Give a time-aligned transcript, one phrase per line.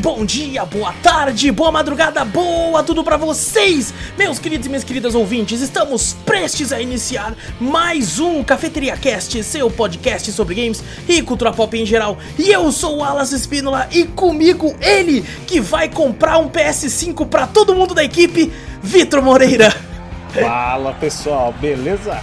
[0.00, 5.16] bom dia, boa tarde, boa madrugada, boa tudo pra vocês, meus queridos e minhas queridas
[5.16, 5.60] ouvintes.
[5.60, 11.76] Estamos prestes a iniciar mais um Cafeteria Cast, seu podcast sobre games e cultura pop
[11.76, 12.18] em geral.
[12.38, 17.48] E eu sou o Alas Espínola e comigo ele que vai comprar um PS5 pra
[17.48, 19.87] todo mundo da equipe, Vitor Moreira.
[20.32, 22.22] Fala pessoal, beleza?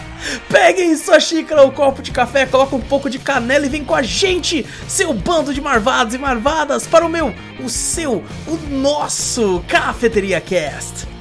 [0.49, 3.95] Peguem sua xícara ou copo de café, coloca um pouco de canela e vem com
[3.95, 9.63] a gente, seu bando de marvados e marvadas, para o meu, o seu, o nosso
[9.67, 11.14] Cafeteria Cast.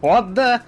[0.00, 0.64] foda.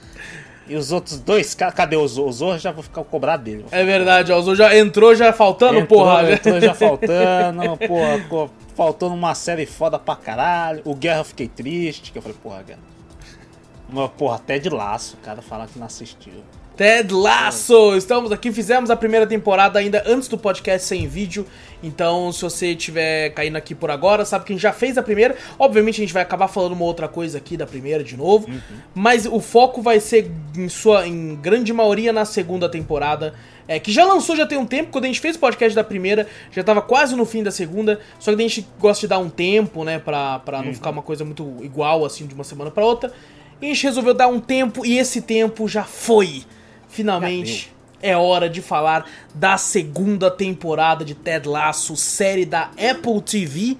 [0.68, 2.28] E os outros dois, cadê o Zorro?
[2.28, 3.64] O Zorro já vou ficar cobrar dele.
[3.70, 6.32] É verdade, ó, o Zorro já entrou já faltando, entrou, porra.
[6.32, 10.82] Entrou já faltando, porra, faltando uma série foda pra caralho.
[10.84, 12.80] O Guerra eu fiquei triste, que eu falei, porra, Guerra.
[13.88, 16.32] Mas, porra, até de laço, o cara fala que não assistiu.
[16.76, 17.96] Ted Lasso!
[17.96, 21.46] Estamos aqui, fizemos a primeira temporada ainda antes do podcast sem vídeo.
[21.82, 25.02] Então, se você estiver caindo aqui por agora, sabe que a gente já fez a
[25.02, 25.36] primeira.
[25.58, 28.48] Obviamente, a gente vai acabar falando uma outra coisa aqui da primeira de novo.
[28.48, 28.60] Uhum.
[28.94, 33.34] Mas o foco vai ser, em sua em grande maioria, na segunda temporada.
[33.68, 35.82] É, que já lançou já tem um tempo, quando a gente fez o podcast da
[35.82, 39.18] primeira, já tava quase no fim da segunda, só que a gente gosta de dar
[39.18, 40.66] um tempo, né, pra, pra uhum.
[40.66, 43.12] não ficar uma coisa muito igual, assim, de uma semana pra outra.
[43.60, 46.44] E a gente resolveu dar um tempo, e esse tempo já foi
[46.88, 47.74] finalmente
[48.06, 53.76] é hora de falar da segunda temporada de Ted Lasso, série da Apple TV,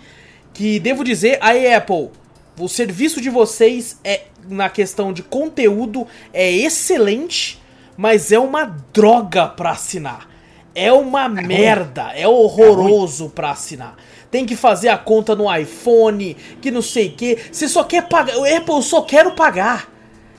[0.52, 2.10] que devo dizer, aí Apple,
[2.58, 7.62] o serviço de vocês é na questão de conteúdo é excelente,
[7.96, 10.28] mas é uma droga para assinar.
[10.74, 12.20] É uma é merda, ruim.
[12.20, 13.96] é horroroso é para assinar.
[14.30, 17.38] Tem que fazer a conta no iPhone, que não sei o que.
[17.50, 18.34] Você só quer pagar.
[18.34, 19.95] Apple, eu só quero pagar.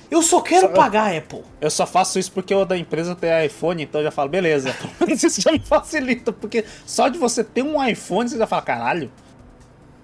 [0.09, 1.43] Eu só quero só, pagar Apple.
[1.59, 4.75] Eu só faço isso porque o da empresa tem iPhone, então eu já falo, beleza.
[5.07, 9.11] isso já me facilita, porque só de você ter um iPhone, você já fala, caralho.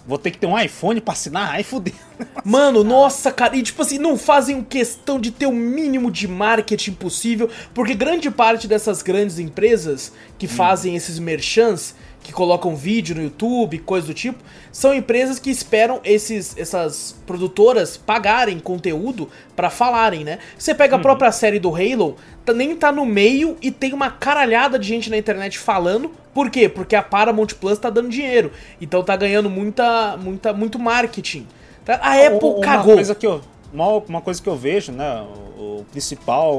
[0.06, 1.52] Vou ter que ter um iPhone pra assinar?
[1.52, 1.94] Ai, fudeu.
[2.44, 3.56] Mano, nossa, cara.
[3.56, 8.30] E tipo assim, não fazem questão de ter o mínimo de marketing possível, porque grande
[8.30, 10.50] parte dessas grandes empresas que hum.
[10.50, 14.40] fazem esses merchants que colocam vídeo no YouTube, coisa do tipo,
[14.72, 20.40] são empresas que esperam esses, essas produtoras pagarem conteúdo para falarem, né?
[20.58, 21.04] Você pega a uhum.
[21.04, 22.16] própria série do Halo,
[22.46, 26.10] tá, nem tá no meio e tem uma caralhada de gente na internet falando.
[26.34, 26.70] Por quê?
[26.70, 28.52] Porque a Paramount Plus tá dando dinheiro.
[28.82, 31.46] Então tá ganhando muita, muita, muito marketing.
[31.86, 32.96] Tá, a Apple uma cagou.
[32.96, 33.42] Coisa que eu,
[33.74, 35.26] uma, uma coisa que eu vejo, né?
[35.58, 36.56] o principal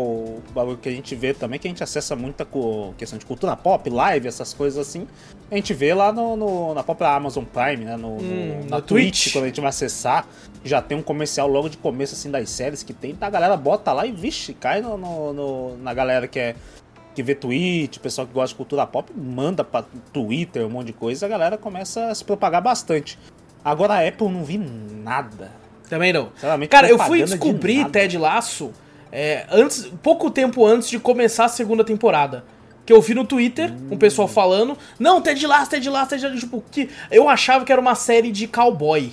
[0.52, 2.46] bagulho que a gente vê também, que a gente acessa muita
[2.96, 5.06] questão de cultura pop, live, essas coisas assim.
[5.50, 7.96] A gente vê lá no, no na própria Amazon Prime, né?
[7.96, 10.26] No, hum, no na Twitch, Twitch, quando a gente vai acessar,
[10.64, 13.16] já tem um comercial logo de começo, assim, das séries que tem.
[13.20, 16.56] A galera bota lá e, vixe, cai no, no, na galera que é
[17.14, 20.88] que vê tweet, o pessoal que gosta de cultura pop, manda pra Twitter, um monte
[20.88, 23.16] de coisa, a galera começa a se propagar bastante.
[23.64, 25.63] Agora a Apple não vi nada.
[25.88, 26.30] Também não.
[26.68, 28.72] Cara, eu fui descobrir de Ted Laço
[29.12, 32.44] é, antes, pouco tempo antes de começar a segunda temporada.
[32.84, 33.90] Que eu vi no Twitter, hum.
[33.92, 37.72] um pessoal falando, não, Ted Laço, Ted Laço, Ted Laço, tipo, que eu achava que
[37.72, 39.12] era uma série de cowboy.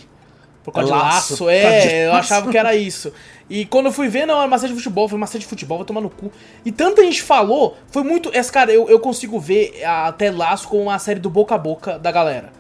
[0.64, 3.12] Por causa laço, de laço, é, eu achava que era isso.
[3.50, 5.48] E quando eu fui ver, não, era uma série de futebol, foi uma série de
[5.48, 6.32] futebol, vou tomar no cu.
[6.64, 8.30] E tanta gente falou, foi muito.
[8.34, 11.98] Essa, cara, eu, eu consigo ver até Laço como uma série do boca a boca
[11.98, 12.54] da galera.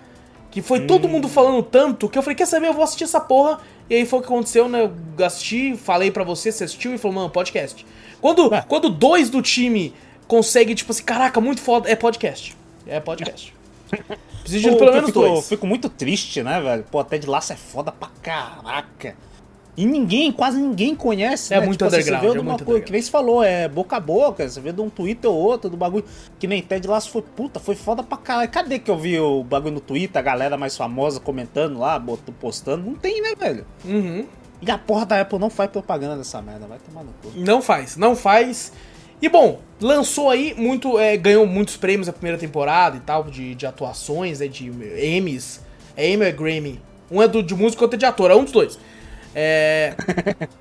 [0.49, 0.87] Que foi hum.
[0.87, 3.59] todo mundo falando tanto que eu falei, quer saber, eu vou assistir essa porra.
[3.91, 4.89] E aí foi o que aconteceu, né?
[5.17, 7.85] Eu assisti, falei para você, você assistiu e falou, mano, podcast.
[8.21, 8.61] Quando, é.
[8.61, 9.93] quando dois do time
[10.29, 12.55] conseguem, tipo assim, caraca, muito foda, é podcast.
[12.87, 13.53] É podcast.
[14.43, 15.49] Preciso de pelo menos fico, dois.
[15.49, 16.85] Fico muito triste, né, velho?
[16.89, 19.13] Pô, até de laço é foda pra caraca.
[19.75, 21.65] E ninguém, quase ninguém conhece, é né?
[21.65, 23.95] Muito tipo, underground, assim, você vê é uma coisa, que nem se falou, é boca
[23.95, 26.03] a boca, você vê de um Twitter ou outro, do bagulho,
[26.37, 28.49] que nem Ted Lasso foi, puta, foi foda pra caralho.
[28.49, 32.03] Cadê que eu vi o bagulho no Twitter, a galera mais famosa comentando lá,
[32.39, 32.85] postando?
[32.85, 33.65] Não tem, né, velho?
[33.85, 34.25] Uhum.
[34.61, 37.31] E a porra da Apple não faz propaganda dessa merda, vai tomar no cu.
[37.35, 38.73] Não faz, não faz.
[39.21, 43.55] E bom, lançou aí muito, é, ganhou muitos prêmios a primeira temporada e tal, de,
[43.55, 45.61] de atuações, né, de Emmys.
[45.95, 46.81] É Emmy ou é Grammy?
[47.09, 48.79] Um é do, de música, outro é de ator, é um dos dois.
[49.33, 49.95] É...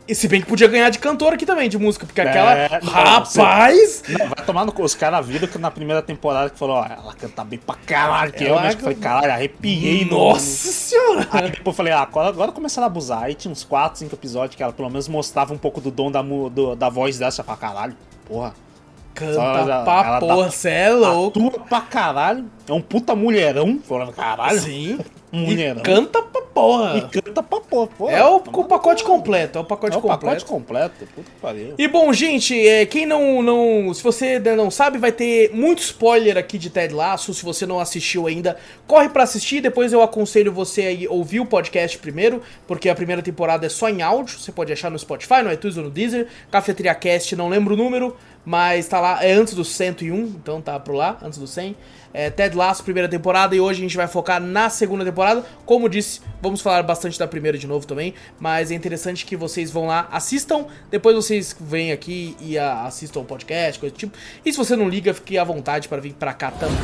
[0.07, 2.57] e se bem que podia ganhar de cantor aqui também, de música, porque aquela.
[2.57, 4.03] É, Rapaz!
[4.09, 7.15] Não, vai tomar no Os caras viram que na primeira temporada que falou, ó, ela
[7.15, 8.59] canta bem pra caralho, que ela...
[8.59, 10.73] eu mesmo falei, caralho, arrepiei, Nossa no...
[10.73, 11.29] senhora!
[11.33, 13.25] Aí depois eu falei, ah, agora, agora começaram a abusar.
[13.25, 16.11] Aí tinha uns 4, 5 episódios que ela pelo menos mostrava um pouco do dom
[16.11, 17.97] da, do, da voz dela, você fala, caralho,
[18.27, 18.55] porra.
[19.13, 21.39] Canta já, pra porra, cê é louco.
[21.41, 22.47] Atua pra caralho.
[22.69, 23.81] É um puta mulherão.
[23.87, 24.61] Falando, caralho.
[24.61, 24.99] Sim.
[25.33, 25.81] Mulherão.
[25.81, 26.99] E canta pra porra.
[26.99, 27.87] E canta pra porra.
[27.87, 28.13] porra.
[28.13, 29.59] É o, o pacote completo.
[29.59, 30.17] É o pacote é completo.
[30.17, 31.07] O pacote completo.
[31.15, 31.75] Puta que pariu.
[31.79, 33.95] E bom, gente, é, quem não, não.
[33.95, 37.33] Se você não sabe, vai ter muito spoiler aqui de Ted Lasso.
[37.33, 38.57] Se você não assistiu ainda,
[38.87, 39.61] corre para assistir.
[39.61, 43.89] Depois eu aconselho você a ouvir o podcast primeiro, porque a primeira temporada é só
[43.89, 44.39] em áudio.
[44.39, 46.27] Você pode achar no Spotify, no iTunes ou no Deezer.
[46.51, 49.25] Cafeteria Cast, não lembro o número, mas tá lá.
[49.25, 51.77] É antes do 101, então tá pro lá, antes do 100
[52.13, 55.45] é, Ted Lasso, primeira temporada, e hoje a gente vai focar na segunda temporada.
[55.65, 59.71] Como disse, vamos falar bastante da primeira de novo também, mas é interessante que vocês
[59.71, 64.17] vão lá, assistam, depois vocês vêm aqui e a, assistam o podcast, coisa do tipo.
[64.45, 66.77] E se você não liga, fique à vontade para vir pra cá também.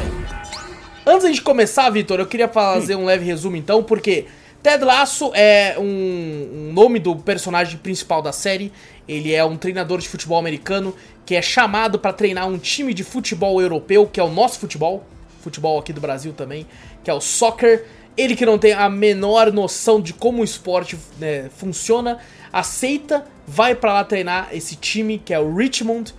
[1.05, 4.27] Antes de começar, Vitor, eu queria fazer um leve resumo então, porque
[4.63, 8.73] Ted Lasso é um, um nome do personagem principal da série.
[9.07, 10.93] Ele é um treinador de futebol americano
[11.25, 15.05] que é chamado para treinar um time de futebol europeu, que é o nosso futebol
[15.47, 16.67] futebol aqui do Brasil também,
[17.05, 17.85] que é o soccer.
[18.17, 22.19] Ele que não tem a menor noção de como o esporte né, funciona,
[22.53, 26.15] aceita, vai para lá treinar esse time que é o Richmond,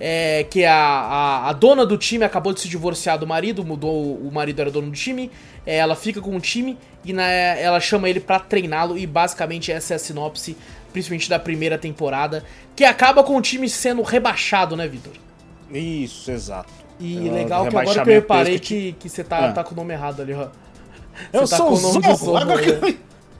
[0.00, 3.64] é, que é a, a, a, dona do time acabou de se divorciar do marido,
[3.64, 5.30] mudou, o marido era dono do time,
[5.66, 9.70] é, ela fica com o time e na, ela chama ele para treiná-lo e basicamente
[9.70, 10.56] essa é a sinopse,
[10.92, 12.42] principalmente da primeira temporada,
[12.74, 15.12] que acaba com o time sendo rebaixado, né, Vitor?
[15.70, 16.83] Isso, exato.
[17.00, 19.52] E legal que agora que eu reparei que, que você tá, ah.
[19.52, 20.48] tá com o nome errado ali, ó.
[21.32, 22.98] Eu tá sou o nome Zorro, Zorro que...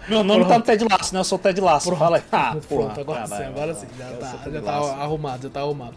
[0.09, 0.49] Meu nome Pronto.
[0.49, 1.21] tá no Ted Laço, né?
[1.21, 1.87] Eu sou o Ted Laço.
[1.87, 1.99] Pronto.
[1.99, 2.23] Fala aí.
[2.31, 3.87] Ah, Pronto, agora sim, agora sim.
[3.99, 5.95] Já, tá, já tá arrumado, já tá arrumado.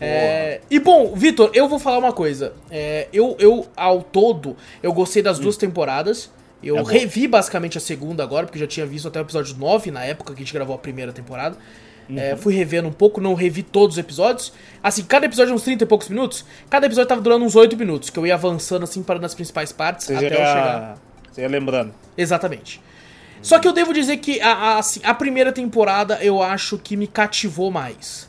[0.00, 2.52] É, e bom, Vitor, eu vou falar uma coisa.
[2.70, 5.42] É, eu, eu, ao todo, eu gostei das hum.
[5.42, 6.30] duas temporadas.
[6.62, 9.90] Eu é revi basicamente a segunda agora, porque já tinha visto até o episódio 9
[9.90, 11.56] na época que a gente gravou a primeira temporada.
[12.08, 12.18] Uhum.
[12.18, 14.52] É, fui revendo um pouco, não revi todos os episódios.
[14.82, 16.44] Assim, cada episódio é uns 30 e poucos minutos.
[16.68, 19.72] Cada episódio tava durando uns 8 minutos, que eu ia avançando assim para nas principais
[19.72, 20.98] partes Você até eu chegar.
[21.30, 21.94] Você ia lembrando.
[22.16, 22.80] Exatamente.
[23.42, 26.96] Só que eu devo dizer que a, a, assim, a primeira temporada eu acho que
[26.96, 28.28] me cativou mais.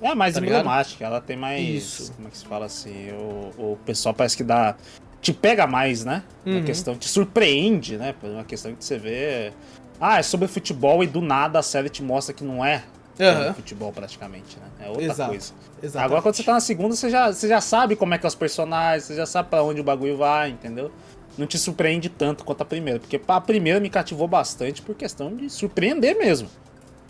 [0.00, 1.66] É mais tá emblemática, ela tem mais.
[1.66, 2.12] Isso.
[2.12, 3.10] Como é que se fala assim?
[3.12, 4.76] O, o pessoal parece que dá.
[5.20, 6.22] Te pega mais, né?
[6.44, 6.64] Uma uhum.
[6.64, 6.94] questão.
[6.94, 8.14] Te surpreende, né?
[8.22, 9.52] Uma questão que você vê.
[10.00, 12.84] Ah, é sobre futebol e do nada a série te mostra que não é
[13.18, 13.54] uhum.
[13.54, 14.86] futebol praticamente, né?
[14.86, 15.30] É outra Exato.
[15.30, 15.52] coisa.
[15.82, 16.04] Exatamente.
[16.04, 18.28] Agora quando você tá na segunda, você já, você já sabe como é que é
[18.28, 20.90] os personagens, você já sabe para onde o bagulho vai, entendeu?
[21.36, 25.34] Não te surpreende tanto quanto a primeira, porque a primeira me cativou bastante por questão
[25.34, 26.48] de surpreender mesmo.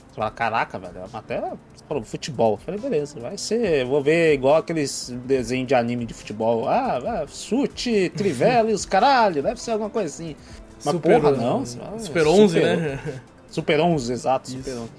[0.08, 1.52] Você fala, caraca, velho, a matéria
[1.88, 2.52] falou futebol.
[2.52, 3.84] Eu falei, beleza, vai ser.
[3.84, 6.68] Vou ver igual aqueles desenhos de anime de futebol.
[6.68, 10.36] Ah, ah chute, trivela e os caralho, deve ser alguma coisa assim.
[10.84, 11.64] Mas super, porra, não.
[11.66, 13.20] Super 11, super, né?
[13.50, 14.58] Super 11, exato, Isso.
[14.58, 14.90] Super 11.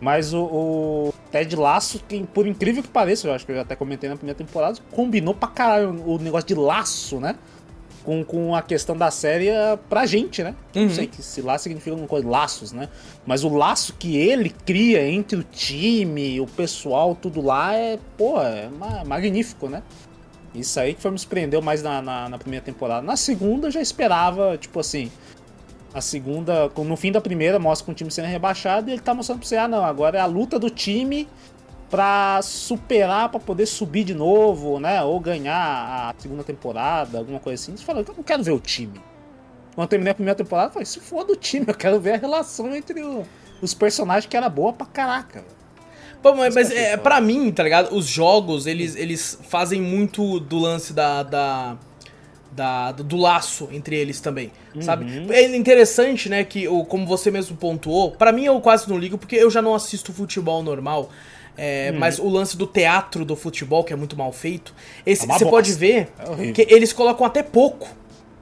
[0.00, 3.62] Mas o, o, Ted Laço, que, por incrível que pareça, eu acho que eu já
[3.62, 7.36] até comentei na primeira temporada, combinou pra caralho o negócio de laço, né?
[8.02, 10.54] com, com a questão da série é pra gente, né?
[10.74, 10.84] Uhum.
[10.84, 12.88] Não sei que se lá significa alguma coisa, laços, né?
[13.26, 18.40] Mas o laço que ele cria entre o time, o pessoal, tudo lá é, pô,
[18.40, 19.82] é ma- magnífico, né?
[20.54, 23.02] Isso aí que foi me surpreendeu mais na, na, na primeira temporada.
[23.02, 25.10] Na segunda eu já esperava, tipo assim.
[25.92, 29.12] A segunda, no fim da primeira, mostra com o time sendo rebaixado e ele tá
[29.12, 31.26] mostrando pra você, ah não, agora é a luta do time
[31.90, 35.02] pra superar, pra poder subir de novo, né?
[35.02, 37.76] Ou ganhar a segunda temporada, alguma coisa assim.
[37.76, 39.00] Você fala, eu não quero ver o time.
[39.74, 42.12] Quando eu terminei a primeira temporada, eu falei, se for do time, eu quero ver
[42.14, 43.24] a relação entre o-
[43.60, 45.44] os personagens que era boa pra caraca.
[46.22, 47.92] Pô, mas, mas que eu é, pra mim, tá ligado?
[47.96, 51.22] Os jogos, eles, eles fazem muito do lance da.
[51.24, 51.76] da,
[52.52, 55.06] da- do laço entre eles também, sabe?
[55.30, 59.16] É interessante, né, que o, como você mesmo pontuou, pra mim eu quase não ligo
[59.18, 61.10] porque eu já não assisto futebol normal.
[61.56, 65.32] é, Mas o lance do teatro do futebol, que é muito mal feito, esse, É
[65.32, 67.88] você pode ver É que eles colocam até pouco,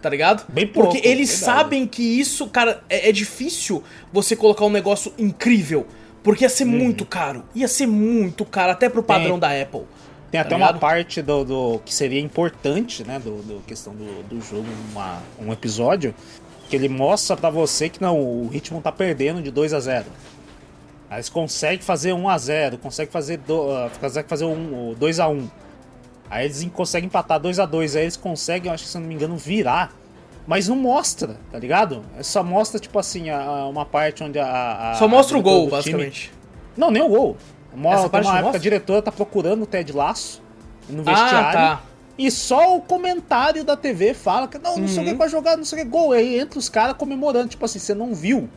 [0.01, 0.45] tá ligado?
[0.49, 1.45] Bem pouco, Porque eles verdade.
[1.59, 5.87] sabem que isso, cara, é, é difícil você colocar um negócio incrível.
[6.23, 6.71] Porque ia ser Uhum.
[6.71, 7.43] muito caro.
[7.55, 9.83] Ia ser muito caro, até pro padrão da Apple.
[10.31, 10.75] Tem Tá até ligado?
[10.75, 15.23] uma parte do, do- que seria importante, né, do, do questão do, do jogo, uma,
[15.41, 16.15] um episódio,
[16.69, 20.07] que ele mostra pra você que não, o ritmo tá perdendo de 2 a 0
[21.11, 25.19] Aí eles conseguem fazer 1 a 0 conseguem fazer, do, ah, conseguem fazer um, 2
[25.21, 25.49] a 1
[26.29, 28.97] Aí eles em- conseguem empatar 2 a 2 aí eles conseguem, eu acho que se
[28.99, 29.95] eu não me engano, virar.
[30.47, 32.03] Mas não mostra, tá ligado?
[32.19, 34.91] É Só mostra, tipo assim, a- a- uma parte onde a.
[34.93, 36.33] a- Só mostra o gol, do time- basicamente.
[36.77, 37.37] Não, nem o gol.
[37.73, 38.57] Uma, Essa uma época mostra?
[38.57, 40.43] a diretora tá procurando o Ted Laço
[40.89, 41.53] no Ah, vestiário.
[41.59, 41.83] tá.
[42.17, 45.19] E só o comentário da TV fala que não, não sei o que Uhum.
[45.19, 46.13] vai jogar, não sei o que, gol.
[46.13, 48.49] Aí entra os caras comemorando, tipo assim, você não viu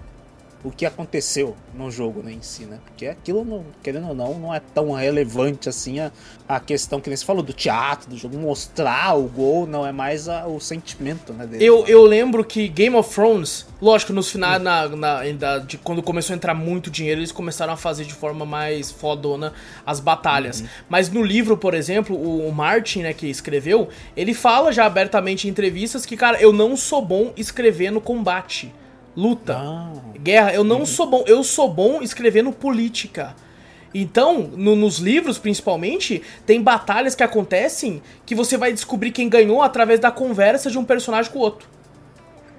[0.63, 2.77] o que aconteceu no jogo né, em si, né?
[2.85, 6.11] Porque aquilo, não- querendo ou não, não é tão relevante assim a,
[6.47, 9.91] a questão que nem você falou do teatro, do jogo, mostrar o gol, não, é
[9.91, 11.45] mais a- o sentimento, né?
[11.47, 11.63] dele.
[11.65, 16.03] Eu, eu lembro que Game of Thrones, lógico, nos finais, na, na- ainda de quando
[16.03, 19.53] começou a entrar muito dinheiro, eles começaram a fazer de forma mais fodona
[19.85, 20.63] as batalhas.
[20.89, 25.47] Mas no livro, por exemplo, o, o Martin, né, que escreveu, ele fala já abertamente
[25.47, 28.71] em entrevistas que, cara, eu não sou bom escrevendo combate,
[29.15, 29.55] luta.
[29.57, 33.35] Ah, Guerra, eu não sou bom, eu sou bom escrevendo política.
[33.93, 39.61] Então, no- nos livros principalmente, tem batalhas que acontecem que você vai descobrir quem ganhou
[39.61, 41.67] através da conversa de um personagem com o outro.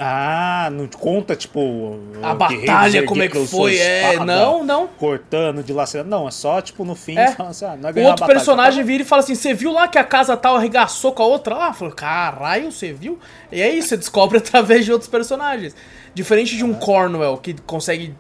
[0.04, 1.97] ah, não conta, tipo.
[2.23, 3.76] A batalha, como é que foi?
[3.78, 4.88] É, não, não.
[4.88, 6.11] Cortando, dilacerando.
[6.11, 7.37] Não, é só, tipo, no fim, É.
[7.38, 9.99] assim, ah, é O outro personagem tá vira e fala assim: Você viu lá que
[9.99, 11.54] a casa tal arregaçou com a outra?
[11.54, 13.16] Ah, falou: Caralho, você viu?
[13.52, 15.75] E é isso, você descobre através de outros personagens.
[16.14, 18.14] Diferente de um Cornwell que consegue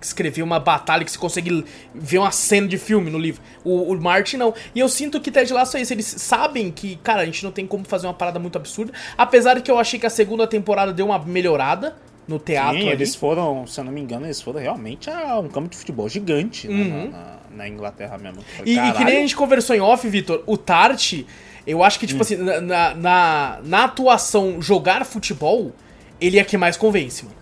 [0.00, 1.64] descrever uma batalha, que você consegue
[1.94, 3.42] ver uma cena de filme no livro.
[3.64, 4.54] O, o Martin não.
[4.74, 5.92] E eu sinto que Ted Lasso é isso.
[5.92, 8.92] Eles sabem que, cara, a gente não tem como fazer uma parada muito absurda.
[9.18, 11.96] Apesar de que eu achei que a segunda temporada deu uma melhorada
[12.28, 12.76] no teatro.
[12.78, 12.92] Sim, ali.
[12.92, 16.08] eles foram, se eu não me engano, eles foram realmente a um campo de futebol
[16.08, 17.10] gigante né, Uhum.
[17.10, 18.42] na, na- na Inglaterra mesmo.
[18.56, 21.20] Falei, E, e que nem a gente conversou em off, Vitor, o Tart,
[21.66, 22.22] eu acho que, tipo Hum.
[22.22, 25.72] assim, na, na, na- atuação jogar futebol,
[26.20, 27.36] ele é que mais convence, mano.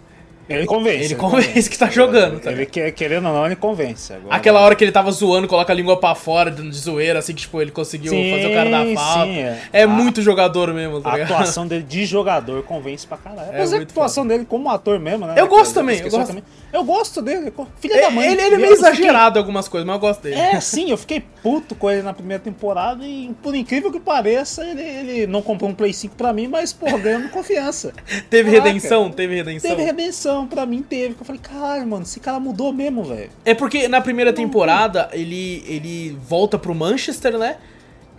[0.49, 1.05] Ele convence.
[1.05, 4.13] Ele convence que tá jogando, tá Ele, quer- querendo ou não, ele convence.
[4.13, 7.21] Agora, Aquela hora que ele tava zoando, coloca a língua pra fora, dando de zoeira,
[7.21, 9.25] assim, que, tipo, ele conseguiu Sim, fazer o cara dar falta.
[9.25, 9.59] sim, é.
[9.73, 11.33] é A- muito jogador mesmo, tá A ligado?
[11.33, 13.51] atuação dele de jogador convence pra caralho.
[13.53, 15.35] É Mas a muito atuação dele como ator mesmo, né?
[15.37, 16.37] Eu gosto também, eu gosto.
[16.73, 17.53] Eu gosto dele.
[17.81, 18.27] Filha da mãe.
[18.33, 20.37] Ele, ele é meio fiquei- exagerado em algumas coisas, mas eu gosto dele.
[20.37, 24.65] É, sim, eu fiquei puto com ele na primeira temporada e, por incrível que pareça,
[24.65, 27.93] ele, ele não comprou um Play 5 pra mim, mas, porra, ganhando confiança.
[28.31, 28.69] Teve Caraca.
[28.69, 29.71] redenção, teve redenção.
[29.71, 31.15] Teve redenção, pra mim teve.
[31.21, 33.31] Eu falei, caralho, mano, esse cara mudou mesmo, velho.
[33.45, 37.57] É porque na primeira temporada ele, ele volta pro Manchester, né?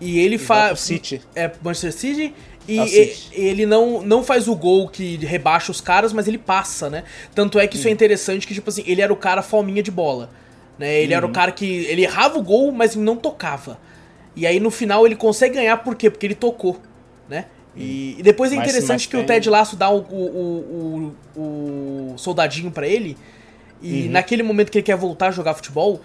[0.02, 0.80] E ele faz.
[0.82, 1.22] City.
[1.34, 2.34] É, Manchester City.
[2.67, 3.29] E É o City.
[3.36, 7.03] e- ele não, não faz o gol que rebaixa os caras, mas ele passa, né?
[7.36, 9.91] Tanto é que isso é interessante que, tipo assim, ele era o cara fominha de
[9.91, 10.29] bola.
[10.79, 11.01] Né?
[11.01, 11.34] Ele era o Uhum.
[11.34, 11.65] cara que.
[11.86, 13.77] Ele errava o gol, mas não tocava.
[14.36, 16.10] E aí no final ele consegue ganhar, por quê?
[16.10, 16.79] Porque ele tocou,
[17.29, 17.46] né?
[17.75, 21.13] E, e depois é Mas- interessante mas que o tem- Ted Lasso dá o, o,
[21.36, 23.17] o, o, o soldadinho pra ele.
[23.82, 24.12] E Uhum.
[24.12, 26.00] naquele momento que ele quer voltar a jogar futebol,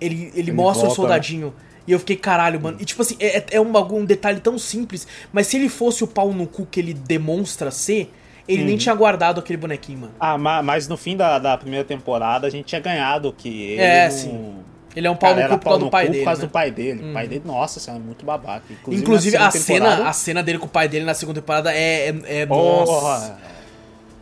[0.00, 1.52] ele, ele, Ele mostra o volta, soldadinho.
[1.86, 2.78] E eu fiquei, caralho, mano.
[2.80, 6.02] E tipo assim, é, é um, bagulho- um detalhe tão simples, mas se ele fosse
[6.02, 8.10] o pau no cu que ele demonstra ser,
[8.48, 8.68] ele Uhum.
[8.68, 10.14] nem tinha guardado aquele bonequinho, mano.
[10.18, 13.80] Ah, ma- mas no fim da, da primeira temporada a gente tinha ganhado que ele
[13.82, 14.54] É, não- sim.
[14.96, 16.22] Ele é um pau Cara, no cu por causa do pai cu dele.
[16.22, 16.46] Por causa né?
[16.46, 17.10] do pai dele.
[17.10, 18.62] O pai dele, nossa, isso é muito babaca.
[18.70, 21.74] Inclusive, Inclusive, a cena, temporada- a cena dele com o pai dele na segunda temporada
[21.74, 22.10] é.
[22.10, 22.84] é, é Porra!
[22.86, 23.38] nossa.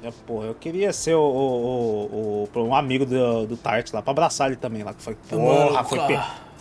[0.02, 4.00] É, porra, eu queria ser o, o, o- o- um amigo do, do Tart lá,
[4.02, 4.95] pra abraçar ele também lá.
[4.95, 5.42] Que foi, porra,
[5.75, 5.99] Mano, foi.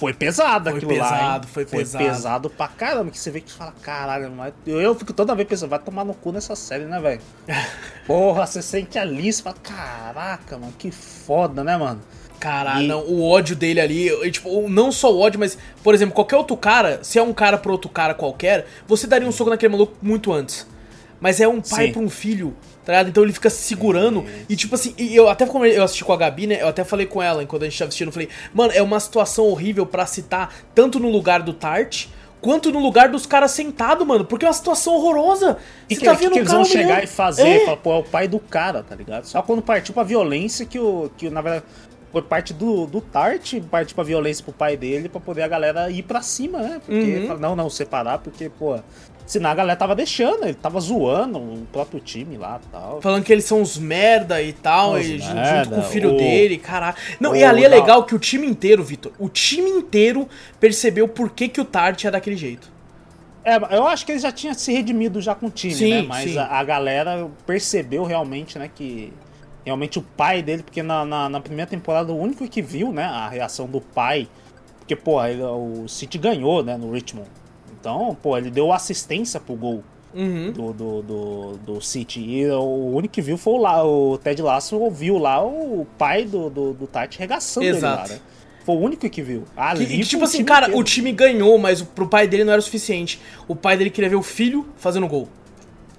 [0.02, 1.10] Foi pesado Foi aquilo lá.
[1.12, 1.54] pesado, hein?
[1.54, 2.04] foi pesado.
[2.06, 5.48] pesado pra caramba, que você vê que fala, caralho, mas eu, eu fico toda vez
[5.48, 7.22] pensando, vai tomar no cu nessa série, né, velho?
[8.08, 12.02] Porra, você sente ali, você fala, caraca, mano, que foda, né, mano?
[12.40, 15.94] Caralho, E- não, o ódio dele ali, e, tipo, não só o ódio, mas, por
[15.94, 19.32] exemplo, qualquer outro cara, se é um cara pro outro cara qualquer, você daria um
[19.32, 20.66] soco naquele maluco muito antes.
[21.22, 23.10] Mas é um pai pra um filho, tá ligado?
[23.10, 24.26] Então ele fica se segurando.
[24.50, 26.58] E tipo assim, eu até eu assisti com a Gabi, né?
[26.62, 29.00] Eu até falei com ela enquanto a gente tava assistindo, eu falei, mano, é uma
[29.00, 32.08] situação horrível pra citar tanto no lugar do Tart.
[32.42, 34.26] Quanto no lugar dos caras sentados, mano.
[34.26, 35.60] Porque é uma situação horrorosa.
[35.88, 37.04] E Você que, tá que vendo que o eles vão chegar humilhando.
[37.04, 37.48] e fazer?
[37.48, 37.66] É.
[37.66, 39.26] Fala, pô, é o pai do cara, tá ligado?
[39.26, 41.12] Só quando partiu pra violência que o.
[41.16, 41.66] Que, na verdade,
[42.12, 45.92] foi parte do, do Tart, partir pra violência pro pai dele, pra poder a galera
[45.92, 46.82] ir pra cima, né?
[46.84, 47.38] Porque, Uhum.
[47.38, 48.80] não, não, separar, porque, pô.
[49.32, 53.02] Senão a galera tava deixando, ele tava zoando o próprio time lá e tal.
[53.02, 56.18] Falando que eles são uns merda e tal, e merda, junto com o filho o-
[56.18, 56.98] dele, caralho.
[57.18, 60.28] Não, e o ali é legal que o time inteiro, Vitor, o time inteiro
[60.60, 62.70] percebeu por que, que o Tart é daquele jeito.
[63.46, 66.02] É, eu acho que ele já tinha se redimido já com o time, Sim, né?
[66.02, 69.14] Mas a, a galera percebeu realmente, né, que
[69.64, 73.06] realmente o pai dele, porque na, na, na primeira temporada o único que viu, né,
[73.06, 74.28] a reação do pai,
[74.78, 77.30] porque, pô, ele- o City ganhou, né, no Richmond.
[77.82, 79.84] Então, pô, ele deu assistência pro gol
[80.14, 80.52] Uhum.
[80.52, 82.20] do, do, do, do City.
[82.20, 86.26] E o único que viu foi o, lá, o Ted Lasso ouviu lá o pai
[86.26, 88.14] do, do, do Tati regaçando ele lá, Exato.
[88.14, 88.20] né?
[88.66, 89.42] Foi o único que viu.
[89.44, 90.82] Que- Ali que, foi tipo assim, cara, inteiro.
[90.82, 93.22] o time ganhou, mas pro pai dele não era o suficiente.
[93.48, 95.28] O pai dele queria ver o filho fazendo gol.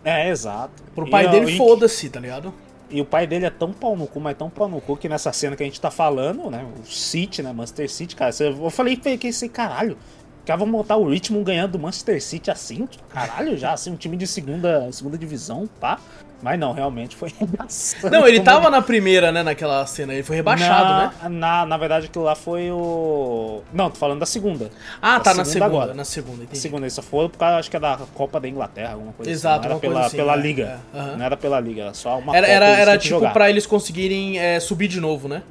[0.05, 0.83] É, exato.
[0.95, 2.53] Pro E, pai ó, dele, e- foda-se, tá ligado?
[2.91, 5.09] E o pai dele é tão pau no cu, mas tão pau no cu que
[5.09, 6.67] nessa cena que a gente tá falando, né?
[6.79, 7.51] O City, né?
[7.51, 8.31] Manchester City, cara.
[8.41, 9.97] Eu falei que esse caralho.
[10.45, 14.17] Cara, vamos montar o Richmond ganhando do Manchester City assim, caralho, já, assim, um time
[14.17, 15.99] de segunda, segunda divisão, pá.
[16.43, 17.33] Mas não, realmente foi.
[18.11, 20.13] Não, ele tava na primeira, né, naquela cena.
[20.13, 21.39] Ele foi rebaixado, na, né?
[21.39, 23.63] Na, na verdade, aquilo lá foi o.
[23.73, 24.69] Não, tô falando da segunda.
[25.01, 25.95] Ah, da tá na segunda, agora.
[25.95, 26.59] na segunda, entendi.
[26.59, 29.61] segunda, isso foi por causa, acho que é da Copa da Inglaterra, alguma coisa Exato,
[29.61, 29.69] assim.
[29.69, 30.81] Não era pela, assim, pela é, Liga.
[30.93, 31.17] é, aham.
[31.17, 33.33] Não era pela Liga, era só uma Era, Copa era, era tipo jogar.
[33.33, 35.45] pra eles conseguirem é, subir de novo, né?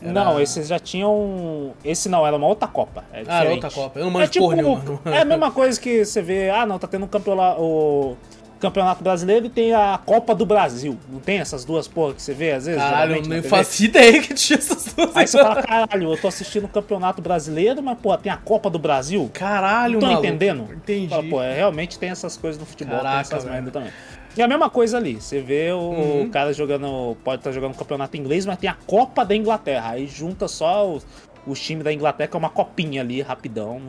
[0.00, 1.72] Era- Não, esses já tinham.
[1.84, 3.04] Esse não, era uma outra Copa.
[3.12, 3.98] É Ah, era outra Copa.
[3.98, 5.00] Eu não É manjo tipo, porra nenhuma.
[5.06, 8.16] é a mesma coisa que você vê, ah não, tá tendo um campeonato, o
[8.60, 10.96] campeonato brasileiro e tem a Copa do Brasil.
[11.08, 12.80] Não tem essas duas porra que você vê às vezes?
[12.82, 15.16] Caralho, eu nem faço ideia que tinha essas duas.
[15.16, 18.68] Aí você fala, caralho, eu tô assistindo o campeonato brasileiro, mas pô, tem a Copa
[18.70, 19.30] do Brasil.
[19.32, 20.26] Caralho, Não tô maluco.
[20.26, 20.68] entendendo?
[20.74, 21.08] Entendi.
[21.08, 23.90] Fala, pô, é, realmente tem essas coisas no futebol, Caraca, tem essas merda também.
[24.38, 26.30] E a mesma coisa ali, você vê o Uhum.
[26.30, 29.90] cara jogando, pode estar jogando campeonato inglês, mas tem a Copa da Inglaterra.
[29.90, 31.04] Aí junta só os,
[31.44, 33.80] os times da Inglaterra, que é uma copinha ali, rapidão.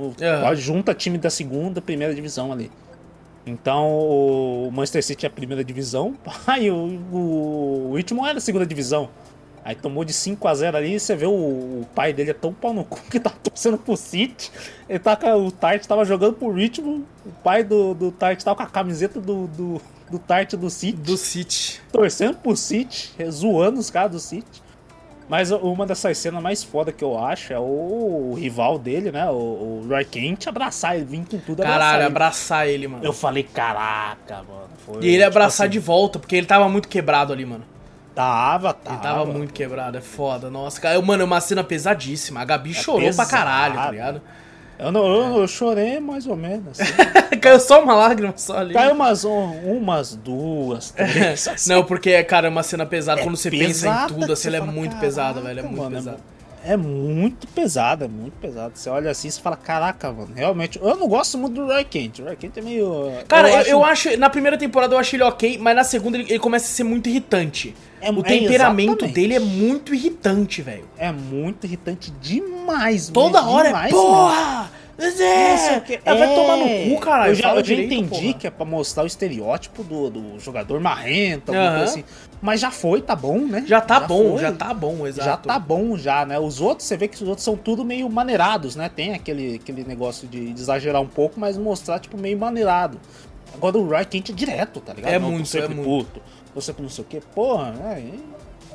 [0.42, 2.72] Pode- Junta time da segunda, primeira divisão ali.
[3.46, 6.16] Então o Manchester City é a primeira divisão,
[6.48, 9.10] aí o, o, o é da segunda divisão.
[9.64, 12.52] Aí tomou de 5 a 0 ali, você vê o, o pai dele é tão
[12.52, 14.52] pau no cu que tá torcendo pro City.
[14.88, 18.64] Ele tá o Tart tava jogando pro Richmond, o pai do, do Tart tava com
[18.64, 21.82] a camiseta do, do, do Tart do City, Do City.
[21.92, 24.62] torcendo pro City, zoando os caras do City.
[25.28, 29.30] Mas uma dessas cenas mais foda que eu acho é o, rival dele, né?
[29.30, 29.36] O,
[29.84, 32.06] o Roy Kent abraçar ele, vir com tudo Caralho, ele.
[32.08, 33.04] abraçar ele, mano.
[33.06, 34.70] Eu falei, caraca, mano.
[34.84, 37.64] Foi, E ele tipo abraçar assim, de volta, porque ele tava muito quebrado ali, mano.
[38.16, 38.96] Tava, tava.
[38.96, 40.50] Ele tava muito quebrado, é foda.
[40.50, 42.42] Nossa, cara, mano, é uma cena pesadíssima.
[42.42, 43.30] A Gabi chorou É pesado.
[43.30, 44.22] pra caralho, tá ligado?
[44.80, 46.80] Eu, não, eu, eu chorei mais ou menos.
[46.80, 46.94] assim.
[47.42, 48.74] Caiu só uma lágrima só ali.
[48.74, 51.48] Caiu umas, um- umas duas, três.
[51.50, 51.70] assim.
[51.70, 53.20] Não, porque, cara, é uma cena pesada.
[53.20, 55.60] É Quando você pensa em pesada tudo, assim, ela é muito pesada, velho.
[55.60, 56.18] É "Caraca, muito mano, pesada.
[56.18, 56.39] É
[56.78, 58.78] muito pesado, é muito pesado.
[58.78, 60.80] Você olha assim e fala, caraca, mano, realmente.
[60.80, 62.20] Eu não gosto muito do Roy Kent.
[62.20, 63.12] O Roy Kent é meio.
[63.28, 64.16] Cara, eu, eu acho.
[64.18, 66.84] Na primeira temporada eu achei ele ok, mas na segunda ele, ele começa a ser
[66.84, 67.76] muito irritante.
[68.02, 69.16] É- o é temperamento exatamente.
[69.16, 70.86] dele é muito irritante, velho.
[70.98, 73.72] É muito irritante demais, Toda hora é.
[73.72, 74.06] demais, mano.
[74.06, 74.72] Porra!
[75.00, 76.36] É, o que- é, vai é.
[76.36, 77.32] tomar no cu, caralho.
[77.32, 78.34] Eu já, eu já direito, entendi porra.
[78.40, 81.78] que é pra mostrar o estereótipo do, do jogador marrento, alguma Aham.
[81.78, 82.04] coisa assim.
[82.42, 83.64] Mas já foi, tá bom, né?
[83.68, 84.42] Já tá bom, foi.
[84.42, 85.30] já tá bom, exato.
[85.30, 86.38] Já tá bom, já, né?
[86.40, 88.90] Os outros, você vê que os outros são tudo meio maneirados, né?
[88.94, 93.00] Tem aquele, aquele negócio de, de exagerar um pouco, mas mostrar, tipo, meio maneirado.
[93.54, 95.12] Agora o Roy Kent é direto, tá ligado?
[95.12, 95.84] É Não, muito, é muito.
[95.84, 96.22] puto.
[96.62, 97.22] Sempre não sei o quê.
[97.34, 98.24] Porra, é, e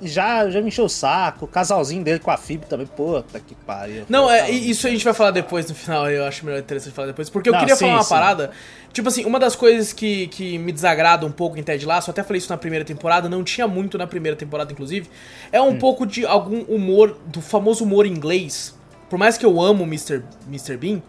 [0.02, 1.44] já, já me encheu o saco.
[1.44, 4.04] O casalzinho dele com a Phoebe também, puta que pariu.
[4.08, 7.08] Não, é, isso a gente vai falar depois no final, eu acho melhor interessante falar
[7.08, 7.30] depois.
[7.30, 8.08] Porque eu Não, queria sim, falar uma sim.
[8.08, 8.50] parada.
[8.92, 12.12] Tipo assim, uma das coisas que, que me desagrada um pouco em Ted Lasso, eu
[12.12, 15.08] até falei isso na primeira temporada, não tinha muito na primeira temporada, inclusive,
[15.50, 15.68] é Hum.
[15.70, 18.74] um pouco de algum humor, do famoso humor inglês.
[19.10, 20.22] Por mais que eu amo Mr.
[20.48, 20.76] Mr.
[20.76, 21.02] Bean,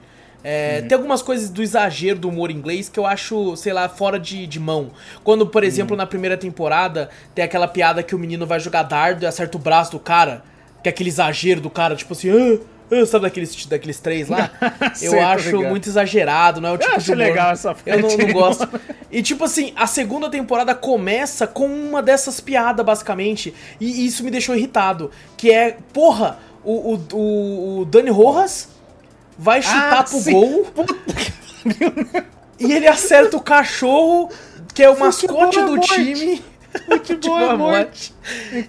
[0.48, 0.88] é, Uhum.
[0.88, 4.46] tem algumas coisas do exagero do humor inglês que eu acho, sei lá, fora de,
[4.46, 4.92] de mão.
[5.24, 5.68] Quando, por Uhum.
[5.68, 9.58] exemplo, na primeira temporada, tem aquela piada que o menino vai jogar dardo e acerta
[9.58, 10.44] o braço do cara.
[10.84, 14.52] Que é aquele exagero do cara, tipo assim, ah, uh, sabe daqueles, daqueles três lá?
[15.02, 18.00] eu Sei, acho muito exagerado, não é o tipo acho de humor- legal essa Eu
[18.02, 18.70] não, parte não gosto.
[19.12, 23.52] E tipo assim, a segunda temporada começa com uma dessas piadas, basicamente.
[23.82, 25.10] E isso me deixou irritado.
[25.36, 28.75] Que é, porra, o, o, o, o Dani Rojas
[29.38, 30.32] vai chutar Ah, pro sim.
[30.32, 30.65] gol.
[32.60, 34.30] E ele acerta o cachorro,
[34.74, 35.93] que é o mascote do morte.
[35.93, 36.41] time.
[36.88, 38.13] Futebol é morte.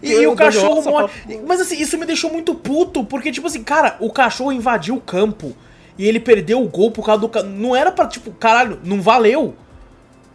[0.02, 1.12] E, e o cachorro morre.
[1.46, 5.00] Mas assim, isso me deixou muito puto, porque, tipo assim, cara, o cachorro invadiu o
[5.00, 5.56] campo
[5.98, 7.42] e ele perdeu o gol por causa do.
[7.44, 9.54] Não era pra, tipo, caralho, não valeu.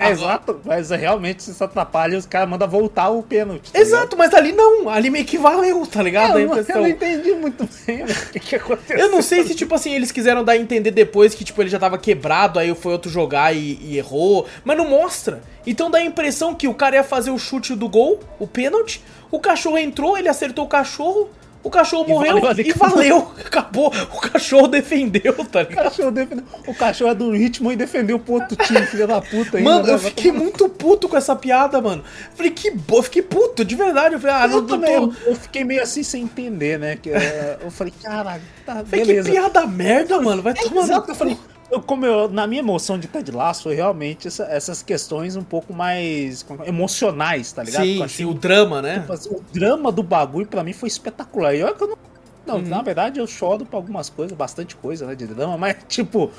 [0.08, 3.72] É, exato, mas realmente se isso atrapalha, os caras mandam voltar o pênalti.
[3.72, 4.90] tá Exato, mas ali não.
[4.90, 6.38] Ali meio que valeu, tá ligado?
[6.38, 6.38] ligado?
[6.38, 8.98] A Eu, não- eu não entendi muito bem o que, que aconteceu.
[8.98, 11.70] Eu não sei se, tipo assim, eles quiseram dar a entender depois que, tipo, ele
[11.70, 14.46] já tava quebrado, aí foi outro jogar e, e errou.
[14.64, 15.42] Mas não mostra.
[15.66, 19.02] Então dá a impressão que o cara ia fazer o chute do gol, o pênalti.
[19.30, 21.30] O cachorro entrou, ele acertou o cachorro.
[21.64, 23.32] O cachorro E morreu valeu e valeu.
[23.46, 23.88] Acabou.
[24.14, 25.84] O cachorro defendeu, tá O ligado?
[25.86, 29.58] cachorro, defendeu- o cachorro é do ritmo e defendeu pro outro time, filha da puta
[29.58, 29.70] ainda.
[29.70, 29.94] Mano, né?
[29.94, 32.04] eu fiquei muito puto com essa piada, mano.
[32.36, 32.98] Falei, que bo...
[32.98, 34.16] eu fiquei puto, de verdade.
[34.16, 35.14] Eu falei, ah, não, Eu não também, tô...
[35.26, 36.98] eu, fiquei meio assim sem entender, né?
[37.02, 39.30] Que, é, eu falei, caralho, tá, Falei, beleza.
[39.30, 40.42] que piada merda, mano.
[40.42, 41.38] Vai É, tomar exato, eu falei,
[41.72, 45.44] eu, como eu, na minha emoção de Ted Lasso, foi realmente essa- essas questões um
[45.44, 47.84] pouco mais é, emocionais, tá ligado?
[47.86, 49.00] Sim, sim, o drama, né?
[49.00, 51.56] tipo assim, o drama do bagulho pra mim foi espetacular.
[51.56, 51.98] E olha que eu não.
[52.44, 52.68] Não, Uhum.
[52.70, 56.32] na verdade eu choro pra algumas coisas, bastante coisa, né, de drama, mas tipo.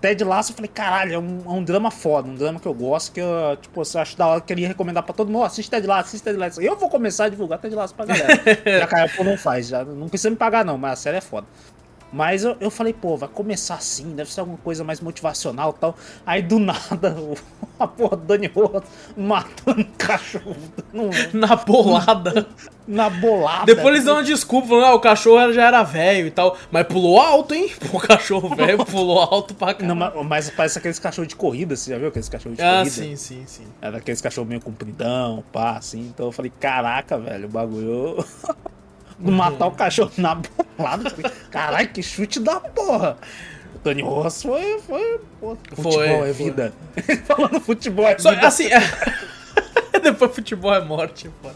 [0.00, 2.74] Ted Lasso, eu falei, caralho, é um, é um drama foda, um drama que eu
[2.74, 5.70] gosto, que eu, tipo, eu acho da hora, queria recomendar pra todo mundo, "Ó, assiste
[5.70, 6.60] Ted Lasso, assiste Ted Lasso.
[6.60, 8.26] Eu vou começar a divulgar Ted Lasso pra galera.
[8.80, 11.16] já que a Apple não faz, já não precisa me pagar não, mas a série
[11.16, 11.46] é foda.
[12.14, 15.80] Mas eu, eu falei, pô, vai começar assim, deve ser alguma coisa mais motivacional e
[15.80, 15.96] tal.
[16.24, 17.16] Aí do nada,
[17.76, 18.84] a porra do Dani Rojas
[19.16, 20.54] matando um cachorro
[21.34, 22.46] Na bolada.
[22.86, 23.66] na bolada.
[23.66, 26.56] Depois eles dão uma desculpa, falando, ah, o cachorro já era velho e tal.
[26.70, 27.68] Mas pulou alto, hein?
[27.92, 30.22] O cachorro velho pulou alto pra Não, caralho.
[30.22, 32.90] mas, parece aqueles cachorros de corrida, você já viu aqueles cachorros de Ah, corrida?
[32.90, 33.64] sim, sim, sim.
[33.82, 36.00] Era aqueles cachorros meio compridão, pá, assim.
[36.14, 38.24] Então eu falei, caraca, velho, o bagulho.
[39.30, 41.10] Matar o cachorro na bolada.
[41.10, 43.16] falei, Caralho, que chute da porra.
[43.74, 44.78] O Tony Ross foi.
[44.80, 46.72] foi pô, futebol Foi, é vida.
[47.26, 48.46] Falando futebol é Só, vida.
[48.46, 48.68] assim,
[50.02, 51.48] depois futebol é morte, pô.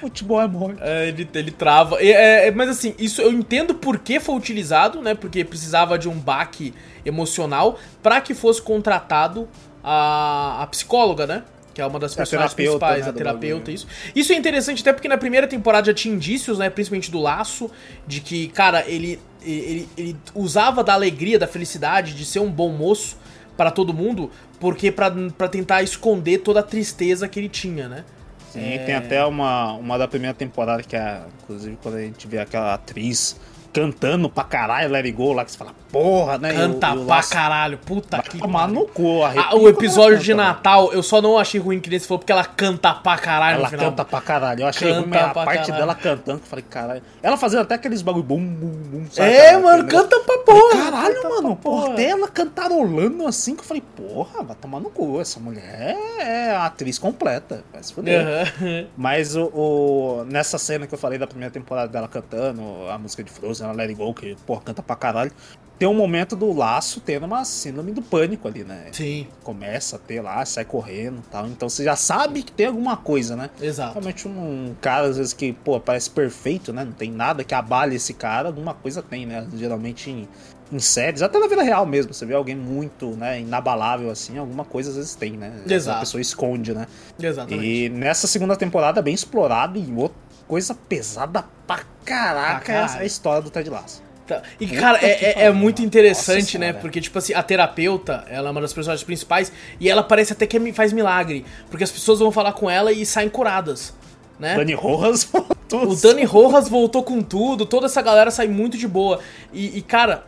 [0.00, 0.78] Futebol é morte.
[0.82, 2.00] É, ele, ele trava.
[2.00, 5.14] É, é, mas assim, isso eu entendo por que foi utilizado, né?
[5.14, 9.48] Porque precisava de um baque emocional pra que fosse contratado
[9.82, 11.44] a, a psicóloga, né?
[11.76, 13.86] Que é uma das A personagens principais, né, a terapeuta, isso.
[14.14, 16.70] Isso é interessante até porque na primeira temporada já tinha indícios, né?
[16.70, 17.70] Principalmente do laço,
[18.06, 22.70] de que, cara, ele, ele, ele usava da alegria, da felicidade, de ser um bom
[22.70, 23.18] moço
[23.58, 25.10] pra todo mundo, porque pra
[25.50, 28.06] tentar esconder toda a tristeza que ele tinha, né?
[28.50, 32.38] Sim, tem até uma, uma da primeira temporada que é, inclusive, quando a gente vê
[32.38, 33.38] aquela atriz
[33.80, 36.52] cantando pra caralho, Let It Go, lá que você fala, porra, né?
[36.52, 40.34] Canta e o pra caralho, puta Vai que tomar no cu, Ah, o episódio de.
[40.34, 43.64] Natal, eu só não achei ruim que você falou, porque ela canta pra caralho Ela
[43.64, 43.90] no final.
[43.90, 44.60] canta pra caralho.
[44.62, 45.74] Eu achei Canta ruim, a parte caralho.
[45.74, 47.02] dela cantando, que eu falei, caralho.
[47.22, 49.30] Ela fazendo até aqueles bagulho bum, bum, bum, sabe?
[49.30, 49.58] É, cara?
[49.60, 50.84] mano, canta pra porra.
[50.84, 55.20] Caralho, canta mano, porra, ela cantarolando assim, que eu falei, porra, vai tomar no cu.
[55.20, 57.64] Essa mulher é a atriz completa.
[57.72, 58.20] Vai se fuder.
[58.26, 58.86] Aham.
[58.96, 63.22] Mas o, o- nessa cena que eu falei da primeira temporada dela cantando, a música
[63.24, 65.32] de Frozen, ela Let It Go, que, porra, canta pra caralho.
[65.78, 68.86] Tem um momento do laço tendo uma síndrome do pânico ali, né?
[68.92, 71.46] Sim, Começa a ter lá, sai correndo e tal.
[71.46, 73.50] Então você já sabe que tem alguma coisa, né?
[73.60, 73.92] exato.
[73.92, 76.82] Realmente um cara, às vezes, que, pô, parece perfeito, né?
[76.82, 79.46] Não tem nada que abale esse cara, alguma coisa tem, né?
[79.54, 80.26] Geralmente em,
[80.72, 84.64] em séries, até na vida real mesmo, você vê alguém muito, né, inabalável assim, alguma
[84.64, 85.52] coisa às vezes tem, né?
[85.68, 85.98] Exato.
[85.98, 86.86] A pessoa esconde, né?
[87.20, 87.64] Exatamente.
[87.66, 93.04] E nessa segunda temporada, bem explorado e outra coisa pesada pra caraca, essa é a
[93.04, 94.02] história do Ted Lasso.
[94.26, 94.42] Tá.
[94.60, 96.66] E, Puta cara, é, é- é muito nossa interessante, né?
[96.66, 96.78] senhora.
[96.80, 100.46] Porque, tipo assim, a terapeuta, ela é uma das personagens principais, e ela parece até
[100.46, 101.44] que faz milagre.
[101.70, 103.94] Porque as pessoas vão falar com ela e saem curadas,
[104.38, 104.56] né?
[104.56, 105.90] Dani Rojas voltou.
[105.90, 109.20] O Dani Rojas voltou com tudo, toda essa galera sai muito de boa.
[109.52, 110.24] E, e, cara,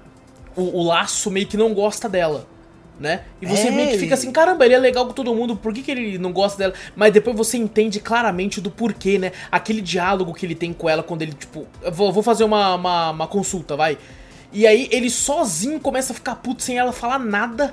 [0.55, 2.47] o, o laço meio que não gosta dela.
[2.99, 3.23] Né?
[3.41, 5.73] E você É, meio que fica assim, caramba, ele é legal com todo mundo, por
[5.73, 6.75] que, que ele não gosta dela?
[6.97, 9.31] Mas depois você entende claramente do porquê, né?
[9.53, 13.11] Aquele diálogo que ele tem com ela quando ele, tipo, vou, vou fazer uma, uma,
[13.11, 13.97] uma consulta, vai.
[14.53, 17.73] E aí ele sozinho começa a ficar puto sem ela falar nada.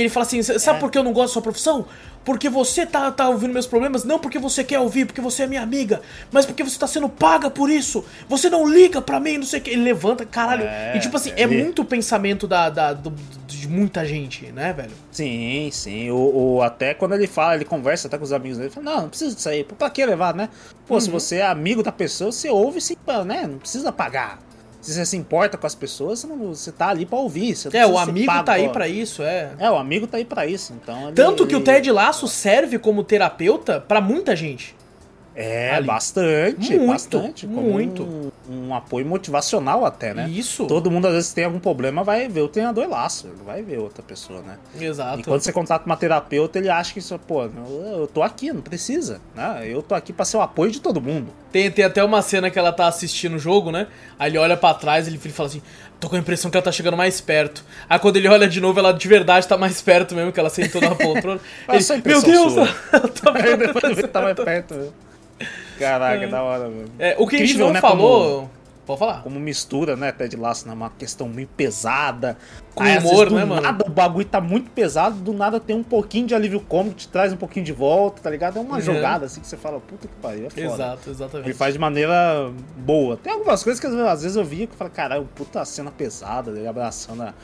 [0.00, 0.80] Que ele fala assim, sabe É.
[0.80, 1.84] por que eu não gosto da sua profissão?
[2.24, 5.46] Porque você tá, tá ouvindo meus problemas, não porque você quer ouvir, porque você é
[5.46, 6.00] minha amiga,
[6.32, 8.02] mas porque você tá sendo paga por isso.
[8.26, 9.68] Você não liga pra mim, não sei o que.
[9.70, 10.64] Ele levanta, caralho.
[10.64, 13.12] É, e tipo assim, é ele- muito o pensamento da, da- do-
[13.46, 14.90] de muita gente, né, velho?
[15.12, 16.10] Sim, sim.
[16.10, 18.96] O, o- até quando ele fala, ele conversa até com os amigos dele, ele fala,
[18.96, 19.64] não, não precisa disso aí.
[19.64, 20.48] Pra que levar, né?
[20.86, 21.00] Pô, Uhum.
[21.00, 23.46] se você é amigo da pessoa, você ouve sim, né?
[23.46, 24.38] Não precisa pagar.
[24.80, 27.54] Se você se importa com as pessoas, você, não, você tá ali pra ouvir.
[27.72, 29.50] É, o amigo tá aí pra- pra isso, é.
[29.58, 30.72] É, o amigo tá aí pra isso.
[30.82, 34.74] Então ele- Tanto que o ele- Ted Lasso serve como terapeuta pra muita gente.
[35.34, 35.86] É, ali.
[35.86, 36.70] bastante.
[36.76, 37.46] Muito, bastante.
[37.46, 38.02] muito.
[38.02, 38.30] Um,
[38.68, 40.28] um apoio motivacional até, né?
[40.28, 40.66] Isso.
[40.66, 43.28] Todo mundo, às vezes, tem algum problema, vai ver o treinador laço.
[43.38, 44.58] Não vai ver outra pessoa, né?
[44.78, 45.20] Exato.
[45.20, 48.60] E quando você contrata uma terapeuta, ele acha que isso, pô, eu tô aqui, não
[48.60, 49.62] precisa, né?
[49.64, 51.28] Eu tô aqui pra ser o apoio de todo mundo.
[51.52, 53.86] Tem, tem até uma cena que ela tá assistindo o jogo, né?
[54.18, 55.62] Aí ele olha pra trás e ele fala assim:
[55.98, 57.64] tô com a impressão que ela tá chegando mais perto.
[57.88, 60.50] Aí quando ele olha de novo, ela de verdade tá mais perto mesmo, que ela
[60.50, 61.40] sentou na poltrona.
[61.68, 64.92] Ele, Meu Deus, sua." ela tá Aí depois ele tá mais perto, velho.
[65.80, 66.90] Caraca, da hora, velho.
[66.98, 68.50] É, o que a gente Incrível, não né, falou.
[68.86, 69.22] Pode falar.
[69.22, 72.36] Como mistura, né, Ted Lasso, né, uma questão meio pesada.
[72.74, 73.60] Com Aí, humor, vezes, do né, mano?
[73.62, 77.06] nada o bagulho tá muito pesado, do nada tem um pouquinho de alívio cômico, te
[77.06, 78.58] traz um pouquinho de volta, tá ligado?
[78.58, 78.80] É uma Uhum.
[78.80, 80.66] jogada assim que você fala, puta que pariu, é foda.
[80.66, 81.52] Exato, Ele exatamente.
[81.52, 83.16] faz de maneira boa.
[83.16, 86.50] Tem algumas coisas que às vezes- eu via que eu falei, caralho, puta cena pesada,
[86.50, 87.34] ele abraçando a,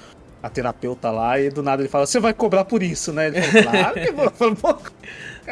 [0.46, 3.26] a terapeuta lá, e do nada ele fala, você vai cobrar por isso, né?
[3.28, 4.24] Ele claro que vou.
[4.24, 4.80] Eu falo, "Pô, Dá,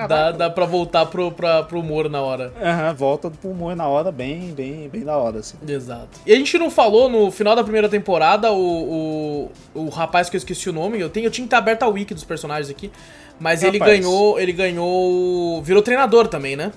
[0.08, 2.52] caraca." dá pra voltar pro, pra, pro humor na hora.
[2.62, 5.56] Aham, volta pro humor na hora, bem, bem, bem da hora, assim.
[5.66, 6.20] Exato.
[6.24, 10.36] E a gente não falou no final da primeira temporada, o, o, o rapaz que
[10.36, 12.70] eu esqueci o nome, eu, tenho, eu tinha que estar aberto a wiki dos personagens
[12.70, 12.90] aqui,
[13.38, 13.98] mas ele Rapaz.
[13.98, 16.72] ganhou, ele ganhou, virou treinador também, né?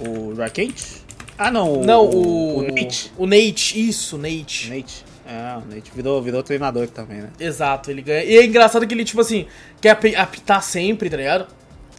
[0.00, 1.04] O Rackete?
[1.38, 2.58] Ah, não, não, o...
[2.58, 3.12] o Nate.
[3.16, 4.70] O Nate, isso, Nate.
[4.70, 5.04] Nate.
[5.26, 7.30] É, o Nate virou, virou treinador também, né?
[7.40, 8.24] Exato, ele ganha.
[8.24, 9.46] E é engraçado que ele, tipo assim,
[9.80, 11.46] quer api- apitar sempre, tá ligado?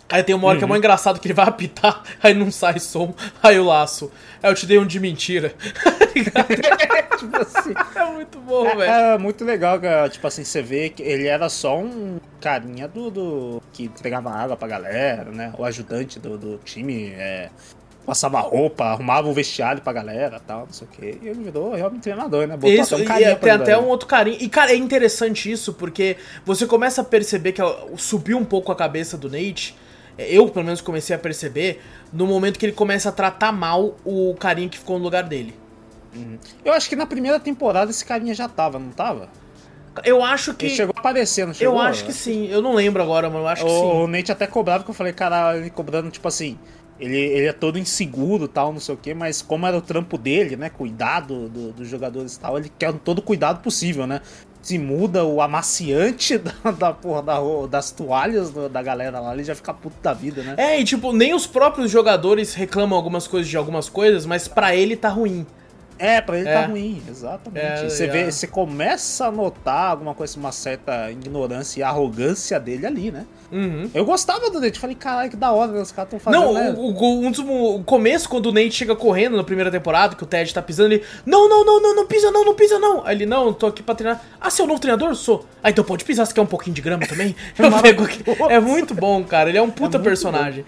[0.07, 0.73] Aí tem uma hora que é Uhum.
[0.73, 4.11] mó engraçado que ele vai apitar, aí não sai som, aí o laço.
[4.43, 5.53] Aí eu te dei um de mentira.
[7.17, 7.73] Tipo assim.
[7.95, 8.81] é muito bom, velho.
[8.83, 12.87] É, é muito legal, que, tipo assim, você vê que ele era só um carinha
[12.87, 15.51] do, do- que entregava água pra galera, né?
[15.57, 17.49] O ajudante do, do time, é,
[18.05, 21.17] passava roupa, arrumava o vestiário pra galera tal, não sei o quê.
[21.21, 22.55] E ele virou realmente treinador, né?
[22.55, 24.37] Botou Isso, até um e carinha é- tem até um outro carinho.
[24.39, 27.61] E, cara, é interessante isso, porque você começa a perceber que
[27.97, 29.75] subiu um pouco a cabeça do Nate.
[30.17, 31.81] Eu, pelo menos, comecei a perceber
[32.13, 35.53] no momento que ele começa a tratar mal o carinha que ficou no lugar dele.
[36.63, 39.27] Eu acho que na primeira temporada esse carinha já tava, não tava?
[40.03, 40.67] Eu acho que.
[40.67, 41.75] Ele chegou a aparecer, não chegou?
[41.75, 42.47] eu acho que sim.
[42.47, 43.75] Eu não lembro agora, mas eu acho que sim.
[43.75, 46.57] O, o Nate até cobrava, que eu falei, cara, ele cobrando, tipo assim,
[46.99, 50.17] ele, ele é todo inseguro tal, não sei o quê, mas como era o trampo
[50.17, 54.21] dele, né, cuidado do, dos jogadores e tal, ele quer todo o cuidado possível, né?
[54.61, 59.43] Se muda o amaciante da, da porra da, das toalhas do- da galera lá, ele
[59.43, 60.55] já fica puto da vida, né?
[60.57, 64.75] É, e tipo, nem os próprios jogadores reclamam algumas coisas de algumas coisas, mas pra
[64.75, 65.45] ele tá ruim.
[65.97, 66.53] É, pra ele É.
[66.53, 67.65] tá ruim, exatamente.
[67.65, 68.07] É, você, é.
[68.07, 73.25] vê, você começa a notar alguma coisa, uma certa ignorância e arrogância dele ali, né?
[73.51, 73.89] Uhum.
[73.93, 75.81] Eu gostava do Nate, falei, caralho, que da hora, né?
[75.81, 76.73] os caras tão fazendo, Não, né?
[76.77, 80.23] o, o- um dos- o começo, quando o Nate chega correndo na primeira temporada, que
[80.23, 81.03] o Ted tá pisando, ele.
[81.25, 83.05] Não, não, não, não, não pisa não, não pisa não.
[83.05, 84.21] Aí ele, não, tô aqui pra treinar.
[84.41, 85.15] Ah, você é o novo treinador?
[85.15, 85.45] Sou.
[85.63, 87.33] Ah, então pode pisar, você quer um pouquinho de grama também?
[87.57, 88.21] Eu pego aqui.
[88.49, 89.47] É muito bom, cara.
[89.49, 90.65] Ele é um puta muito personagem.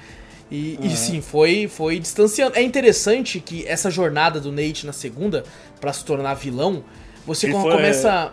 [0.49, 2.55] E, e sim, foi, foi distanciando.
[2.57, 5.43] É interessante que essa jornada do Nate na segunda,
[5.81, 6.83] pra se tornar vilão,
[7.25, 8.31] você Ele foi- começa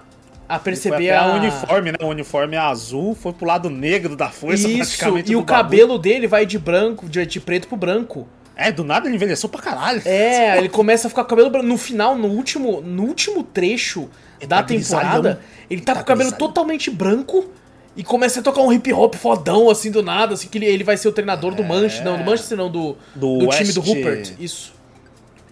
[0.49, 1.27] a perceber a.
[1.27, 1.99] o uniforme, né?
[2.03, 5.33] O uniforme é azul, foi pro lado negro da força Isso, praticamente.
[5.33, 8.29] e o cabelo dele vai de branco, de, de preto pro branco.
[8.57, 10.01] É, do nada ele envelheceu pra caralho.
[10.05, 11.67] É, ele começa a ficar com o cabelo branco.
[11.67, 14.09] No final, no último, no último trecho
[14.47, 15.39] da tá temporada, grisalhão.
[15.69, 16.49] ele tá, Tá com o cabelo grisalhão.
[16.53, 17.51] totalmente branco
[17.97, 20.85] e começa a tocar um hip hop fodão, assim, do nada, assim, que ele, ele
[20.85, 23.81] vai ser o treinador do Manchester, não, do Manchester não, do, Do do time do
[23.81, 24.33] Rupert.
[24.39, 24.75] Isso.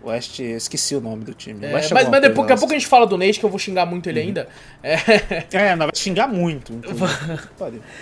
[0.05, 1.65] West, esqueci o nome do time.
[1.65, 3.59] É, mas mas depois, daqui a pouco a gente fala do Nate, que eu vou
[3.59, 4.13] xingar muito Uhum.
[4.13, 4.49] ele ainda.
[4.83, 4.97] É,
[5.53, 6.73] É, não, vai xingar muito.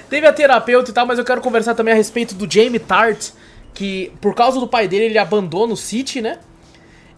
[0.09, 3.31] Teve a terapeuta e tal, mas eu quero conversar também a respeito do Jamie Tart,
[3.75, 6.39] que por causa do pai dele, ele abandona o City, né?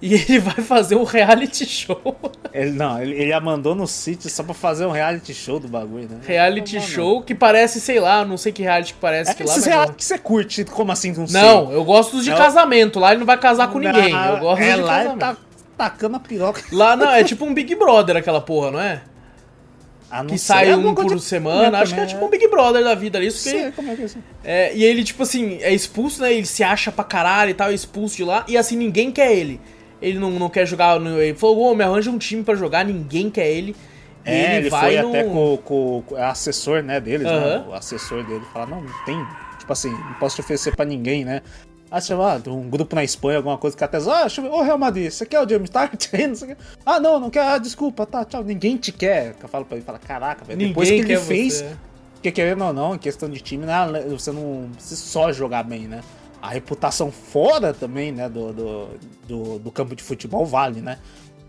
[0.03, 1.97] E ele vai fazer um reality show.
[2.53, 5.69] Ele, não, ele, ele a mandou no sítio só pra fazer um reality show do
[5.69, 6.19] bagulho, né?
[6.27, 9.35] Reality Não, não, show que parece, sei lá, não sei que reality que parece É
[9.35, 9.51] que lá.
[9.53, 9.97] esses reality não.
[9.97, 11.41] que você curte, como assim, não sei?
[11.41, 12.37] Não, eu gosto dos de Não.
[12.37, 13.01] casamento.
[13.01, 14.13] Lá ele não vai casar com Não, ninguém.
[14.15, 15.19] Eu gosto é, de lá ele casamento.
[15.19, 15.37] tá
[15.79, 16.63] tacando a piroca.
[16.73, 19.01] Lá não, é tipo um Big Brother aquela porra, não é?
[20.11, 21.79] Ah, não Que sei, sai é um por de semana.
[21.79, 23.29] Acho que é também, tipo um Big Brother da vida ali.
[23.29, 24.19] Isso que Sei, ele- como é que é isso?
[24.45, 26.35] é, e ele, tipo assim, é expulso, né?
[26.35, 28.45] Ele se acha pra caralho e tal, é expulso de lá.
[28.47, 29.59] E assim, ninguém quer ele.
[30.03, 30.99] Ele não, não quer jogar.
[31.01, 33.75] no- Ele falou, ô, me arranja um time pra jogar, ninguém quer ele.
[34.25, 37.65] É, ele, foi no- até com, com, com o assessor, né, deles, né?
[37.69, 39.25] O assessor dele fala, não, não tem,
[39.59, 41.41] tipo assim, não posso te oferecer pra ninguém, né?
[41.91, 44.51] Ah, sei lá, um grupo na Espanha, alguma coisa que até ah, deixa eu ver,
[44.57, 45.69] ô Real Madrid, você quer o James
[46.41, 46.57] quê.
[46.87, 49.35] Ah, não, não quer, ah, desculpa, tá, tchau, ninguém te quer.
[49.43, 51.77] Eu falo pra ele, fala, caraca, velho, depois que ele fez, você.
[52.15, 53.75] porque querendo ou não, em questão de time, né,
[54.09, 56.01] você não precisa só jogar bem, né?
[56.43, 58.89] A reputação fora também, né, do, do,
[59.29, 60.99] do, do campo de futebol vale, né?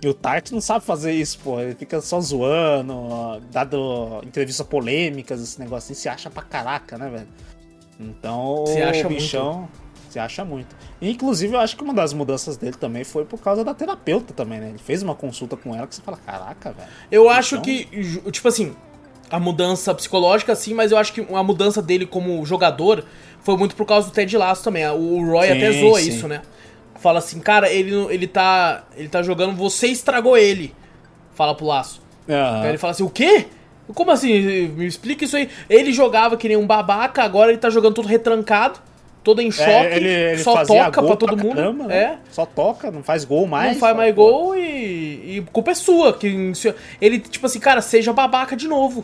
[0.03, 1.59] E o Tart não sabe fazer isso, pô.
[1.59, 6.97] Ele fica só zoando, ó, dado entrevistas polêmicas, esse negócio assim, se acha pra caraca,
[6.97, 7.27] né, velho?
[7.99, 9.67] Então, Se acha o bichão
[10.09, 10.75] se acha muito.
[11.01, 14.31] E, inclusive, eu acho que uma das mudanças dele também foi por causa da terapeuta
[14.31, 14.69] também, né?
[14.69, 16.87] Ele fez uma consulta com ela que você fala, caraca, velho.
[17.09, 18.75] Eu acho Então- que, tipo assim,
[19.27, 23.03] a mudança psicológica, sim, mas eu acho que a mudança dele como jogador
[23.43, 24.87] foi muito por causa do Ted Lasso também.
[24.89, 26.09] O Roy Sim, até zoa sim.
[26.09, 26.41] isso, né?
[26.95, 30.73] Fala assim, cara, ele, ele, tá, ele tá jogando, você estragou ele.
[31.35, 32.01] Fala pro Laço.
[32.29, 32.61] Aham.
[32.61, 33.47] Aí ele fala assim, o quê?
[33.93, 34.67] Como assim?
[34.69, 35.49] Me explica isso aí.
[35.69, 38.79] Ele jogava que nem um babaca, agora ele tá jogando todo retrancado,
[39.21, 41.55] todo em choque, É, ele, ele só toca gol pra todo pra mundo.
[41.57, 41.95] caramba, né?
[41.97, 42.17] É.
[42.31, 43.73] Só toca, não faz gol mais.
[43.73, 46.13] não faz mais gol e, e culpa é sua.
[46.13, 46.53] Que,
[47.01, 49.03] ele, tipo assim, cara, seja babaca de novo.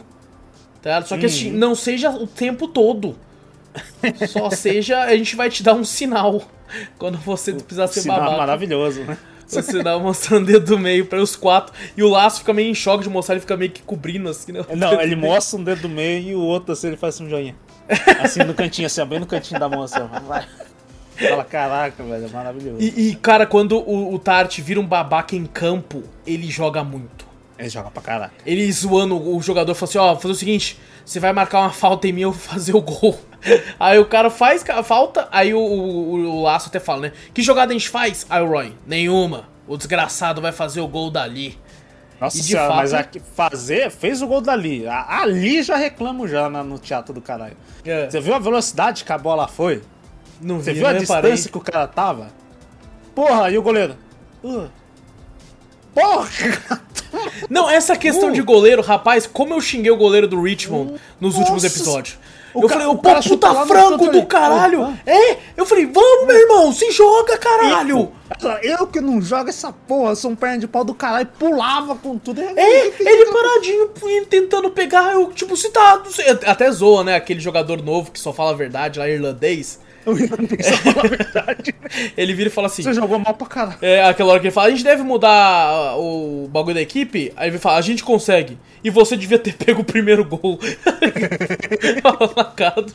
[0.81, 1.01] Tá?
[1.01, 1.57] Só que assim, Uhum.
[1.57, 3.17] não seja o tempo todo.
[4.27, 6.41] Só seja, a gente vai te dar um sinal
[6.97, 8.37] quando você precisar ser Sinal babaca.
[8.37, 9.17] maravilhoso, né?
[9.51, 11.73] O sinal mostrando o dedo do meio pra os quatro.
[11.97, 14.51] E o laço fica meio em choque de mostrar, ele fica meio que cobrindo assim,
[14.51, 14.63] né?
[14.75, 17.55] Não, ele mostra um dedo do meio e o outro assim, ele faz um joinha.
[18.21, 19.99] Assim no cantinho, assim, bem no cantinho da mão, assim.
[20.27, 20.45] Vai.
[21.17, 22.77] Fala, caraca, velho, é maravilhoso.
[22.79, 27.27] E, e, cara, quando o, o Tart vira um babaca em campo, ele joga muito.
[27.57, 28.33] Ele joga pra caraca.
[28.45, 32.07] Ele zoando o jogador, falou assim, ó, fazer o seguinte, você vai marcar uma falta
[32.07, 33.19] em mim, eu vou fazer o gol.
[33.79, 37.11] Aí o cara faz falta, aí o, o, o Laço até fala, né?
[37.33, 38.25] Que jogada a gente faz?
[38.29, 39.47] Aí o Roy, nenhuma.
[39.67, 41.57] O desgraçado vai fazer o gol dali.
[42.19, 44.85] Nossa E senhora, fato- mas aqui, fazer, fez o gol dali.
[44.87, 47.55] Ali já reclamo já no teatro do caralho.
[47.85, 49.81] É, Você viu a velocidade que a bola foi?
[50.41, 51.31] não Você vi, viu a reparei.
[51.31, 52.27] distância que o cara tava?
[53.15, 53.95] Porra, e o goleiro?
[54.43, 54.67] Uh.
[55.93, 56.27] Porra!
[57.49, 58.33] Não, essa questão Uh.
[58.33, 61.75] de goleiro, rapaz, como eu xinguei o goleiro do Richmond nos últimos Nossa.
[61.75, 62.19] episódios.
[62.61, 64.83] Eu ca- falei, o cara puta canto do caralho!
[64.83, 64.93] Ah.
[65.05, 68.11] É, eu falei, vamos, meu irmão, se joga, caralho!
[68.61, 72.17] Eu que não jogo essa porra, sou um perna de pau do caralho, pulava com
[72.17, 72.39] tudo.
[72.41, 73.89] É, ele paradinho,
[74.29, 76.01] tentando pegar, eu, tipo, se tá.
[76.45, 77.15] Até zoa, né?
[77.15, 79.79] Aquele jogador novo que só fala a verdade lá, irlandês.
[80.13, 81.75] Não verdade.
[82.17, 82.81] Ele vira e fala assim.
[82.83, 83.77] Você jogou mal pra caralho.
[83.81, 87.31] É aquela hora que ele fala, a gente deve mudar ah, o bagulho da equipe.
[87.35, 88.57] Aí ele fala, a gente consegue.
[88.83, 90.59] E você devia ter pego o primeiro gol.
[92.35, 92.93] Na cara do,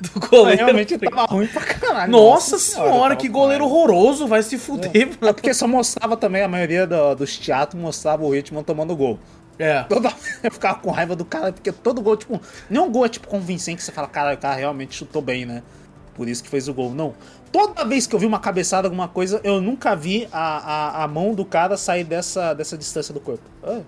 [0.00, 0.64] do goleiro.
[0.64, 2.12] realmente tava ruim pra caralho.
[2.12, 3.76] Nossa senhora, tava que goleiro raiva.
[3.78, 4.90] horroroso, vai se fuder.
[4.94, 9.18] É porque só mostrava também, a maioria do- dos teatros mostrava o Richmond tomando gol.
[9.58, 9.82] É.
[9.84, 13.26] Toda eu ficava com raiva do cara, porque todo gol, tipo, nenhum gol é tipo
[13.26, 15.62] convincente que você fala, cara, o cara realmente chutou bem, né?
[16.16, 16.90] Por isso que fez o gol.
[16.92, 17.14] Não.
[17.52, 21.08] Toda vez que eu vi uma cabeçada, alguma coisa, eu nunca vi a, a, a
[21.08, 23.44] mão do cara sair dessa, dessa distância do corpo.
[23.62, 23.80] Ah,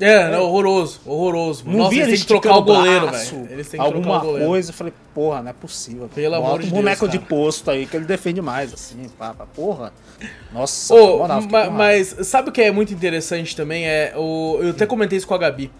[0.00, 1.64] É, não, horroroso, horroroso.
[1.66, 3.48] Não Nossa, vi eles ele têm que trocar o goleiro, velho.
[3.50, 4.48] Eles têm que Alguma trocar o goleiro.
[4.48, 6.08] coisa, eu falei, porra, não é possível.
[6.14, 7.28] Pelo Bota amor de um Deus, boneco de cara.
[7.28, 9.92] posto aí que ele defende mais, assim, pá, porra.
[10.52, 13.86] Nossa, na moral, ma- mas sabe o que é muito interessante também?
[13.86, 15.70] É o, eu até comentei isso com a Gabi.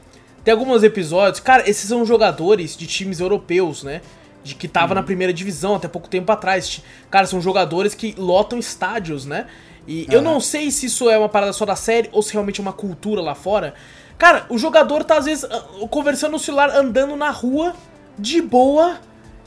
[0.44, 4.02] Tem alguns episódios, cara, esses são jogadores de times europeus, né?
[4.44, 6.82] De que tava na primeira divisão até pouco tempo atrás.
[7.10, 9.46] Cara, são jogadores que lotam estádios, né?
[9.88, 10.32] E eu Aham.
[10.34, 12.72] não sei se isso é uma parada só da série ou se realmente é uma
[12.72, 13.74] cultura lá fora.
[14.16, 17.74] Cara, o jogador tá às vezes ah, conversando no celular, andando na rua,
[18.18, 18.98] de boa,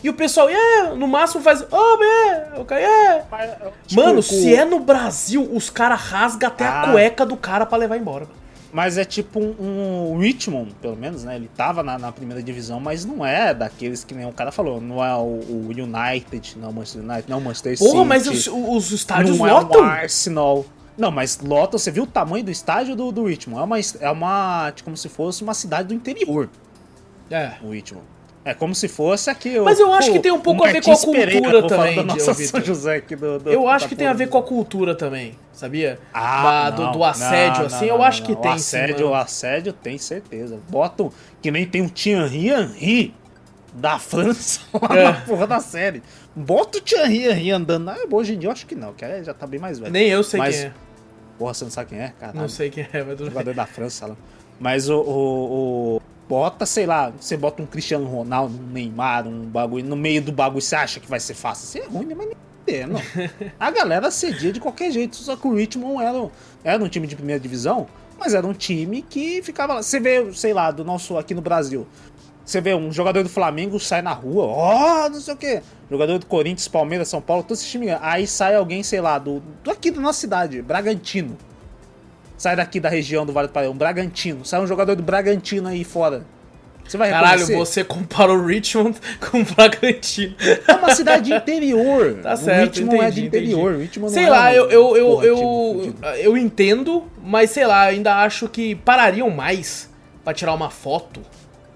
[0.03, 3.23] e o pessoal, é, no máximo faz, oh, é, ok, é.
[3.31, 3.51] Mas,
[3.87, 6.91] tipo, Mano, com- se é no Brasil, os caras rasgam até a Ah.
[6.91, 8.25] cueca do cara pra levar embora.
[8.25, 8.37] mano.
[8.73, 11.35] Mas é tipo um, um Richmond, pelo menos, né?
[11.37, 14.81] Ele tava na, na primeira divisão, mas não é daqueles que nem o cara falou.
[14.81, 17.91] Não é o, o United, não é o Manchester United, não é o Manchester Porra,
[17.91, 18.05] City.
[18.05, 19.79] mas os, os estádios não lotam.
[19.79, 20.65] é o Arsenal.
[20.97, 23.61] Não, mas lota, você viu o tamanho do estádio do, do Richmond?
[23.61, 26.49] É uma, é uma, tipo, como se fosse uma cidade do interior,
[27.29, 27.53] É.
[27.63, 28.05] o Richmond.
[28.49, 29.65] É como se fosse aqui o.
[29.65, 31.95] Mas eu acho pô, que tem um pouco o a ver com a cultura também,
[31.97, 32.61] da nossa São.
[32.63, 35.35] José aqui do, do- Eu acho que tem a ver do- com a cultura também,
[35.51, 35.99] sabia?
[36.13, 38.97] Ah, Da- do, não, do assédio, não, assim, não, eu acho que o tem assédio,
[38.99, 39.03] sim.
[39.03, 40.59] O assédio tem certeza.
[40.69, 43.13] Botam que nem tem um Thierry Henry
[43.73, 45.03] da França lá É.
[45.03, 46.01] na porra da série.
[46.33, 47.89] Bota o Thierry Henry andando.
[47.89, 49.91] Ah, hoje em dia eu acho que não, que já tá bem mais velho.
[49.91, 50.71] Nem eu sei Mas- quem é.
[51.37, 52.13] Porra, você não sabe quem é?
[52.17, 52.39] Caralho.
[52.39, 53.19] Não sei quem é, mas.
[53.19, 54.15] Jogador da França lá.
[54.59, 59.45] Mas o, o, o- Bota, sei lá, você bota um Cristiano Ronaldo, um Neymar, um
[59.45, 59.85] bagulho.
[59.85, 61.65] No meio do bagulho, você acha que vai ser fácil?
[61.65, 62.15] Isso é ruim, né?
[62.15, 62.37] mas nem
[62.85, 62.99] não.
[63.59, 65.15] A galera cedia de qualquer jeito.
[65.15, 66.29] Só que o Richmond era,
[66.63, 67.87] era um time de primeira divisão,
[68.19, 69.81] mas era um time que ficava lá.
[69.81, 71.87] Você vê, sei lá, do nosso aqui no Brasil.
[72.43, 75.61] Você vê um jogador do Flamengo sai na rua, ó, não sei o quê.
[75.91, 77.97] Jogador do Corinthians, Palmeiras, São Paulo, todos esses times.
[78.01, 81.37] Aí sai alguém, sei lá, do, do aqui da nossa cidade, Bragantino.
[82.37, 84.45] Sai daqui da região do Vale do Paraíba, um Bragantino.
[84.45, 86.23] Sai um jogador do Bragantino aí fora.
[86.87, 87.55] Você vai Caralho, reconhecer?
[87.57, 88.97] você compara o Richmond
[89.29, 90.35] com o Bragantino.
[90.67, 92.19] É uma cidade de interior.
[92.23, 93.77] Tá certo, O Richmond é entendi, de interior.
[93.77, 96.05] Richmond Sei não lá, é eu, eu, eu, eu, fudido.
[96.17, 99.89] eu entendo, mas sei lá, ainda acho que parariam mais
[100.23, 101.21] pra tirar uma foto,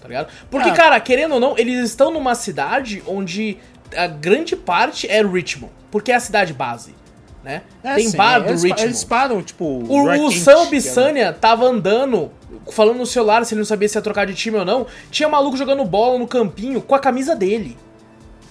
[0.01, 0.29] tá ligado?
[0.49, 0.73] Porque, Ah.
[0.73, 3.57] cara, querendo ou não, eles estão numa cidade onde
[3.97, 6.95] a grande parte é Richmond, porque é a cidade base,
[7.43, 7.61] né?
[7.83, 8.83] É, Tem sim, bar do eles, Richmond.
[8.83, 9.65] Eles param, tipo.
[9.65, 12.31] O, Roy o Sam que é- Bissania tava andando,
[12.71, 14.85] falando no celular se ele não sabia se ia trocar de time ou não.
[15.09, 17.77] Tinha maluco jogando bola no campinho com a camisa dele.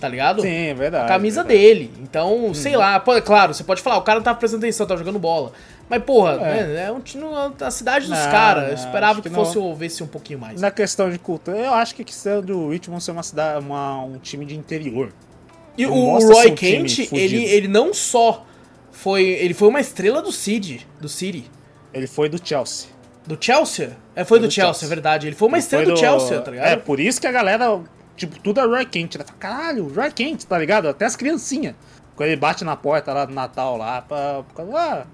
[0.01, 0.41] Tá ligado?
[0.41, 1.05] Sim, é verdade.
[1.05, 1.59] a camisa verdade.
[1.63, 1.75] Uhum.
[1.75, 1.93] dele.
[2.03, 4.99] Então, sei lá, pô, é claro, você pode falar, o cara tava prestando atenção, tava
[4.99, 5.53] jogando bola.
[5.91, 6.67] Mas, porra, É.
[6.67, 7.25] né, é um, time-
[7.61, 8.69] a cidade dos caras.
[8.69, 9.65] Eu esperava que, que fosse não.
[9.65, 10.59] houvesse um pouquinho mais.
[10.59, 14.03] Na questão de cultura, eu acho que a questão do Richmond ser uma cidade, uma,
[14.05, 15.13] um time de interior.
[15.77, 18.47] E o, Roy um Kent, ele, ele não só
[19.01, 19.25] foi.
[19.25, 20.87] Ele foi uma estrela do City.
[21.01, 21.51] Do City.
[21.93, 22.89] Ele foi do Chelsea.
[23.27, 23.97] Do Chelsea?
[24.15, 25.27] É, foi do, do Chelsea, é verdade.
[25.27, 26.67] Ele foi uma Ele estrela foi do, Chelsea, tá ligado?
[26.67, 27.81] É, por isso que a galera,
[28.17, 29.17] tipo, tudo é Roy Kent.
[29.17, 29.25] Né?
[29.39, 30.89] Caralho, Roy Kent, tá ligado?
[30.89, 31.75] Até as criancinhas.
[32.17, 34.65] Quando ele bate na porta lá do Natal lá, pra, pra-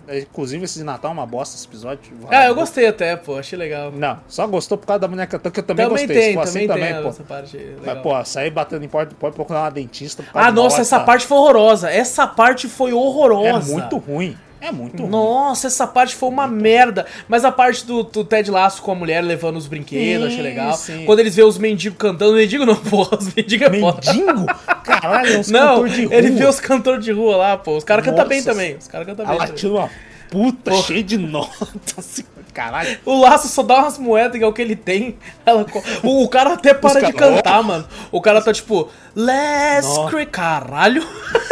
[0.08, 2.00] ah, inclusive esse de Natal é uma bosta esse episódio.
[2.28, 3.92] Ah, eu gostei até, pô, achei legal.
[3.92, 6.16] Não, só gostou por causa da boneca que eu também, Também gostei.
[6.20, 7.08] tem, Se for também assim tem também, pô.
[7.08, 7.80] essa parte legal.
[7.84, 10.22] Mas, pô, sair batendo em porta, pode procurar uma dentista.
[10.24, 11.90] por causa ah, nossa, essa tá- parte foi horrorosa.
[11.90, 13.72] Essa parte foi É horrorosa.
[13.72, 14.36] muito ruim.
[14.60, 15.10] É muito ruim.
[15.10, 17.06] Nossa, essa parte foi uma merda.
[17.28, 20.42] Mas a parte do, do Ted Laço com a mulher levando os brinquedos, Sim, achei
[20.42, 20.72] legal.
[20.74, 21.04] sim.
[21.04, 24.12] Quando eles vê os mendigos cantando, mendigo não, porra, os mendigos é foda.
[24.12, 24.46] Mendigo?
[24.82, 26.14] Caralho, é uns Não, cantor de rua.
[26.14, 27.76] ele vê os cantores de rua lá, pô.
[27.76, 28.76] Os caras cantam bem também.
[28.76, 29.38] Os caras cantam bem.
[29.54, 29.90] Tira uma
[30.30, 30.82] puta Porra.
[30.82, 31.68] cheia de nota.
[31.98, 32.98] assim, Caralho.
[33.04, 35.18] O Laço só dá umas moedas, que é o que ele tem.
[35.44, 35.66] Ela
[36.02, 37.86] o, o cara até para de cantar, mano.
[38.10, 40.26] O cara tá tipo, Let's Nossa.
[40.26, 41.06] Caralho.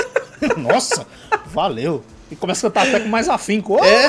[0.56, 1.06] Nossa,
[1.46, 2.02] valeu.
[2.34, 3.78] E começa a cantar até com mais afinco.
[3.80, 4.08] Oh, É.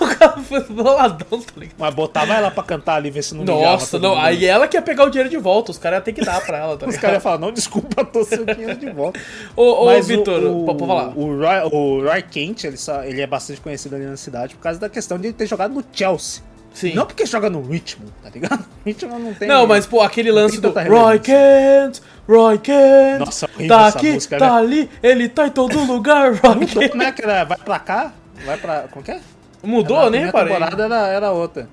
[0.00, 1.74] O cara foi boladão, tá ligado?
[1.78, 4.20] Mas botava ela pra cantar ali, ver se não Nossa, não, mundo.
[4.20, 6.44] aí ela que ia pegar o dinheiro de volta, os caras iam ter que dar
[6.44, 7.00] pra ela, tá Os ligado?
[7.00, 9.18] caras iam falar, não, desculpa, tô seu dinheiro de volta.
[9.56, 11.08] Ô, ô o- Vitor, o, pode falar.
[11.16, 14.60] O Roy, o Roy Kent, ele, só- ele é bastante conhecido ali na cidade por
[14.62, 16.42] causa da questão de ele ter jogado no Chelsea.
[16.78, 16.94] Sim.
[16.94, 18.64] Não porque joga no Richmond, tá ligado?
[18.86, 19.48] Richmond não tem...
[19.48, 24.12] Não, mas pô, aquele lance do Roy Kent, Roy Kent, Nossa, horrível tá essa aqui,
[24.12, 24.58] música, tá né?
[24.58, 26.90] ali, ele tá em todo lugar, Roy Mudou, Kent.
[26.90, 27.44] como é que era?
[27.44, 28.12] Vai pra cá?
[28.46, 28.82] Vai pra...
[28.92, 29.20] Como que é?
[29.62, 30.52] Mudou, nem primeira reparei.
[30.54, 31.68] temporada era, era outra.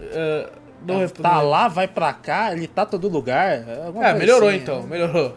[0.00, 0.48] É,
[0.86, 3.52] não rep- tá não- lá, vai pra cá, ele tá todo lugar.
[3.52, 4.86] É, coisa melhorou assim, então, né?
[4.90, 5.32] melhor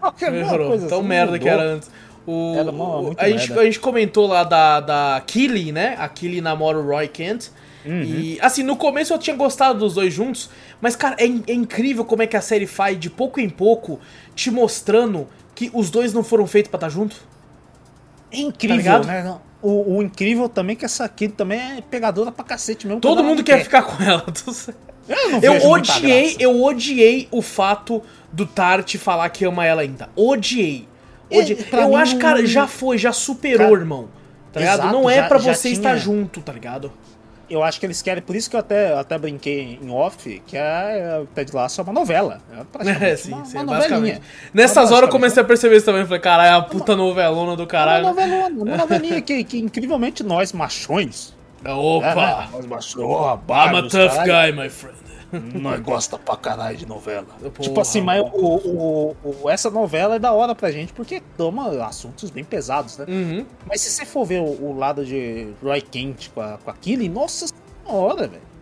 [0.00, 0.68] Qualquer Melhorou.
[0.68, 1.60] coisa Tão assim, merda que mudou.
[1.60, 1.90] era antes.
[2.24, 5.96] O, Era muito a, gente, a gente comentou lá da, da Killy, né?
[5.98, 7.48] A Killy namora o Roy Kent.
[7.84, 8.02] Uhum.
[8.02, 10.48] E, assim, no começo eu tinha gostado dos dois juntos,
[10.80, 13.98] mas, cara, é, é incrível como é que a série faz, de pouco em pouco,
[14.34, 17.16] te mostrando que os dois não foram feitos pra estar junto.
[18.30, 19.06] É incrível, ligado?
[19.06, 19.36] né?
[19.60, 23.00] O, o incrível também é que essa aqui também é pegadora pra cacete mesmo.
[23.00, 24.24] Todo mundo quer ficar com ela.
[25.08, 28.00] Eu não Eu odiei, eu odiei o fato
[28.32, 30.08] do Tart falar que ama ela ainda.
[30.14, 30.88] Odiei.
[31.28, 31.66] É, Odiei.
[31.72, 34.08] eu mim acho, cara, já foi, já superou, Cara, irmão.
[34.52, 34.78] Tá ligado?
[34.80, 36.92] exato, Não é já você tinha- estar junto, tá ligado?
[37.52, 40.56] Eu acho que eles querem, por isso que eu até, até brinquei em off, que
[40.56, 42.40] a a Ted Lasso é uma novela.
[42.50, 44.14] É É, sim, uma, sim, uma basicamente.
[44.14, 44.20] novelinha.
[44.54, 46.04] Nessas horas eu comecei a perceber isso também.
[46.06, 48.06] Falei, caralho, é a puta novelona do É uma caralho.
[48.06, 51.34] novelona, uma novelinha que, que incrivelmente nós, machões,
[51.64, 52.06] Opa!
[52.06, 52.48] é, né?
[52.52, 54.96] nós machões, oh, I'm a tough caralho, guy, my friend.
[55.54, 57.26] Nós gosta pra caralho de novela.
[57.40, 61.22] Porra, tipo assim, mas o, o- o- essa novela é da hora pra gente porque
[61.36, 63.06] toma assuntos bem pesados, né?
[63.08, 63.46] Uhum.
[63.66, 66.74] Mas se você for ver o, o lado de Roy Kent com a, com a
[66.74, 67.46] Killy, nossa
[67.86, 68.52] senhora, velho.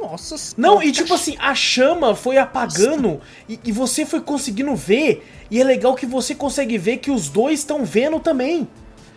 [0.00, 5.26] Nossa Não, e tipo assim, a chama foi apagando e, e você foi conseguindo ver.
[5.50, 8.68] E é legal que você consegue ver que os dois estão vendo também.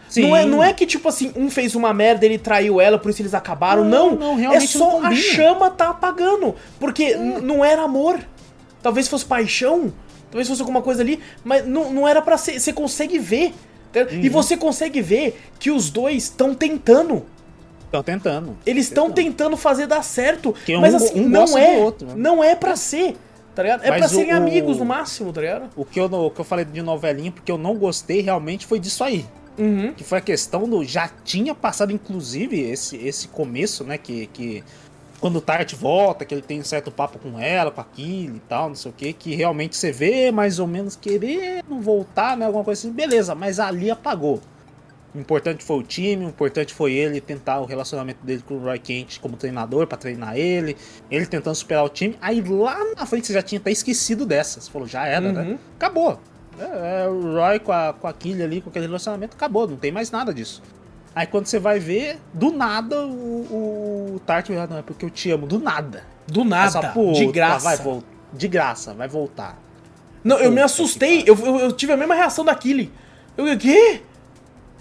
[0.09, 0.21] Sim.
[0.23, 3.09] Não é, não é que, tipo assim, um fez uma merda, ele traiu ela, por
[3.09, 3.83] isso eles acabaram.
[3.83, 6.55] Não, Não, não, é realmente só não a chama tá apagando.
[6.79, 8.19] Porque n- não era amor.
[8.81, 9.91] Talvez fosse paixão,
[10.29, 12.59] talvez fosse alguma coisa ali, mas não, não era pra ser.
[12.59, 13.53] Você consegue ver.
[13.91, 14.01] tá?
[14.01, 14.07] Uhum.
[14.21, 17.25] E você consegue ver que os dois estão tentando.
[17.85, 18.57] Estão tentando.
[18.65, 20.53] Eles estão tentando fazer dar certo.
[20.65, 21.77] Que um mas go- assim, um não é.
[21.77, 22.13] outro, né?
[22.15, 23.15] Não é pra ser.
[23.55, 23.83] Tá ligado?
[23.85, 25.69] É Mas pra o- serem amigos no máximo, tá ligado?
[25.77, 28.79] O que, eu, o que eu falei de novelinha, porque eu não gostei realmente foi
[28.79, 29.25] disso aí.
[29.57, 29.93] Uhum.
[29.93, 30.83] Que foi a questão do.
[30.83, 33.97] Já tinha passado, inclusive, esse, esse começo, né?
[33.97, 34.63] Que, que
[35.19, 38.41] quando o Tart volta, que ele tem um certo papo com ela, com aquilo e
[38.41, 42.45] tal, não sei o que, que realmente você vê mais ou menos querendo voltar, né?
[42.45, 44.41] Alguma coisa assim, beleza, mas ali apagou.
[45.13, 48.59] O importante foi o time, o importante foi ele tentar o relacionamento dele com o
[48.59, 50.75] Roy Kent como treinador pra treinar ele,
[51.09, 52.17] ele tentando superar o time.
[52.21, 54.65] Aí lá na frente você já tinha até esquecido dessas.
[54.65, 55.31] Você falou, já era, Uhum.
[55.33, 55.59] né?
[55.77, 56.19] Acabou.
[56.59, 59.77] É, é, o Roy com a, com a Killy ali, com aquele relacionamento, acabou, não
[59.77, 60.61] tem mais nada disso.
[61.13, 65.09] Aí quando você vai ver, do nada o, o Tart vai, não, é porque eu
[65.09, 66.03] te amo, do nada.
[66.27, 67.65] Do nada, Essa puta de graça.
[67.65, 68.03] Vai, vol-
[68.33, 69.57] de graça, vai voltar.
[70.23, 72.91] Não, eu me Puta assustei, que eu, eu, eu tive a mesma reação da Killy.
[73.37, 74.01] Eu, o quê?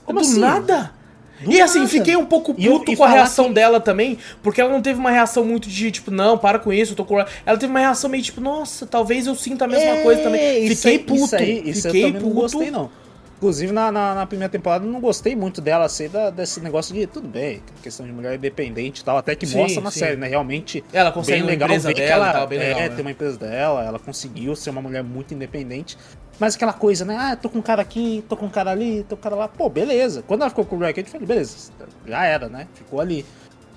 [0.04, 0.40] Como do assim?
[0.40, 0.92] nada?
[1.40, 1.90] Do e assim, nada.
[1.90, 4.98] fiquei um pouco eu- puto e com a reação dela também, porque ela não teve
[4.98, 7.18] uma reação muito de tipo, não, para com isso, eu tô com.
[7.18, 10.40] Ela teve uma reação meio tipo, nossa, talvez eu sinta a mesma coisa também.
[10.40, 11.24] É, isso Fiquei aí- puto.
[11.24, 12.24] Isso, aí, isso fiquei eu puto.
[12.26, 12.90] não gostei, não.
[13.36, 16.94] Inclusive, na, na, na primeira temporada, eu não gostei muito dela, assim, da- desse negócio
[16.94, 19.98] de tudo bem, questão de mulher independente e tal, até que Sim, mostra na sim.
[19.98, 20.28] série, né?
[20.28, 20.82] Realmente.
[20.92, 22.94] Ela consegue bem legal ver que ela tal, bem legal, é, né?
[22.94, 25.98] tem uma empresa dela, ela conseguiu ser uma mulher muito independente.
[26.38, 27.16] Mas aquela coisa, né?
[27.16, 29.36] Ah, tô com um cara aqui, tô com um cara ali, tô com um cara
[29.36, 29.46] lá.
[29.48, 30.22] Pô, beleza.
[30.26, 31.70] Quando ela ficou com o Racket, eu falei, beleza,
[32.06, 32.66] já era, né?
[32.74, 33.24] Ficou ali.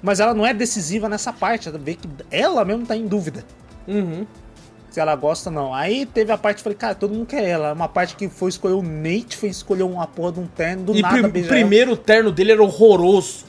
[0.02, 3.44] Mas ela não é decisiva nessa parte, ela vê que ela mesmo tá em dúvida
[3.88, 4.26] Uhum.
[4.98, 5.74] Se ela gosta não.
[5.74, 7.72] Aí teve a parte falei, cara, todo mundo quer ela.
[7.74, 10.96] Uma parte que foi escolher o Nate, foi escolher uma porra de um terno, do
[10.96, 13.46] E nada prim- primeiro terno dele era horroroso.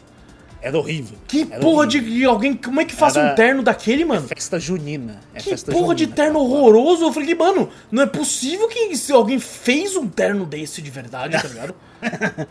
[0.60, 1.16] Era horrível.
[1.28, 2.10] Que Era porra horrível.
[2.12, 2.54] de alguém.
[2.54, 4.26] Como é que faz Era- um terno daquele, mano?
[4.26, 5.20] Festa junina.
[5.32, 6.44] É Que festa porra de junina, terno cara.
[6.52, 7.04] horroroso.
[7.04, 11.40] Eu falei, mano, não é possível que se alguém fez um terno desse de verdade,
[11.40, 11.74] tá ligado?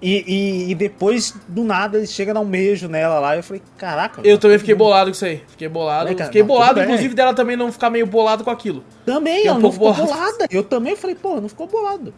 [0.00, 3.36] E, e, e depois, do nada, ele chega a dar um beijo nela lá.
[3.36, 4.20] Eu falei, caraca.
[4.20, 5.42] Eu mano, também fiquei bolado com isso aí.
[5.48, 6.08] Fiquei bolado.
[6.10, 8.84] É, cara, fiquei não, bolado, inclusive, dela também não ficar meio bolado com aquilo.
[9.04, 10.06] Também, Fiquei um ela não ficou bolado.
[10.12, 10.46] bolada.
[10.50, 12.14] Eu também falei, pô, não ficou bolado.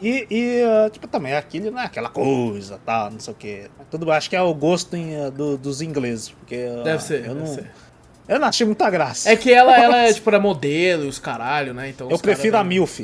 [0.00, 3.70] E, e, ah, tipo, também aquilo não é aquela coisa, tá, não sei o quê.
[3.90, 7.02] Tudo bem, acho que é o gosto em, ah, do- dos ingleses, porque ah, Deve
[7.04, 7.70] ser, eu deve não, ser.
[8.28, 9.30] eu não achei muita graça.
[9.30, 11.88] É que ela, ela é, tipo, era modelo e os caralho, né?
[11.88, 13.02] Então eu prefiro a Milf.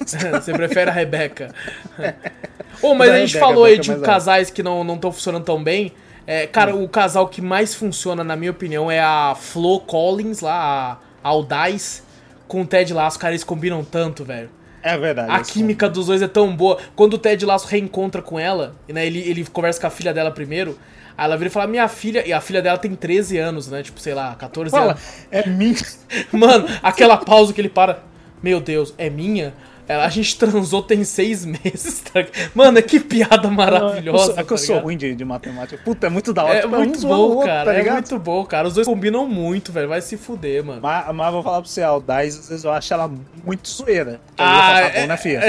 [0.40, 1.54] Você prefere a Rebeca.
[2.82, 5.12] Ô, mas Da a gente Rebeca, falou aí de é mais casais que não estão
[5.12, 5.92] funcionando tão bem.
[6.26, 11.00] É, cara, o casal que mais funciona, na minha opinião, é a Flo Collins, lá,
[11.24, 12.04] a Aldais,
[12.46, 13.18] com o Ted Lasso.
[13.18, 14.48] Cara, eles combinam tanto, velho.
[14.82, 15.30] É verdade.
[15.30, 16.78] A química dos dois é tão boa.
[16.94, 20.14] Quando o Ted Lasso reencontra com ela, e, né, ele, ele conversa com a filha
[20.14, 20.78] dela primeiro,
[21.18, 22.26] aí ela vira e fala, minha filha...
[22.26, 23.82] E a filha dela tem 13 anos, né?
[23.82, 25.02] Tipo, sei lá, 14 Fala, anos.
[25.30, 25.74] é minha.
[26.32, 28.02] Mano, aquela pausa que ele para.
[28.42, 29.52] Meu Deus, é minha?
[29.96, 32.24] A gente transou tem seis meses, tá?
[32.54, 34.32] Mano, que piada maravilhosa.
[34.32, 34.84] É que eu tá sou ligado?
[34.84, 35.82] ruim de, de matemática.
[35.84, 36.54] Puta, é muito da hora.
[36.58, 37.64] É tipo, um muito o bom, outro, cara.
[37.72, 38.68] tá é muito bom, cara.
[38.68, 39.88] Os dois combinam muito, velho.
[39.88, 40.80] Vai se fuder, mano.
[40.82, 43.10] Mas, mas vou falar pra você, a Aldais, às vezes eu acho ela
[43.44, 44.20] muito zoeira.
[44.38, 45.40] Ah, falar, é- tá bom, né, filha?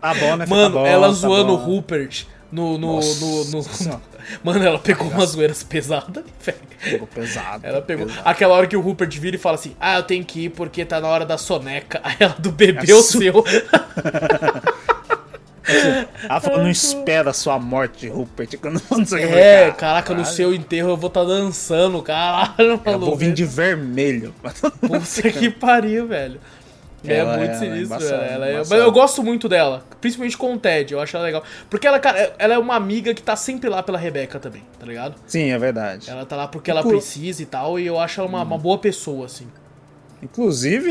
[0.00, 0.56] Tá bom, né, filha?
[0.58, 1.56] Mano, Tá bom, ela tá zoando o.
[1.56, 2.78] Rupert no.
[2.78, 4.00] no, no, no- Senhora.
[4.42, 6.58] Mano, ela pegou umas zoeiras pesadas, velho.
[6.82, 7.66] Pegou pesado.
[7.66, 8.06] Ela pegou.
[8.06, 8.22] pesado.
[8.28, 10.84] Aquela hora que o Rupert vira e fala assim: Ah, eu tenho que ir porque
[10.84, 12.00] tá na hora da soneca.
[12.04, 13.44] Aí ela do bebê o su- seu.
[16.28, 18.58] Ela falou, não espera a sua morte, Rupert.
[18.58, 18.80] Quando
[19.16, 19.72] É, cara.
[19.72, 23.06] caraca, no seu enterro eu vou tá dançando, caralho, Eu maluco.
[23.06, 24.34] vou vir de vermelho.
[24.80, 26.38] Puta que pariu, velho.
[27.06, 28.24] É Ela muito é- sinistro, ela é embaçada.
[28.24, 31.42] Ela é- Mas eu gosto muito dela, principalmente com o Ted, eu acho ela legal.
[31.68, 34.86] Porque ela, cara, ela é uma amiga que tá sempre lá pela Rebeca também, tá
[34.86, 35.14] ligado?
[35.26, 36.08] Sim, é verdade.
[36.10, 38.78] Ela tá lá porque ela precisa e tal, e eu acho ela uma, uma boa
[38.78, 39.46] pessoa, assim.
[40.22, 40.90] Inclusive,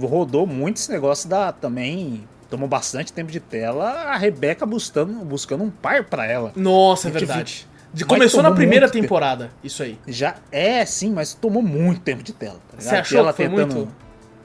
[0.00, 2.24] rodou muito esse negócio da também.
[2.48, 3.84] Tomou bastante tempo de tela.
[3.90, 6.52] A Rebeca buscando, buscando um par pra ela.
[6.56, 7.66] Nossa, é verdade.
[7.94, 9.04] De- começou na primeira muito tempo.
[9.04, 9.98] temporada, isso aí.
[10.08, 12.58] Já é, sim, mas tomou muito tempo de tela.
[12.70, 13.92] Tá Você achou ela que foi tentando- muito?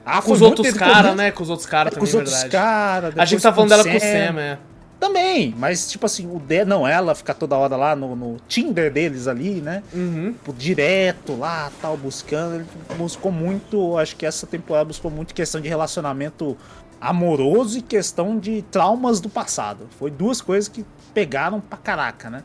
[0.08, 1.30] Ah, Com os outros caras, né?
[1.30, 2.52] Com os outros caras Com também, os outros verdade.
[2.52, 3.14] caras.
[3.18, 4.58] A gente tá falando dela com o Sam, é.
[4.98, 6.64] Também, mas tipo assim, o de...
[6.64, 9.80] não, ela ficar toda hora lá no, no Tinder deles ali, né?
[9.94, 10.32] Uhum.
[10.32, 12.56] Tipo, direto lá, tal, buscando.
[12.56, 16.56] Ele buscou muito, acho que essa temporada buscou muito questão de relacionamento
[17.00, 19.86] amoroso e questão de traumas do passado.
[20.00, 20.84] Foi duas coisas que
[21.14, 22.42] pegaram pra caraca, né?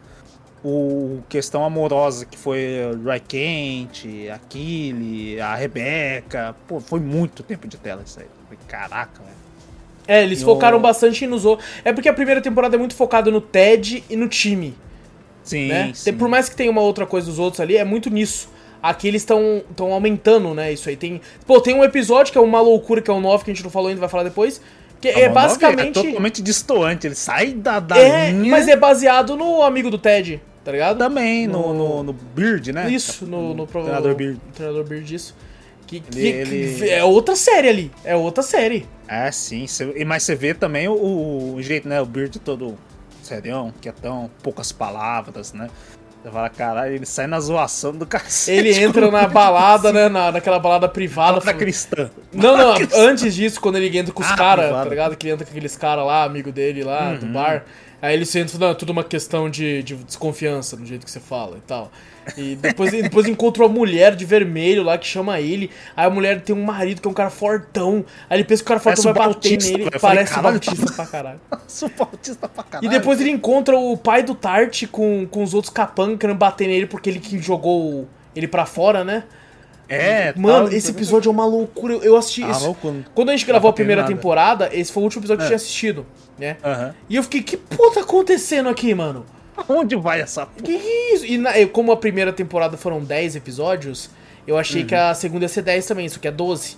[0.63, 2.65] O questão amorosa que foi
[3.03, 6.55] Ray Kent, a Killy, a Rebeca.
[6.67, 8.27] Pô, foi muito tempo de tela isso aí.
[8.67, 9.35] Caraca, velho.
[10.07, 11.67] É, eles E focaram o- bastante nos outros.
[11.83, 14.73] É porque a primeira temporada é muito focada no Ted e no time.
[15.43, 15.91] Sim, né?
[15.93, 16.13] sim.
[16.13, 18.47] Por mais que tenha uma outra coisa dos outros ali, é muito nisso.
[18.81, 20.71] Aqui eles estão aumentando, né?
[20.71, 20.95] Isso aí.
[20.95, 23.53] Tem, pô, tem um episódio que é uma loucura, que é o 9, que a
[23.53, 24.61] gente não falou ainda, vai falar depois.
[25.01, 25.99] Que Tá é bom, basicamente.
[25.99, 27.07] É totalmente distoante.
[27.07, 28.49] Ele sai da, da É, linha.
[28.51, 30.97] mas é baseado no amigo do Ted, tá ligado?
[30.97, 32.89] Também No- no, no, Beard, né?
[32.89, 34.37] Isso, no, no, treinador Beard.
[34.53, 35.35] treinador Beard, isso.
[35.85, 37.91] Que, que- Ele- que ele- é outra série ali.
[38.03, 38.87] É outra série.
[39.07, 39.67] É, sim.
[39.67, 42.01] cê- mas você vê também o, o jeito, né?
[42.01, 42.77] O Beard todo
[43.21, 45.69] serião, quietão, poucas palavras, né?
[46.23, 48.57] Você fala, caralho, ele sai na zoação do cacete.
[48.57, 50.07] Ele entra na balada, né?
[50.07, 51.41] Na, naquela balada privada.
[51.41, 52.09] da cristã.
[52.31, 55.17] Não, não, antes disso, quando ele entra com os Ah, caras, tá ligado?
[55.17, 57.33] Que ele entra com aqueles caras lá, amigo dele lá, do Uhum.
[57.33, 57.65] bar.
[58.03, 61.21] Aí ele senta não, é tudo uma questão de, de desconfiança no jeito que você
[61.21, 61.89] fala e tal.
[62.35, 65.71] E depois, depois encontra uma mulher de vermelho lá que chama ele.
[65.95, 68.03] Aí a mulher tem um marido que é um cara fortão.
[68.29, 69.83] Aí ele pensa que o cara fortão Parece vai o bater Bautista, nele.
[69.89, 69.99] velho.
[70.01, 71.41] Falei, Parece o caralho, Bautista tá- pra caralho.
[71.65, 72.85] Sou bautista pra caralho.
[72.85, 76.67] E depois ele encontra o pai do Tart com, com os outros capangas querendo bater
[76.67, 79.23] nele porque ele que jogou ele pra fora, né?
[79.93, 81.93] É, Mano, tal, esse episódio é uma loucura.
[81.95, 82.43] Eu assisti.
[82.43, 82.95] Ah, esse- loucura.
[83.13, 84.13] Quando a gente gravou a ter primeira nada.
[84.13, 85.49] temporada, esse foi o último episódio que eu É.
[85.49, 86.05] tinha assistido,
[86.37, 86.57] né?
[86.63, 86.95] Aham.
[87.09, 89.25] E eu fiquei, que puta acontecendo aqui, mano?
[89.69, 90.61] Onde vai essa porra?
[90.63, 91.25] Que que é isso?
[91.25, 94.09] E na- como a primeira temporada foram 10 episódios,
[94.47, 96.77] eu achei que a segunda ia ser 10 também, isso aqui é 12.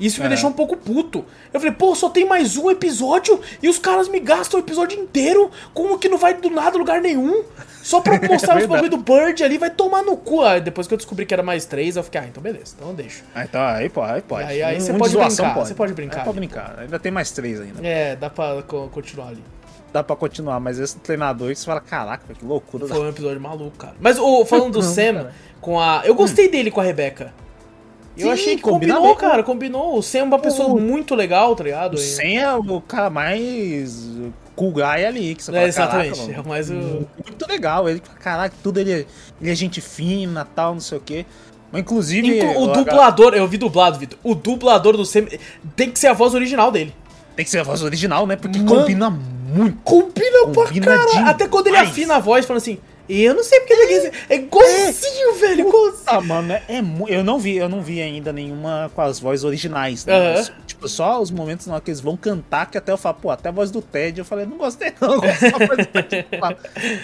[0.00, 0.28] Isso me É.
[0.28, 1.24] deixou um pouco puto.
[1.52, 4.98] Eu falei, pô, só tem mais um episódio e os caras me gastam o episódio
[4.98, 5.50] inteiro.
[5.74, 7.42] Como que não vai do nada lugar nenhum?
[7.82, 8.66] Só pra mostrar os verdade.
[8.68, 10.42] bagulho do Bird ali, vai tomar no cu.
[10.42, 12.88] Aí depois que eu descobri que era mais três, eu fiquei, ah, então beleza, então
[12.90, 13.22] eu deixo.
[13.34, 14.46] Ah, então aí pode, aí pode.
[14.48, 16.18] Aí- aí Um você de pode brincar, você pode brincar.
[16.20, 16.76] Aí pode brincar.
[16.78, 17.86] Ainda tem mais três ainda.
[17.86, 19.42] É, dá pra co- continuar ali.
[19.92, 22.86] Dá pra continuar, mas esse treinador, você fala, caraca, que loucura.
[22.86, 23.94] Foi um episódio maluco, cara.
[23.98, 25.28] Mas o, falando do Sam
[25.60, 26.02] com a.
[26.04, 27.32] Eu gostei dele com a Rebeca.
[28.18, 29.14] Eu Sim, achei que combinou, bem.
[29.16, 29.96] cara, combinou.
[29.96, 31.94] O Sam é uma pessoa O- muito legal, tá ligado?
[31.94, 34.06] O Sen é o cara mais
[34.56, 36.32] cool guy ali, que você É, fala, exatamente.
[36.32, 36.74] É mais o.
[36.74, 39.06] Muito legal, ele, caraca, tudo ele, é-
[39.40, 41.24] ele é gente fina, tal, não sei o quê.
[41.70, 42.38] Mas inclusive...
[42.38, 44.18] Inclu- o dublador, eu vi dublado, Vitor.
[44.24, 45.26] O dublador do Sam
[45.76, 46.94] tem que ser a voz original dele.
[47.36, 48.34] Tem que ser a voz original, né?
[48.36, 48.80] Porque Mano.
[48.80, 49.78] combina muito.
[49.84, 51.28] Combina, pra Combina caralho.
[51.28, 52.78] Até quando ele afina a voz, falando assim.
[53.08, 55.68] Eu não sei porque ele é, é igualzinho, velho.
[55.68, 56.02] Igualzinho.
[56.06, 59.44] Ah, mano, é, é eu não vi, eu não vi ainda nenhuma com as vozes
[59.44, 60.34] originais, né?
[60.34, 63.16] Mas, Tipo, só os momentos na hora que eles vão cantar, que até eu falo,
[63.20, 66.26] pô, até a voz do Ted, eu falei, não gostei não, do Ted.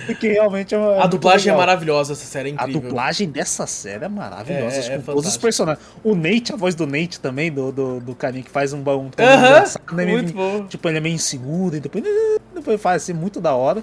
[0.07, 2.83] Porque realmente é, é A dublagem é maravilhosa, essa série é A incrível.
[2.83, 5.85] dublagem dessa série é maravilhosa, É, é todos os personagens.
[6.05, 9.09] O Nate, a voz do Nate também, do, do, do carinha que faz um bom
[9.09, 10.07] tom Aham, engraçado, né?
[10.07, 10.67] muito Ele- bom.
[10.67, 12.05] Tipo, ele é meio inseguro e depois,
[12.55, 13.83] depois faz assim, muito da hora.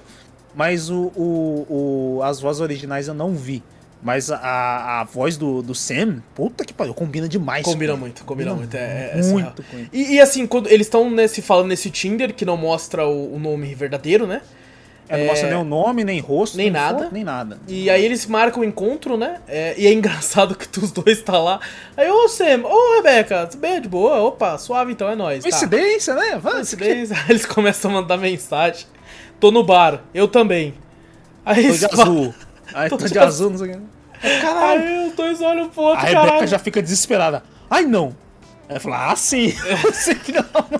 [0.55, 3.63] Mas o, o, o- as vozes originais eu não vi.
[4.03, 7.63] Mas a, a voz do, do Sam, puta que pariu, combina demais.
[7.63, 8.75] Combina muito, combina muito.
[8.75, 9.89] É, é, é muito com ele.
[9.93, 13.39] E, e assim, quando eles estão nesse, falando nesse Tinder, que não mostra o, o
[13.39, 14.41] nome verdadeiro, né?
[15.07, 17.09] É, não mostra nem o nome, nem rosto, nem foto, nada.
[17.11, 17.59] nem nada.
[17.67, 19.39] E aí eles marcam o encontro, né?
[19.47, 21.59] É, e é engraçado que os dois tá lá.
[21.95, 24.19] Aí, ô Sam, ô Rebeca, tudo bem, de boa?
[24.21, 25.43] Opa, suave então, é nóis.
[25.43, 25.49] Tá.
[25.49, 26.39] Coincidência, né?
[26.41, 27.15] Vai, Coincidência.
[27.15, 28.87] Aí eles começam a mandar mensagem.
[29.41, 30.73] Tô no bar, eu também.
[31.45, 32.33] Aí Tô de falam- azul.
[32.73, 33.79] Aí Tô tô de de azul, não sei o
[34.21, 34.39] que.
[34.41, 34.81] Caralho.
[34.81, 36.47] Aí os dois olham pro outro, A Rebeca caralho.
[36.47, 37.43] já fica desesperada.
[37.69, 38.15] Ai, não.
[38.69, 39.51] Aí fala, ah, sim.
[39.83, 40.79] Você filha da mãe.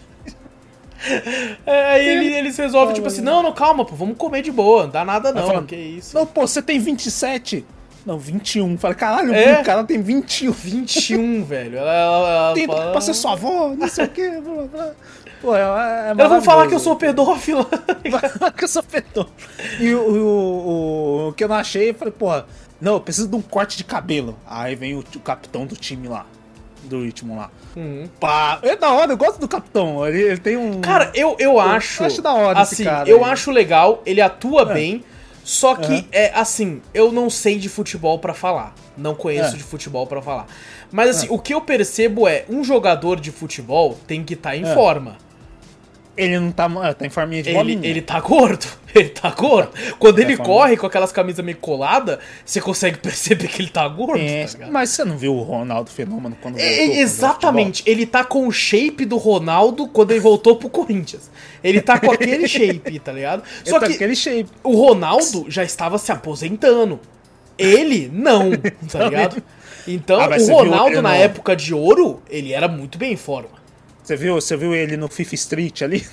[1.66, 4.84] É, aí ele- eles resolvem, tipo assim, não, não, calma, pô, vamos comer de boa,
[4.84, 6.16] não dá nada não, falando, que isso.
[6.16, 7.66] Não, pô, você tem 27.
[8.06, 8.78] Não, 21.
[8.78, 9.62] Fala, caralho, É?
[9.62, 10.52] o cara tem 21.
[10.52, 11.78] 21, velho.
[11.78, 14.30] Ela, ela, ela Tem fala, pra ser sua avó, não sei o quê.
[14.44, 14.92] blá, blá.
[15.42, 17.66] Pô, é, é Elas vão falar que eu sou pedófila.
[18.56, 19.28] que eu sou fedor.
[19.80, 22.46] E o, o, o, que eu não achei, eu falei, porra,
[22.80, 24.38] não, eu preciso de um corte de cabelo.
[24.48, 26.26] Aí vem o, o capitão do time lá,
[26.84, 27.50] do ritmo lá.
[27.76, 28.08] Uhum.
[28.20, 30.06] Pá, é da hora, eu gosto do capitão.
[30.08, 30.80] Ele, ele tem um.
[30.82, 32.04] Cara, eu, eu acho.
[32.04, 33.32] acho da hora esse assim, cara eu aí.
[33.32, 34.74] acho legal, ele atua É.
[34.74, 35.04] bem.
[35.44, 36.06] Só que, Aham.
[36.12, 38.76] é assim, eu não sei de futebol pra falar.
[38.96, 39.58] Não conheço É.
[39.58, 40.46] de futebol pra falar.
[40.92, 44.64] Mas assim, o que eu percebo é, um jogador de futebol tem que estar em
[44.70, 44.74] É.
[44.76, 45.18] forma.
[46.18, 46.70] Ele não tá.
[46.84, 47.88] é, Tá em forminha de Ele, bolinha.
[47.90, 48.66] ele tá gordo.
[48.94, 49.70] Ele tá gordo.
[49.98, 50.54] Quando É ele forma.
[50.54, 54.68] corre com aquelas camisas meio coladas, você consegue perceber que ele tá gordo, É, tá
[54.70, 56.96] mas você não viu o Ronaldo Fenômeno quando É, voltou?
[56.96, 61.32] é, exatamente, ele tá com o shape do Ronaldo quando ele voltou pro Corinthians.
[61.64, 63.44] Ele tá com aquele shape, tá ligado?
[63.64, 64.50] Só Ele tá que com aquele shape.
[64.62, 67.00] o Ronaldo já estava se aposentando.
[67.58, 68.52] Ele não,
[68.92, 69.42] tá ligado?
[69.88, 73.14] Então, Ah, o viu Ronaldo ele na no- época de ouro, ele era muito bem
[73.14, 73.61] em forma.
[74.04, 76.06] Você viu, você viu ele no Fifth Street ali?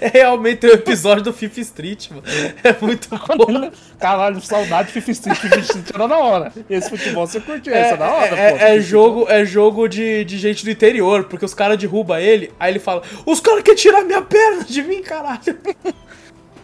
[0.00, 2.22] É realmente o episódio do Fifth Street, mano.
[2.64, 3.70] É muito bom.
[3.98, 5.38] Caralho, saudade de Fifth Street.
[5.38, 6.52] Fifth Street era da hora.
[6.68, 8.56] Esse futebol você curtiu, esse é da hora, é, pô.
[8.64, 12.50] é- é jogo, é jogo de, de gente do interior, porque os caras derrubam ele,
[12.58, 15.40] aí ele fala: Os caras querem tirar minha perna de mim, caralho.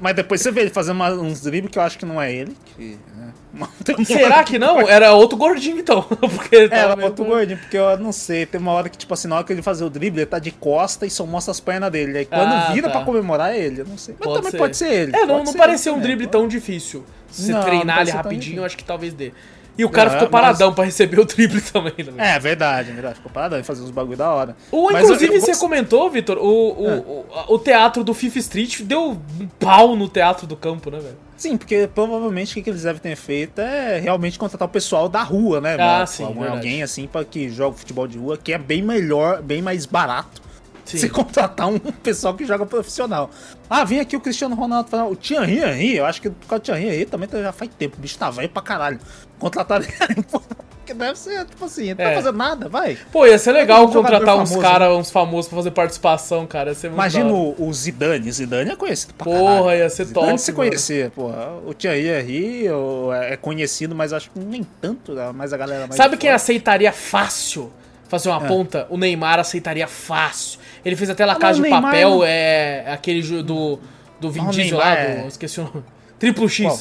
[0.01, 2.33] Mas depois você vê ele fazendo uma- uns dribles que eu acho que não é
[2.33, 2.57] ele.
[2.77, 3.33] Que, né?
[4.07, 4.81] Será que não?
[4.89, 6.03] Era outro gordinho, então.
[6.21, 8.47] Porque ele É, tava era meio- outro gordinho, porque eu não sei.
[8.47, 10.39] Tem uma hora que, tipo assim, na hora que ele fazer o drible, ele tá
[10.39, 12.19] de costa e só mostra as pernas dele.
[12.19, 12.95] Aí quando Ah, vira tá.
[12.97, 14.15] pra comemorar é ele, eu não sei.
[14.19, 14.59] Mas Pode também ser.
[14.59, 15.17] pode ser ele.
[15.17, 17.05] É, não, não ele um drible tão difícil.
[17.31, 19.33] Se Não, não treinar ele pareceu tão rapidinho, acho que talvez dê.
[19.77, 21.95] E o cara ficou mas- paradão pra receber o drible também.
[22.15, 22.35] né?
[22.35, 23.15] É, verdade, é verdade.
[23.17, 24.55] Ficou parado e fazer uns bagulho da hora.
[24.71, 26.95] Ou, Mas inclusive, eu- eu você comentou, Vitor, o, o, É.
[26.97, 31.17] o, o teatro do Fifth Street deu um pau no teatro do campo, né, velho?
[31.37, 35.23] Sim, porque provavelmente o que eles devem ter feito é realmente contratar o pessoal da
[35.23, 35.75] rua, né?
[35.75, 36.07] Ah, mano?
[36.07, 36.45] sim, Algum-.
[36.45, 40.41] Alguém assim para que joga futebol de rua, que é bem melhor, bem mais barato
[40.85, 40.99] Sim.
[40.99, 43.31] Você contratar um pessoal que joga profissional.
[43.69, 46.87] Ah, vem aqui o Cristiano Ronaldo falar, o Thierry Henry, eu acho que o Thierry
[46.87, 48.99] Henry também tá, já faz tempo, o bicho tá velho pra caralho.
[49.39, 49.93] Contratar ele,
[50.85, 52.09] que deve ser, tipo assim, não tá é.
[52.11, 52.99] tá fazendo nada, vai.
[53.11, 54.95] Pô, ia ser legal contratar uns caras, né?
[54.95, 56.73] uns famosos pra fazer participação, cara.
[56.85, 59.79] Imagina o, o, Zidane, Zidane é conhecido pra Porra, caralho.
[59.79, 60.41] ia ser Zidane top.
[60.41, 61.53] se conhecer, porra.
[61.67, 62.67] O Thierry Henry
[63.31, 65.31] é conhecido, mas acho que nem tanto, né?
[65.35, 66.37] mas a galera mais Sabe quem fora.
[66.37, 67.73] aceitaria fácil
[68.13, 68.47] fazer uma é.
[68.47, 68.87] ponta?
[68.91, 70.61] O Neymar aceitaria fácil.
[70.85, 73.79] Ele fez até La ah, Casa de Neymar, Papel, é aquele do,
[74.21, 75.27] do Vin Diesel lá, do, é...
[75.29, 75.83] esqueci o nome.
[76.19, 76.67] Triplo X.
[76.67, 76.79] Qual?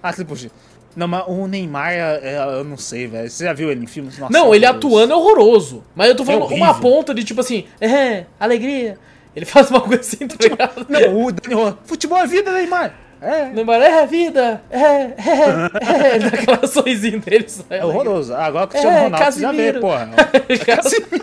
[0.00, 0.48] Ah, Triplo X.
[0.94, 3.28] Não, mas o Neymar, é, é, eu não sei, velho.
[3.28, 4.16] Você já viu ele em filmes?
[4.16, 5.82] Nossa, não, ele atuando é horroroso.
[5.94, 8.96] Mas eu tô falando é uma ponta de tipo assim, é, alegria.
[9.34, 10.86] Ele faz uma coisa assim, tá ligado?
[10.88, 12.94] Não, o Daniel, futebol é vida, Neymar.
[13.20, 13.50] É.
[13.50, 16.18] Neymar, é vida, é, é, é.
[16.18, 17.46] Dá aquela sorrisinho dele.
[17.68, 18.34] É horroroso.
[18.34, 19.56] Agora o Cristiano é, Ronaldo Casimiro.
[19.56, 20.10] já vê, porra.
[20.48, 21.20] É Casimiro.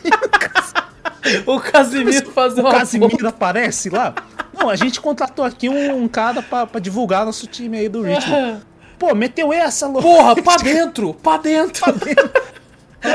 [1.47, 4.13] o Casimiro faz uma O Casimiro aparece lá.
[4.53, 8.03] Não, a gente contratou aqui um, um cara pra, pra divulgar nosso time aí do
[8.03, 8.61] Richmond.
[8.99, 10.01] Pô, meteu essa, louco.
[10.01, 11.83] Porra, pra dentro, pra dentro.
[11.83, 12.31] Pra dentro.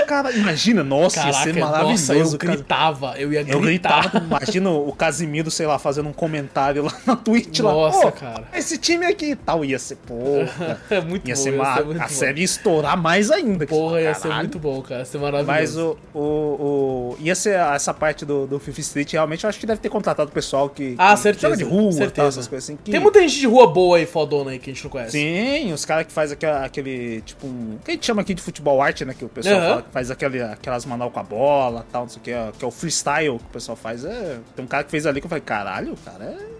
[0.07, 2.15] Cara, imagina, nossa, Caraca, ia ser maravilhoso.
[2.15, 3.57] Nossa, eu gritava, eu ia gritar.
[3.57, 8.13] Eu gritava, imagina o Casimiro, sei lá, fazendo um comentário lá na Twitch nossa, lá.
[8.13, 8.49] cara.
[8.55, 10.81] Esse time aqui e tal, ia ser, porra.
[10.91, 12.09] é muito ia bom, ser, ia ser muito a bom.
[12.09, 13.67] série ia estourar mais ainda.
[13.67, 15.53] Porra, ia ser muito bom, cara, ia ser maravilhoso.
[15.53, 19.59] Mas o, o, o ia ser essa parte do, do Fifth Street, realmente, eu acho
[19.59, 22.13] que deve ter contratado o pessoal que, ah, que certeza, joga de rua certeza.
[22.13, 22.79] Tal, essas coisas assim.
[22.83, 22.91] Que...
[22.91, 25.13] Tem muita gente de rua boa aí, fodona aí, que a gente não conhece.
[25.13, 27.79] Sim, os caras que faz aquele, aquele, tipo, um...
[27.85, 29.72] que a gente chama aqui de futebol arte, né, que o pessoal uhum.
[29.91, 32.71] Faz aquele aquelas manual com a bola tal, não sei o que, que é o
[32.71, 34.05] freestyle que o pessoal faz.
[34.05, 36.53] É, tem um cara que fez ali que eu falei, caralho, o cara é.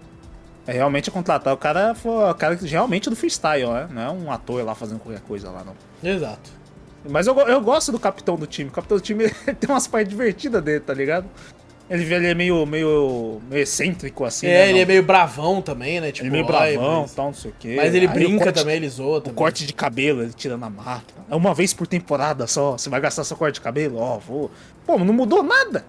[0.65, 1.53] É realmente contratar.
[1.53, 3.87] O cara foi o cara realmente do freestyle, né?
[3.91, 5.75] Não é um ator lá fazendo qualquer coisa lá, não.
[6.01, 6.51] Exato.
[7.09, 8.69] Mas eu, eu gosto do capitão do time.
[8.69, 11.25] O capitão do time tem umas partes divertidas dele, tá ligado?
[11.89, 14.47] Ele, ele é meio, meio, meio excêntrico, assim.
[14.47, 14.79] É, né, ele não?
[14.79, 16.11] é meio bravão também, né?
[16.11, 17.13] Tipo, ele é meio bravão mas...
[17.13, 17.75] tal, não sei o quê.
[17.77, 19.33] Mas ele Aí brinca corte, também, ele zoa também.
[19.33, 21.25] O corte de cabelo, ele tirando a máquina.
[21.29, 22.73] É uma vez por temporada só.
[22.73, 23.97] Você vai gastar seu corte de cabelo?
[23.97, 24.51] Ó, oh, vou.
[24.85, 25.85] Pô, não mudou nada.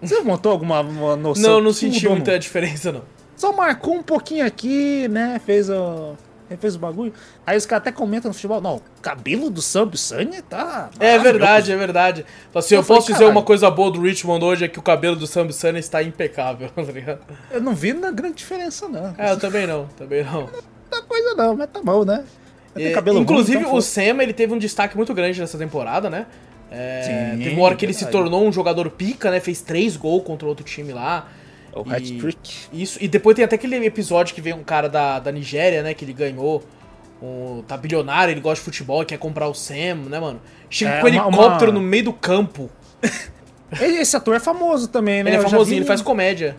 [0.00, 1.54] Você montou alguma noção?
[1.54, 2.38] Não, não senti muita não?
[2.38, 3.02] diferença, não.
[3.36, 5.40] Só marcou um pouquinho aqui, né?
[5.44, 6.14] Fez o.
[6.56, 7.12] fez o bagulho.
[7.46, 10.90] Aí os caras até comentam no futebol, não, o cabelo do Sam Sunny tá.
[10.98, 12.26] É verdade, é verdade.
[12.54, 15.16] Assim, eu, eu posso dizer uma coisa boa do Richmond hoje é que o cabelo
[15.16, 17.20] do Sam Sunny está impecável, tá ligado?
[17.50, 19.14] Eu não vi na grande diferença, não.
[19.16, 20.48] É, eu também não, também não.
[20.90, 22.24] Não coisa não, mas tá bom, né?
[22.74, 26.26] É, inclusive, ruim, então o Sam, ele teve um destaque muito grande nessa temporada, né?
[26.70, 29.40] É, Sim, teve uma hora que ele se tornou um jogador pica, né?
[29.40, 31.28] Fez três gols contra outro time lá.
[31.74, 32.68] O hat-trick.
[32.72, 35.94] Isso, e depois tem até aquele episódio que vem um cara da, da Nigéria, né?
[35.94, 36.62] Que ele ganhou.
[37.22, 40.40] Um, tá bilionário, ele gosta de futebol, quer comprar o Sam, né, mano?
[40.70, 41.78] Chega é, com um helicóptero uma...
[41.78, 42.70] no meio do campo.
[43.78, 45.30] Esse ator é famoso também, né?
[45.30, 46.56] Ele é famosinho, ele faz comédia.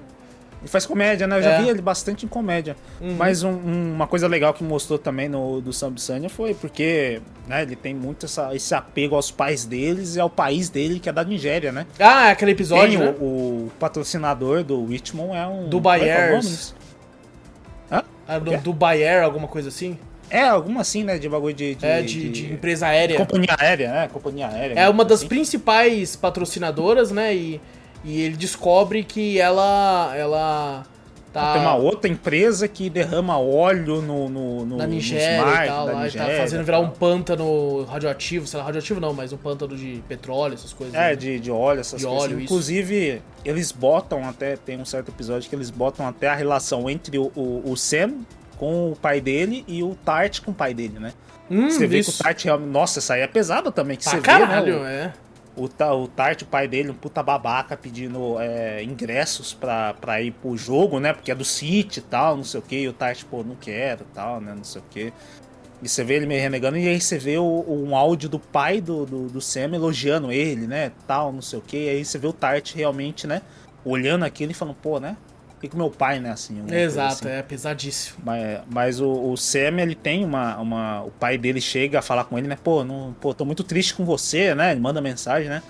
[0.62, 1.40] Ele faz comédia, né?
[1.40, 1.62] Eu já é.
[1.62, 2.76] vi ele bastante em comédia.
[3.02, 3.16] Uhum.
[3.18, 7.20] Mas um, um, uma coisa legal que mostrou também no do Sam Sanya foi porque
[7.48, 11.10] né, ele tem muito essa, esse apego aos pais deles e ao país dele, que
[11.10, 11.88] é da Nigéria, né?
[12.00, 13.00] Ah, é aquele episódio.
[13.00, 13.16] Tem né?
[13.20, 15.68] o, o, patrocinador do Richmond é um.
[15.68, 16.76] Do Bayers.
[17.92, 18.04] Hã?
[18.28, 19.98] Ah, do, do Bayer, alguma coisa assim?
[20.30, 21.18] É, alguma assim, né?
[21.18, 21.74] De bagulho de.
[21.74, 23.18] de é, de, de, de, empresa aérea.
[23.18, 24.10] Companhia aérea, né?
[24.14, 24.80] Companhia aérea.
[24.80, 25.28] É uma das assim.
[25.28, 27.36] principais patrocinadoras, né?
[27.36, 27.62] E
[28.04, 30.14] e ele descobre que ela.
[30.16, 30.84] ela
[31.32, 31.54] tá.
[31.54, 34.28] Tem uma outra empresa que derrama óleo no.
[34.28, 38.48] no, no na Nigéria no e tal, lá, Nigéria, tá fazendo virar um pântano radioativo,
[38.48, 40.96] sei lá, radioativo não, mas um pântano de petróleo, essas coisas.
[40.96, 41.16] É, né?
[41.16, 42.24] de, de óleo, essas de coisas.
[42.24, 43.24] Óleo, Inclusive, isso.
[43.46, 44.56] eles botam até.
[44.56, 48.14] Tem um certo episódio que eles botam até a relação entre o, o, o Sam
[48.58, 51.14] com o pai dele e o Tart com o pai dele, né?
[51.50, 52.14] Hum, você vê isso.
[52.14, 52.70] que o Tart realmente.
[52.70, 53.96] Nossa, essa aí é pesada também.
[53.96, 54.86] Que pra você caralho, vê, né?
[54.86, 54.88] O...
[54.88, 55.14] é
[55.56, 60.32] o, o Tart, o pai dele, um puta babaca, pedindo é, ingressos pra, pra ir
[60.32, 61.14] pro jogo, né?
[61.14, 62.76] Porque é do City e tal, não sei o que.
[62.76, 64.54] E o Tart, pô, não quero tal, né?
[64.56, 65.14] Não sei o que.
[65.82, 68.80] E você vê ele meio renegando, e aí você vê o, um áudio do pai
[68.80, 70.92] do, do, do Sam elogiando ele, né?
[71.08, 71.78] Tal, não sei o que.
[71.78, 73.42] E aí você vê o Tart realmente, né?
[73.84, 75.18] Olhando aquilo e falando, pô, né?
[75.62, 76.62] Que, que meu pai, né, assim.
[76.70, 77.30] Exato, assim.
[77.30, 78.18] é pesadíssimo.
[78.26, 81.04] Mas, mas o, o Sam, ele tem uma, uma.
[81.04, 82.58] O pai dele chega a falar com ele, né?
[82.62, 84.72] Pô, não, pô, tô muito triste com você, né?
[84.72, 85.62] Ele manda mensagem, né?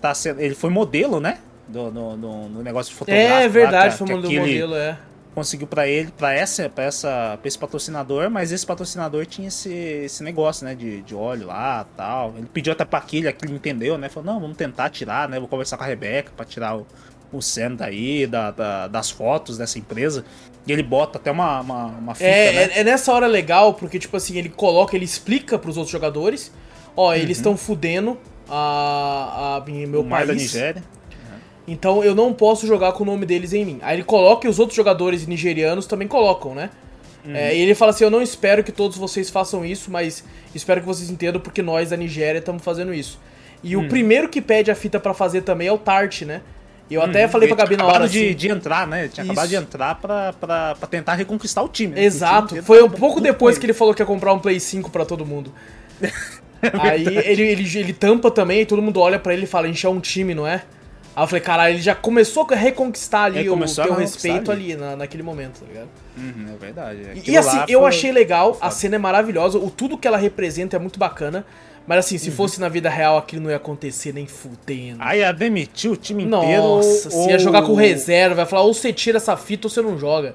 [0.00, 1.38] Tá, ele foi modelo, né?
[1.68, 3.42] Do, do, do, do negócio de fotografia.
[3.42, 4.98] É verdade, lá, foi que modelo, é.
[5.34, 9.70] Conseguiu para ele, para essa, para essa, pra esse patrocinador, mas esse patrocinador tinha esse,
[9.70, 12.32] esse negócio, né, de, de óleo lá, tal.
[12.38, 14.08] Ele pediu até para aquele, aquele entendeu, né?
[14.08, 15.38] Falou: "Não, vamos tentar tirar, né?
[15.38, 16.86] Vou conversar com a Rebeca para tirar o,
[17.32, 20.24] o Sam daí, da, da, das fotos dessa empresa.
[20.66, 22.62] E ele bota até uma, uma, uma fita, é, né?
[22.74, 26.52] é, é, nessa hora legal, porque, tipo assim, ele coloca, ele explica pros outros jogadores,
[26.96, 27.14] ó, uhum.
[27.14, 28.18] eles estão fudendo
[28.48, 30.26] a, a, meu o país.
[30.26, 30.82] da Nigéria.
[31.68, 33.78] Então eu não posso jogar com o nome deles em mim.
[33.82, 36.70] Aí ele coloca e os outros jogadores nigerianos também colocam, né?
[37.28, 40.22] É, e ele fala assim: Eu não espero que todos vocês façam isso, mas
[40.54, 43.18] espero que vocês entendam porque nós da Nigéria estamos fazendo isso.
[43.64, 46.40] E o primeiro que pede a fita pra fazer também é o Tart, né?
[46.88, 48.34] E eu até falei pra Gabi na hora de, assim.
[48.36, 49.08] de entrar, né?
[49.08, 49.32] Tinha Isso.
[49.32, 51.94] acabado de entrar pra, pra, pra tentar reconquistar o time.
[51.94, 52.00] né?
[52.00, 52.48] O Exato.
[52.48, 55.04] time Foi um pouco depois que ele falou que ia comprar um Play 5 pra
[55.04, 55.52] todo mundo.
[56.80, 59.68] Aí ele, ele, ele tampa também e todo mundo olha pra ele e fala, a
[59.68, 60.62] gente é um time, não é?
[61.14, 64.72] Aí eu falei, caralho, ele já começou a reconquistar ali o teu respeito ali.
[64.72, 65.88] ali, na, naquele momento, tá ligado?
[66.16, 66.98] Uhum, é verdade.
[67.14, 70.06] E, Aquilo e assim, eu foi- achei legal, a cena é maravilhosa, o tudo que
[70.06, 71.44] ela representa é muito bacana.
[71.86, 72.20] Mas assim, Uhum.
[72.20, 74.96] se fosse na vida real, aquilo não ia acontecer nem fudendo.
[75.00, 76.62] Aí ia demitir o time inteiro.
[76.62, 79.70] Nossa, ou- se ia jogar com reserva, vai falar, ou você tira essa fita ou
[79.70, 80.34] você não joga.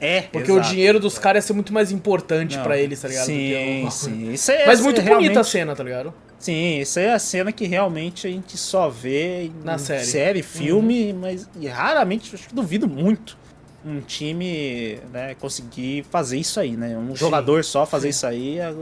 [0.00, 0.66] É, Porque exato.
[0.68, 3.26] o dinheiro dos caras ia ser muito mais importante pra eles, tá ligado?
[3.26, 4.32] do que Sim, o- sim.
[4.32, 6.14] Isso é, Mas muito é bonita a realmente- cena, tá ligado?
[6.38, 10.38] Sim, isso é a cena que realmente a gente só vê em Na série.
[10.38, 10.44] Uhum.
[10.44, 13.36] filme, mas e raramente, acho que duvido muito
[13.84, 16.96] um time né, conseguir fazer isso aí, né?
[16.96, 18.72] Um jogador só fazer isso aí é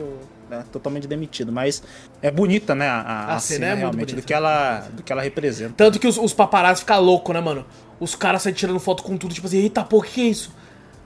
[0.50, 1.52] né, totalmente demitido.
[1.52, 1.82] Mas
[2.22, 2.88] é bonita, né?
[2.88, 4.16] A, a, A cena cena, é realmente, bonita.
[4.16, 5.74] do que, ela, do que ela representa.
[5.76, 7.64] Tanto que os, os paparazzi ficam loucos, né, mano?
[7.98, 10.54] Os caras saem tirando foto com tudo, tipo assim, eita, pô, que que é isso?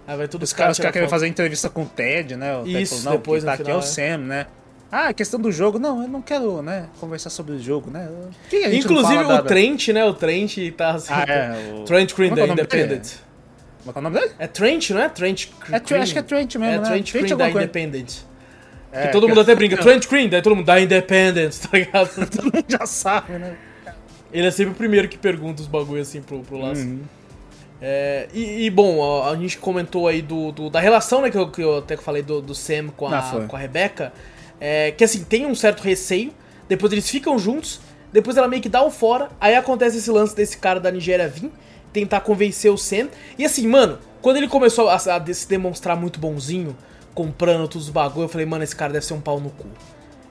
[0.06, 2.56] Aí vai tudo Os caras caras querem fazer entrevista com o Ted, né?
[2.56, 4.46] O Ted Isso, falou, não, depois tá no aqui é o final, Sam, né?
[4.90, 5.78] Ah, a questão do jogo.
[5.78, 8.08] Não, eu não quero, né, conversar sobre o jogo, né?
[8.72, 10.04] Inclusive o Trent, né?
[10.04, 11.12] O Trent tá assim.
[11.12, 13.08] Ah, é, o- Trent Green da é é o Independent.
[13.84, 14.32] Como é é o nome dele?
[14.38, 15.08] É Trent, não é?
[15.08, 15.74] Trent Green.
[15.98, 16.84] É, acho que é Trent mesmo, É né?
[16.88, 17.68] Trent Green da coisa.
[18.92, 22.10] É, que todo mundo até brinca, Trent Green, daí todo mundo da Independent, tá ligado?
[22.28, 23.56] todo mundo já sabe, né?
[24.32, 26.82] Ele é sempre o primeiro que pergunta os bagulho assim pro, pro laço.
[26.82, 27.00] Uhum.
[27.82, 31.48] É, e, e, bom, a, gente comentou aí do, do- da relação, né, que eu,
[31.48, 34.12] que eu até falei do, do Sam com a, Ah, com a Rebecca.
[34.60, 36.32] É, que assim, tem um certo receio,
[36.68, 37.80] depois eles ficam juntos,
[38.12, 41.26] depois ela meio que dá o fora, aí acontece esse lance desse cara da Nigéria
[41.26, 41.50] vir,
[41.92, 43.08] tentar convencer o Sam.
[43.38, 46.76] E assim, mano, quando ele começou a, a se demonstrar muito bonzinho,
[47.20, 49.66] comprando todos os bagulho, eu falei, mano, esse cara deve ser um pau no cu.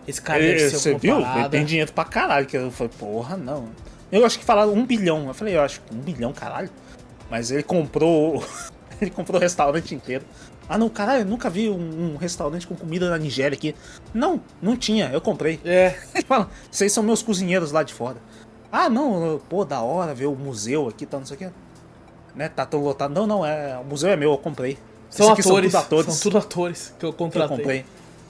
[0.07, 1.19] Esse cara deve Ele- ser Você viu?
[1.19, 2.47] Ele tem dinheiro pra caralho.
[2.47, 3.69] Que eu falei, porra, não.
[4.11, 5.27] Eu acho que falaram um bilhão.
[5.27, 6.69] Eu falei, eu acho que um bilhão, caralho.
[7.29, 8.43] Mas ele comprou.
[8.99, 10.25] ele comprou o restaurante inteiro.
[10.67, 13.75] Ah, não, caralho, eu nunca vi um, um restaurante com comida na Nigéria aqui.
[14.11, 15.59] Não, não tinha, eu comprei.
[15.63, 18.17] É, Ele fala, vocês são meus cozinheiros lá de fora.
[18.71, 21.49] Ah, não, pô, da hora ver o museu aqui, tá, não sei o que.
[22.35, 23.13] Né, tá tão lotado.
[23.13, 24.77] Não, não, é, o museu é meu, eu comprei.
[25.10, 26.05] São atores, São tudo atores.
[26.14, 27.57] são tudo atores que eu que eu contratei.
[27.57, 27.86] comprei.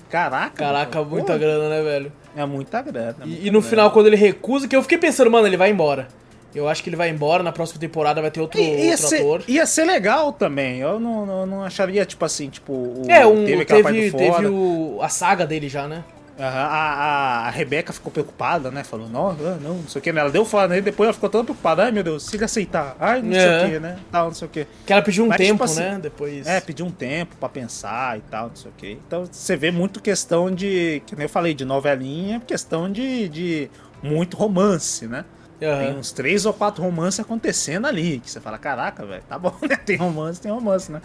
[0.10, 0.52] Caraca.
[0.56, 2.12] Caraca, pô, muita grana, né, velho?
[2.36, 3.16] É muita grana.
[3.22, 3.70] é E, muita e no grana.
[3.70, 6.08] final, quando ele recusa, que eu fiquei pensando, mano, ele vai embora.
[6.56, 9.08] Eu acho que ele vai embora, na próxima temporada vai ter outro, I- ia, outro
[9.08, 9.44] ser, ator.
[9.48, 10.80] ia ser legal também.
[10.80, 12.74] Eu não, não, não acharia, tipo assim, tipo.
[12.74, 16.04] O, É, um, teve teve, teve o, a saga dele já, né?
[16.40, 18.84] A, a, a Rebeca ficou preocupada, né?
[18.84, 20.10] Falou, não, não, não, não sei o que.
[20.10, 21.84] Ela deu fora nele, depois ela ficou toda preocupada.
[21.84, 22.96] Ai, meu Deus, se ele aceitar.
[23.00, 23.66] Ai, não sei É.
[23.66, 24.00] o que, né?
[24.10, 24.68] Tal, não sei o que.
[24.86, 26.00] Que ela pediu um Mas, tipo tempo, assim, né?
[26.02, 26.48] Depois.
[26.48, 28.92] É, pediu um tempo pra pensar e tal, não sei o que.
[29.06, 33.70] Então você vê muito questão de, que nem eu falei, de novelinha, questão de, de
[34.02, 35.26] muito romance, né?
[35.60, 35.98] Tem Aham.
[36.00, 38.20] uns três ou quatro romances acontecendo ali.
[38.20, 39.76] Que você fala, caraca, velho, tá bom, né?
[39.76, 41.02] Tem romance, tem romance, né?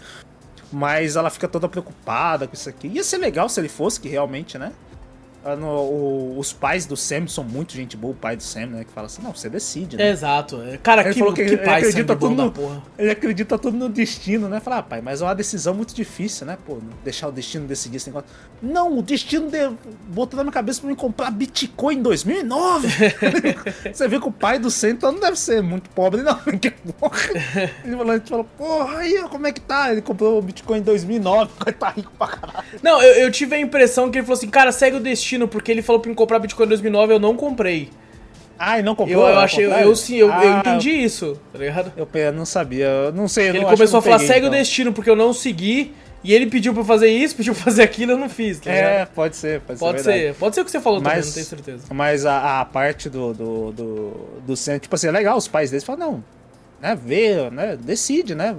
[0.71, 2.87] Mas ela fica toda preocupada com isso aqui.
[2.87, 4.71] Ia ser legal se ele fosse, que realmente, né?
[5.47, 8.65] Ah, no- o- os pais do Sam são muito gente boa, o pai do Sam,
[8.65, 8.83] né?
[8.83, 10.09] Que fala assim, não, você decide, né?
[10.09, 10.59] Exato.
[10.81, 12.83] Cara, Ele que, falou que que ele pai acredita sangue bom tudo no- porra.
[12.97, 14.59] Ele acredita tudo no destino, né?
[14.59, 16.57] Fala, ah, pai, mas é uma decisão muito difícil, né?
[16.65, 18.27] Pô, deixar o destino decidir esse negócio.
[18.61, 19.69] Não, o destino de...
[20.07, 22.87] botou na minha cabeça pra mim comprar Bitcoin em 2009.
[23.93, 26.39] Você vê que o pai do Centro não deve ser muito pobre, não.
[26.99, 27.19] Porra.
[27.83, 29.91] Ele falou, a gente falou, porra, aí como é que tá?
[29.91, 32.65] Ele comprou o Bitcoin em 2009, vai tá rico pra caralho.
[32.81, 35.71] Não, eu, eu tive a impressão que ele falou assim, cara, segue o destino, porque
[35.71, 37.89] ele falou pra mim comprar Bitcoin em 2009, eu não comprei.
[38.57, 39.27] Ah, e não Eu, comprou?
[39.27, 41.91] eu ao achei, eu, eu sim, eu, eu Ah, entendi isso, tá ligado?
[41.97, 43.45] Eu, eu não sabia, eu não sei.
[43.45, 44.59] eu Ele não, começou a falar, peguei, segue o então.
[44.59, 47.83] destino, porque eu não segui, e ele pediu pra eu fazer isso, pediu pra fazer
[47.83, 48.87] aquilo, eu não fiz, tá ligado?
[48.91, 50.11] É, pode ser, pode, Pode ser.
[50.13, 50.37] verdade.
[50.39, 51.83] pode ser o que você falou também, Mas- não tenho certeza.
[51.93, 54.11] Mas a, a parte do, do, do,
[54.47, 56.23] do centro, tipo assim, é legal, os pais deles falam, não,
[56.81, 58.55] né, vê, né, decide, né,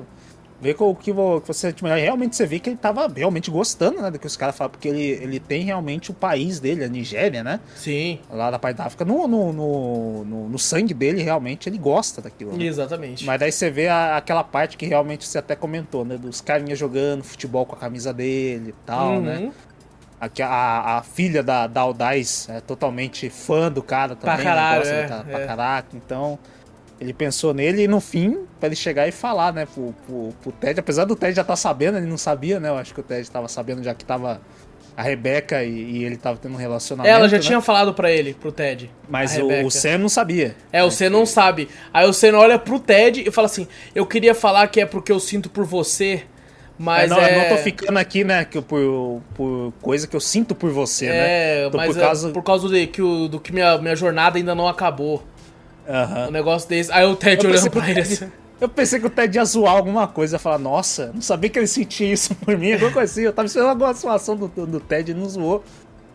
[0.60, 3.50] vê com o que vo- que você, tipo, realmente você vê que ele tava realmente
[3.50, 6.82] gostando, né, do que os caras falam, porque ele, ele tem realmente o país dele,
[6.84, 10.94] a Nigéria, né, Sim, lá da parte da África, no, no, no, no, no sangue
[10.94, 12.64] dele, realmente, ele gosta daquilo, né?
[12.64, 13.24] exatamente.
[13.24, 16.78] Mas daí você vê a- aquela parte que realmente você até comentou, né, dos carinhas
[16.78, 19.52] jogando futebol com a camisa dele e tal, né, Uhum.
[20.18, 24.38] Aqui, a, a filha da, da Aldaz é totalmente fã do cara também.
[24.38, 24.42] né?
[24.44, 25.30] caralho, gosta do é, cara é.
[25.30, 25.88] pra caraca.
[25.94, 26.38] Então,
[27.00, 30.52] ele pensou nele e no fim, pra ele chegar e falar, né, pro, pro, pro
[30.52, 30.80] Ted.
[30.80, 32.68] Apesar do Ted já estar sabendo, ele não sabia, né?
[32.68, 34.40] Eu acho que o Ted tava sabendo já que tava
[34.96, 37.14] a Rebeca e, e ele tava tendo um relacionamento.
[37.14, 37.42] Ela já né?
[37.42, 38.90] tinha falado pra ele, pro Ted.
[39.08, 40.56] Mas o, o Sam não sabia.
[40.72, 41.68] É, o Sen não sabe.
[41.92, 45.12] Aí o Sen olha pro Ted e fala assim: Eu queria falar que é porque
[45.12, 46.22] eu sinto por você,
[46.78, 47.34] mas É, não, é.
[47.34, 51.06] eu não tô ficando aqui, né, que por, por coisa que eu sinto por você,
[51.06, 51.70] É, né?
[51.70, 52.30] Tô mas por é causa.
[52.30, 55.22] por causa de, que o, do que minha, minha jornada ainda não acabou.
[55.88, 56.28] Aham.
[56.28, 56.90] Um negócio desse.
[56.92, 58.30] Aí o Ted Eu olhando pra ele assim.
[58.60, 61.58] eu pensei que o Ted ia zoar alguma coisa, ia falar, nossa, não sabia que
[61.58, 63.22] ele sentia isso por mim, alguma coisa assim.
[63.22, 65.62] Eu tava esperando alguma situação do, do, do Ted e não zoou.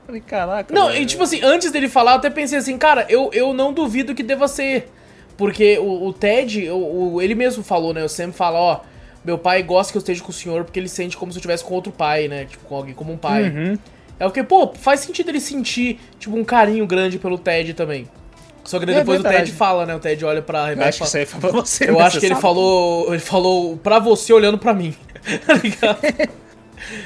[0.06, 0.74] Falei, caraca.
[0.74, 1.02] Não, velho.
[1.02, 4.14] e tipo assim, antes dele falar, eu até pensei assim, cara, eu, eu não duvido
[4.16, 4.92] que deva ser.
[5.38, 8.04] Porque o, o Ted, o, o- ele mesmo falou, né?
[8.04, 8.80] O Sam fala, ó,
[9.24, 11.40] meu pai gosta que eu esteja com o senhor porque ele sente como se eu
[11.40, 12.46] estivesse com outro pai, né?
[12.46, 13.44] Tipo, com alguém como um pai.
[13.50, 13.78] Uhum.
[14.20, 18.08] É o que, pô, faz sentido ele sentir, tipo, um carinho grande pelo Ted também.
[18.64, 19.24] Só que daí É depois o.
[19.24, 19.96] Ted fala, né?
[19.96, 21.90] O Ted olha pra Eu Rebeca e acho que fala, isso aí foi pra você.
[21.90, 22.02] Eu né?
[22.04, 22.42] acho que ele sabe?
[22.42, 23.08] falou.
[23.10, 24.96] Ele falou pra você olhando pra mim.
[25.46, 26.00] tá ligado?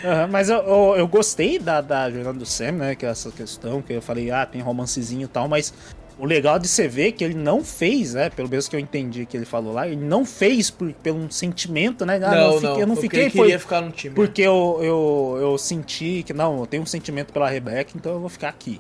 [0.04, 2.96] Aham, mas eu, eu, eu gostei da, da jornada do Sam, né?
[2.96, 5.74] Que é essa questão, que eu falei, ah, tem romancezinho e tal, mas
[6.18, 8.30] o legal de você ver é que ele não fez, né?
[8.30, 11.30] Pelo menos que eu entendi que ele falou lá, ele não fez por, pelo um
[11.30, 12.16] sentimento, né?
[12.24, 12.80] Ah, não, eu fiquei- não.
[12.80, 14.16] eu não fiquei ele foi queria ficar no time.
[14.16, 18.20] porque eu, eu, eu senti que, não, eu tenho um sentimento pela Rebeca, então eu
[18.20, 18.80] vou ficar aqui.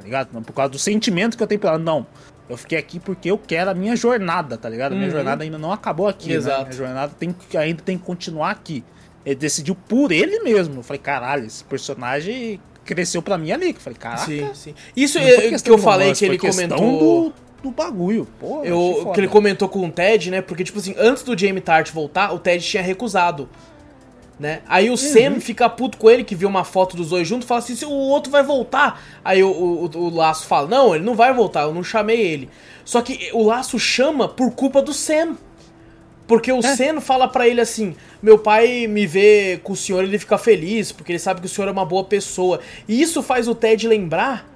[0.00, 0.28] Tá ligado?
[0.32, 1.82] Não por causa do sentimento que eu tenho pela ela.
[1.82, 2.06] Não.
[2.48, 4.92] Eu fiquei aqui porque eu quero a minha jornada, tá ligado?
[4.92, 5.12] A minha Uhum.
[5.14, 6.58] jornada ainda não acabou aqui, Exato.
[6.58, 6.64] né?
[6.64, 8.82] Minha jornada tem, que- ainda tem que continuar aqui.
[9.24, 10.80] Ele decidiu por ele mesmo.
[10.80, 13.68] Eu falei, caralho, esse personagem cresceu pra mim ali.
[13.70, 14.24] Eu falei, caraca.
[14.24, 14.74] Sim, sim.
[14.96, 16.78] Isso é, que eu falei romance, que ele comentou.
[17.30, 18.64] Do, do bagulho, pô.
[18.64, 20.40] Eu, que ele comentou com o Ted, né?
[20.42, 23.48] Porque, tipo assim, antes do Jamie Tart voltar, o Ted tinha recusado.
[24.40, 24.62] Né?
[24.66, 27.58] Aí o Sam fica puto com ele, que viu uma foto dos dois juntos, fala
[27.58, 28.98] assim: "Se o outro vai voltar.
[29.22, 32.48] Aí o, o, o Laço fala: Não, ele não vai voltar, eu não chamei ele.
[32.82, 35.36] Só que o Laço chama por culpa do Sam.
[36.26, 40.18] Porque o Sam fala pra ele assim: Meu pai me vê com o senhor, ele
[40.18, 42.60] fica feliz, porque ele sabe que o senhor é uma boa pessoa.
[42.88, 44.48] E isso faz o Ted lembrar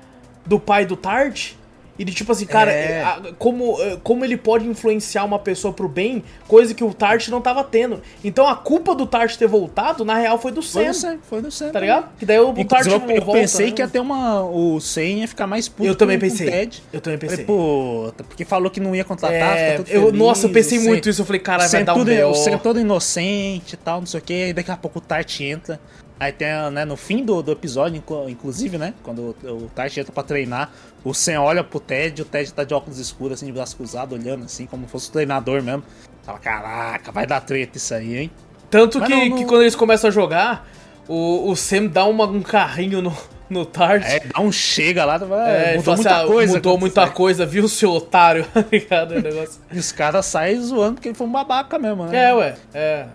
[0.46, 1.52] do pai do Tart.
[1.98, 3.04] E de tipo assim, cara, É.
[3.38, 7.40] como, eh, como ele pode influenciar uma pessoa pro bem, coisa que o Tart não
[7.40, 8.02] tava tendo.
[8.24, 10.88] Então a culpa do Tart ter voltado, na real, foi do Foi Sam.
[10.88, 11.70] no Sam, foi Sam.
[11.70, 12.08] Tá ligado?
[12.18, 13.72] Que daí o, o Tart não eu, eu volta, pensei né?
[13.72, 14.42] que ter uma.
[14.42, 16.50] O Sen ia ficar mais puto Eu também pensei.
[16.50, 16.82] Ted.
[16.92, 17.44] Eu também pensei.
[17.44, 21.08] Falei, puta, porque falou que não ia contratar, É, eu, feliz, nossa, eu pensei muito
[21.08, 21.22] isso.
[21.22, 22.30] Eu falei, cara, vai Sen dar um B.O.
[22.30, 24.32] O Sen todo inocente e tal, não sei o que.
[24.32, 25.78] Aí daqui a pouco o Tart entra.
[26.24, 28.94] Aí tem, né, no fim do, do episódio, inclu- inclusive, né?
[29.02, 30.70] Quando o, o Tart entra pra treinar,
[31.04, 34.14] o Sen olha pro Ted, o Ted tá de óculos escuros, assim, de braço cruzado,
[34.14, 35.82] olhando assim, como fosse o treinador mesmo.
[36.22, 38.30] Fala, caraca, vai dar treta isso aí, hein?
[38.70, 40.66] Tanto que, não- não- que quando eles começam a jogar,
[41.06, 43.14] o, o Sam dá uma- um carrinho no,
[43.50, 44.02] no Tart.
[44.06, 45.16] É, dá um chega lá,
[45.46, 46.52] É, é, mudou assim, muita ah, coisa.
[46.54, 48.46] Mudou muita coisa, viu, seu otário?
[48.54, 49.20] Tá ligado?
[49.20, 49.60] Negócio.
[49.70, 52.30] E os caras saem zoando porque ele foi um babaca mesmo, né?
[52.30, 52.54] É, ué.
[52.72, 53.06] É.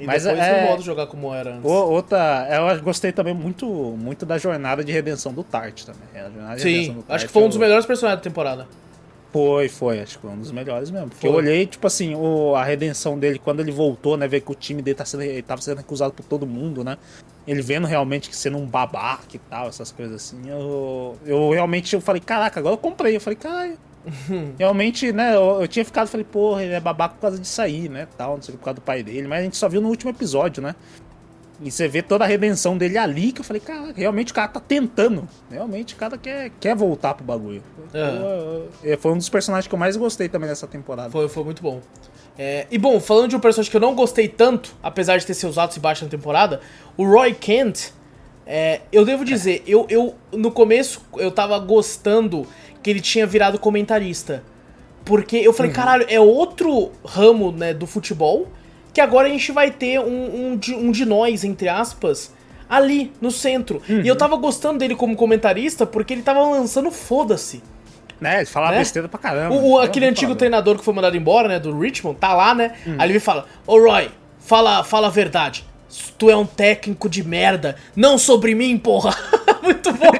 [0.00, 1.64] E Mas depois é- não volta a jogar como era antes.
[1.70, 6.58] Outra, eu gostei também muito, muito da jornada de redenção do Tart também.
[6.58, 8.66] Sim, acho que foi um dos eu- melhores personagens da temporada.
[9.32, 11.08] Foi, foi, acho que foi um dos melhores mesmo.
[11.08, 11.30] Porque Foi.
[11.30, 14.26] eu olhei, tipo assim, o, a redenção dele quando ele voltou, né?
[14.26, 16.98] Ver que o time dele tá sendo, ele tava sendo recusado por todo mundo, né?
[17.46, 20.48] Ele vendo realmente que sendo um babaca e tal, essas coisas assim.
[20.48, 23.16] Eu, eu realmente eu falei, caraca, agora eu comprei.
[23.16, 23.78] Eu falei, caralho.
[24.58, 27.86] Realmente, né, eu, eu tinha ficado, falei, porra, ele é babaca por causa disso aí,
[27.86, 29.90] né, tal, não sei por causa do pai dele, mas a gente só viu no
[29.90, 30.74] último episódio, né,
[31.62, 34.48] e você vê toda a redenção dele ali, que eu falei, cara, realmente o cara
[34.48, 37.62] tá tentando, realmente o cara quer, quer voltar pro bagulho.
[37.94, 38.20] Aham.
[38.22, 41.10] Eu- eu- foi um dos personagens que eu mais gostei também dessa temporada.
[41.10, 41.80] Foi, foi muito bom.
[42.38, 45.34] É, e bom, falando de um personagem que eu não gostei tanto, apesar de ter
[45.34, 46.60] seus altos e baixos na temporada,
[46.96, 47.90] o Roy Kent,
[48.46, 52.46] é, eu devo dizer, eu, eu no começo eu tava gostando
[52.82, 54.42] que ele tinha virado comentarista.
[55.04, 58.48] Porque eu falei, caralho, é outro ramo né, do futebol
[59.00, 62.32] que agora a gente vai ter um, um, de, um de nós, entre aspas,
[62.68, 63.80] ali no centro.
[63.88, 67.62] E eu tava gostando dele como comentarista porque ele tava lançando foda-se.
[68.20, 68.78] Né, ele falava Né?
[68.80, 69.54] besteira pra caramba.
[69.54, 72.74] O, o- aquele antigo treinador que foi mandado embora, né, do Richmond, tá lá, né?
[72.86, 72.96] Hum.
[72.98, 75.64] Aí ele me fala: Ô Roy, fala, fala a verdade.
[76.18, 77.76] Tu é um técnico de merda.
[77.96, 79.14] Não sobre mim, porra.
[79.62, 80.10] Muito bom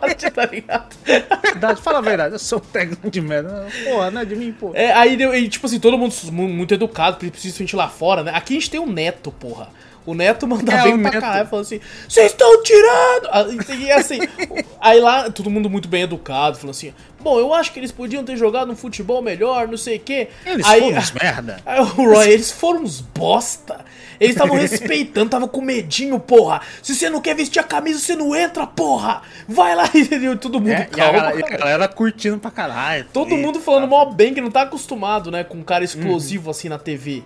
[0.00, 0.94] parte, tá ligado?
[1.42, 3.66] Verdade, fala a verdade, eu sou um técnico de merda.
[3.84, 4.70] Porra, não é de mim, pô.
[4.74, 8.32] É, aí, e, tipo assim, todo mundo mu- muito educado, principalmente lá fora, né?
[8.34, 9.68] Aqui a gente tem o Neto, porra.
[10.06, 11.20] O Neto manda É, bem pra Neto.
[11.20, 13.28] caralho, falando assim, vocês estão tirando!
[13.30, 14.18] Ah, E assim,
[14.80, 18.22] aí lá, todo mundo muito bem educado, falando assim, Bom, eu acho que eles podiam
[18.22, 20.28] ter jogado um futebol melhor, não sei o quê.
[20.44, 21.56] Eles aí, foram uns merda.
[21.64, 23.82] Aí o Roy, eles foram uns bosta.
[24.20, 26.60] Eles estavam respeitando, tava com medinho, porra.
[26.82, 29.22] Se você não quer vestir a camisa, você não entra, porra.
[29.48, 30.36] Vai lá, entendeu?
[30.36, 31.12] Todo mundo É, e, a calmo.
[31.18, 33.06] galera, e a galera curtindo pra caralho.
[33.10, 36.50] Todo E- mundo falando mó bem, que não tá acostumado, né, com um cara explosivo
[36.50, 37.24] assim na TV.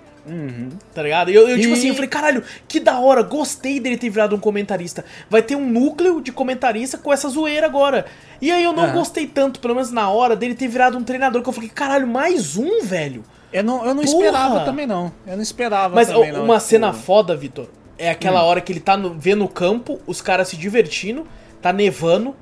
[0.95, 1.31] Tá ligado?
[1.31, 1.75] E eu, eu, tipo Uhum.
[1.75, 5.05] E- assim, eu falei, caralho, que da hora, gostei dele ter virado um comentarista.
[5.31, 8.07] Vai ter um núcleo de comentarista com essa zoeira agora.
[8.41, 8.93] E aí eu não Aham.
[8.95, 12.07] gostei tanto, pelo menos na hora, dele ter virado um treinador, que eu falei, caralho,
[12.07, 13.25] mais um, velho.
[13.53, 14.17] Eu não, eu não Porra!
[14.27, 15.11] esperava também, não.
[15.27, 16.45] Eu não esperava Mas também, não.
[16.45, 17.67] uma tipo, cena foda, Vitor,
[17.97, 18.13] é Hum.
[18.13, 21.27] aquela hora que ele tá no, vendo o campo, os caras se divertindo,
[21.63, 22.37] tá nevando,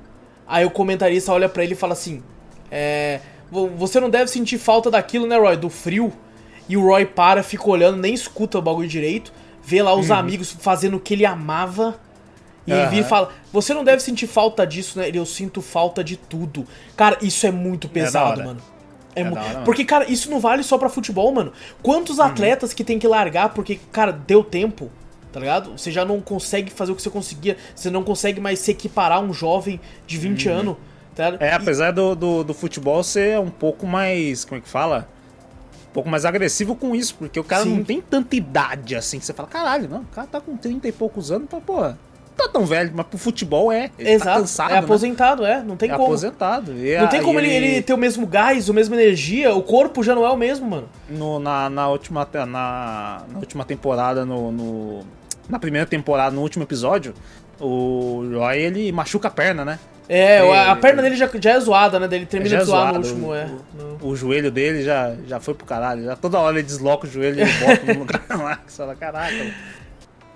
[0.45, 2.21] aí o comentarista olha pra ele e fala assim:
[2.69, 5.55] é, vo- Você não deve sentir falta daquilo, né, Roy?
[5.55, 6.11] Do frio.
[6.69, 9.31] E o Roy para, fica olhando, nem escuta o bagulho direito,
[9.63, 11.99] vê lá os amigos fazendo o que ele amava.
[12.65, 12.85] E ele Uhum.
[12.85, 12.91] Aham.
[12.91, 15.07] vira e fala: Você não deve sentir falta disso, né?
[15.07, 16.65] Ele, eu sinto falta de tudo.
[16.97, 18.43] Cara, isso é muito da pesado, hora.
[18.43, 18.61] mano.
[19.15, 21.51] É É mu- hora, porque, cara, isso não vale só pra futebol, mano.
[21.81, 24.91] Quantos atletas que tem que largar porque, cara, deu tempo,
[25.31, 25.71] tá ligado?
[25.77, 27.55] Você já não consegue fazer o que você conseguia.
[27.73, 30.75] Você não consegue mais se equiparar a um jovem de 20 anos,
[31.15, 31.41] tá ligado?
[31.41, 34.43] É, E- apesar do, do, do futebol ser um pouco mais.
[34.45, 35.07] Como é que fala?
[35.97, 37.77] Um pouco mais agressivo com isso, porque o cara Sim.
[37.77, 39.17] não tem tanta idade assim.
[39.17, 41.81] que Você fala, caralho, não, o cara tá com 30 e poucos anos, então, pô,
[41.81, 41.97] não
[42.37, 43.89] tá tão velho, mas pro futebol é.
[43.97, 44.39] Ele tá Exato.
[44.41, 44.69] cansado.
[44.69, 44.79] é né?
[44.81, 45.63] aposentado, é.
[45.63, 46.05] Não tem É como.
[46.05, 46.71] aposentado.
[46.77, 49.55] E Não tem como ele, ele ter o mesmo gás, a mesma energia.
[49.55, 50.87] O corpo já não é o mesmo, mano.
[51.09, 52.45] no- na, na, última, na,
[53.27, 54.99] na última temporada, no, no-
[55.49, 57.15] na primeira temporada, no último episódio,
[57.59, 59.79] o Roy ele machuca a perna, né?
[60.09, 62.07] É, É, a, perna dele já, já é zoada, né?
[62.07, 63.49] Dele termina Já é de zoar no zoado, último, o- é.
[63.77, 63.97] Não.
[64.09, 66.05] O joelho dele já, já foi pro caralho.
[66.05, 68.59] Já toda hora ele desloca o joelho e ele bota no lugar lá.
[68.65, 69.33] Você fala, caraca.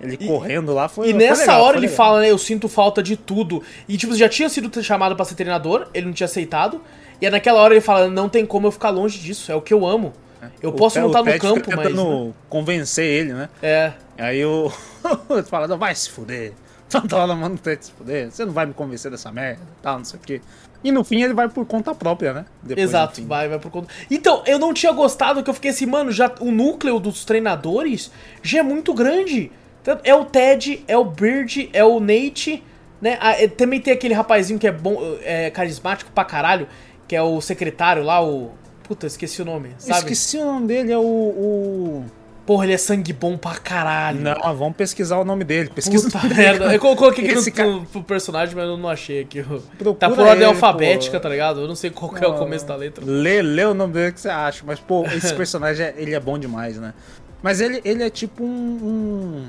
[0.00, 1.10] Ele correndo lá foi.
[1.10, 1.96] E nessa legal, hora ele legal.
[1.96, 2.30] fala, né?
[2.30, 3.62] Eu sinto falta de tudo.
[3.88, 6.80] E, tipo, já tinha sido chamado pra ser treinador, ele não tinha aceitado.
[7.20, 9.60] E é naquela hora ele fala: Não tem como eu ficar longe disso, é o
[9.62, 10.12] que eu amo.
[10.60, 11.86] Eu O posso Ted- não estar o no campo, mas.
[11.86, 12.32] tentando né?
[12.48, 13.48] convencer ele, né?
[13.62, 13.92] É.
[14.18, 14.72] Aí o.
[15.30, 16.52] ele fala, não, vai se fuder.
[16.92, 18.30] Toda hora manda o Ted se fuder.
[18.30, 20.40] Você não vai me convencer dessa merda, tal, não sei o quê.
[20.84, 22.44] E no fim ele vai por conta própria, né?
[22.62, 23.88] Depois, Exato, vai, vai por conta.
[24.10, 28.10] Então, eu não tinha gostado que eu fiquei assim, mano, já o núcleo dos treinadores
[28.42, 29.50] já é muito grande.
[29.84, 32.62] Tanto- É o Ted, é o Bird, é o Nate,
[33.00, 33.16] né?
[33.20, 36.66] Ah, é- também tem aquele rapazinho que é bom, é carismático pra caralho,
[37.08, 38.50] que é o secretário lá, o.
[38.84, 39.98] Puta, esqueci o nome, Eu sabe?
[40.00, 41.00] Esqueci o nome dele, é o.
[41.02, 42.04] o...
[42.44, 44.20] Porra, ele é sangue bom pra caralho.
[44.20, 45.70] Não, vamos pesquisar o nome dele.
[45.70, 46.72] Pesquisa Puta merda.
[46.74, 49.42] Eu colo- coloquei aqui no, cara- pro, pro personagem, mas eu não achei aqui.
[49.78, 51.22] Procura Tá por ordem ele, alfabética, pô.
[51.22, 51.60] tá ligado?
[51.60, 53.04] Eu não sei qual é o começo da letra.
[53.06, 54.64] Lê, lê o nome dele que você acha.
[54.66, 56.92] Mas, pô, esse personagem, é- ele é bom demais, né?
[57.40, 59.46] Mas ele, ele é tipo um, um-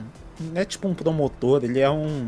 [0.54, 2.28] Não é tipo um promotor, ele é um...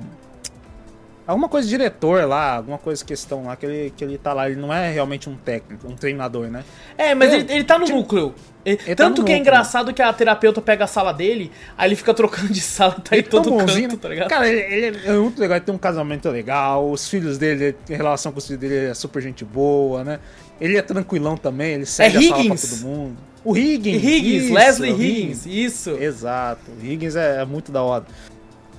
[1.28, 4.48] Alguma coisa de diretor lá, alguma coisa questão lá, que ele, que ele tá lá.
[4.50, 6.64] Ele não é realmente um técnico, um treinador, né?
[6.98, 8.36] É, mas É, ele, ele tá no tipo, núcleo.
[8.64, 9.42] Ele- ele tá tanto no que é núcleo.
[9.42, 13.16] engraçado que a terapeuta pega a sala dele, aí ele fica trocando de sala, tá
[13.16, 14.02] Ele é tão todo bonzinho, canto, né?
[14.02, 14.30] tá ligado?
[14.30, 17.96] Cara, ele, ele é muito legal, ele tem um casamento legal, os filhos dele, em
[17.96, 20.20] relação com os filhos dele, é super gente boa, né?
[20.62, 22.70] Ele é tranquilão também, ele cede a sala pra Higgins.
[22.70, 23.18] todo mundo.
[23.44, 24.04] O Higgins.
[24.04, 25.90] Higgins, isso, Leslie o Higgins, isso.
[25.92, 28.06] Exato, o Higgins é, é muito da hora.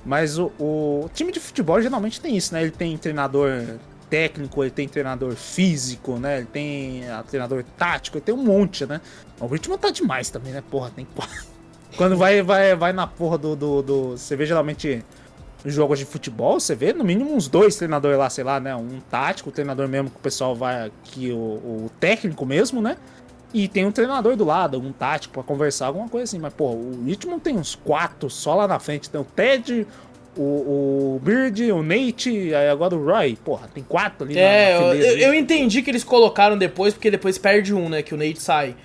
[0.07, 2.61] Mas o, o time de futebol geralmente tem isso, né?
[2.61, 3.51] Ele tem treinador
[4.09, 6.37] técnico, ele tem treinador físico, né?
[6.37, 9.01] Ele tem ah, treinador tático, ele tem um monte, né?
[9.37, 10.63] O ritmo tá demais também, né?
[10.71, 11.05] Porra, tem
[11.97, 15.03] Quando vai, vai, vai na porra do, do, do- Você vê geralmente
[15.65, 18.73] jogos de futebol, você vê no mínimo uns dois treinadores lá, sei lá, né?
[18.75, 22.95] Um tático, o treinador mesmo que o pessoal vai aqui, o, o técnico mesmo, né?
[23.53, 26.39] E tem um treinador do lado, um tático pra conversar, alguma coisa assim.
[26.39, 29.09] Mas, pô, o Ritmo tem uns quatro só lá na frente.
[29.09, 29.87] Tem o Ted,
[30.35, 33.37] o, o Bird, o Nate, aí agora o Roy.
[33.43, 36.93] Porra, tem quatro ali É, na, eu, na eu- eu entendi que eles colocaram depois,
[36.93, 38.01] porque depois perde um, né?
[38.01, 38.75] Que o Nate sai.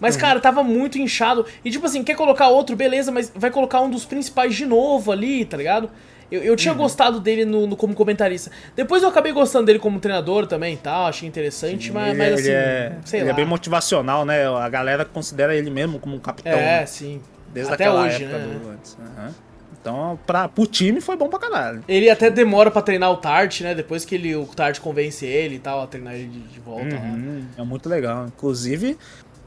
[0.00, 0.20] Mas, Uhum.
[0.22, 1.46] cara, tava muito inchado.
[1.64, 5.12] E, tipo assim, quer colocar outro, beleza, mas vai colocar um dos principais de novo
[5.12, 5.88] ali, tá ligado?
[6.30, 6.56] Eu, eu Uhum.
[6.56, 8.50] tinha gostado dele no, no- como comentarista.
[8.76, 12.28] Depois eu acabei gostando dele como treinador também e tal, achei interessante, mas, ele, mas
[12.28, 13.32] ele assim, é, sei ele lá.
[13.32, 14.46] é bem motivacional, né?
[14.46, 16.52] A galera considera ele mesmo como um capitão.
[16.52, 16.86] É, né?
[16.86, 17.20] sim.
[17.52, 18.58] Desde até aquela hoje, época né?
[18.62, 18.96] do antes.
[19.18, 19.34] Aham.
[19.80, 21.82] Então, pra, pro time foi bom pra caralho.
[21.88, 23.74] Ele até demora pra treinar o Tart, né?
[23.74, 26.94] Depois que ele, o Tart convence ele e tal, a treinar ele de, de volta
[26.94, 27.00] lá.
[27.00, 28.26] Uhum, é muito legal.
[28.26, 28.98] Inclusive,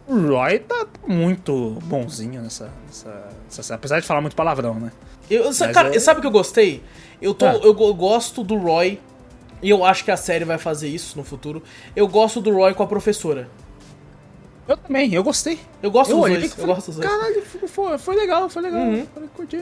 [0.07, 3.23] o Roy tá muito bonzinho nessa, nessa,
[3.55, 4.91] nessa- Apesar de falar muito palavrão, né?
[5.29, 6.83] Eu, Mas cara, é- sabe o que eu gostei?
[7.21, 7.59] Eu, tô, Ah.
[7.63, 8.99] eu, go- gosto do Roy,
[9.61, 11.63] e eu acho que a série vai fazer isso no futuro.
[11.95, 13.47] Eu gosto do Roy com a professora.
[14.67, 15.59] Eu também, eu gostei.
[15.81, 17.07] Eu gosto eu dos olhei dois, e eu gosto dos dois.
[17.09, 18.81] Caralho, foi, foi, legal, foi legal.
[18.81, 19.05] Uhum.
[19.13, 19.57] Falei, curti.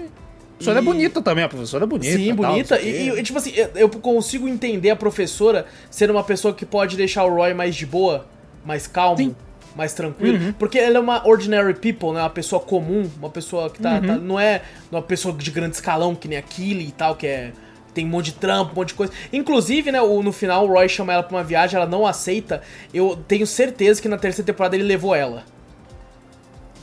[0.58, 2.16] professora é bonita também, a professora é bonita.
[2.18, 2.80] Sim, tal, bonita.
[2.80, 6.96] E, e, tipo assim, eu- eu consigo entender a professora ser uma pessoa que pode
[6.98, 8.28] deixar o Roy mais de boa,
[8.64, 9.36] mais calmo, Sim.
[9.76, 10.54] Mais tranquilo.
[10.60, 12.22] Porque ela é uma ordinary people, né?
[12.22, 14.62] Uma pessoa comum, uma pessoa que tá, tá- não é
[14.92, 17.52] uma pessoa de grande escalão, que nem a Killy e tal, que é.
[17.94, 19.12] Tem um monte de trampo, um monte de coisa.
[19.34, 22.62] Inclusive, né, o- no final o Roy chama ela pra uma viagem, ela não aceita.
[22.94, 25.44] Eu tenho certeza que na terceira temporada ele levou ela.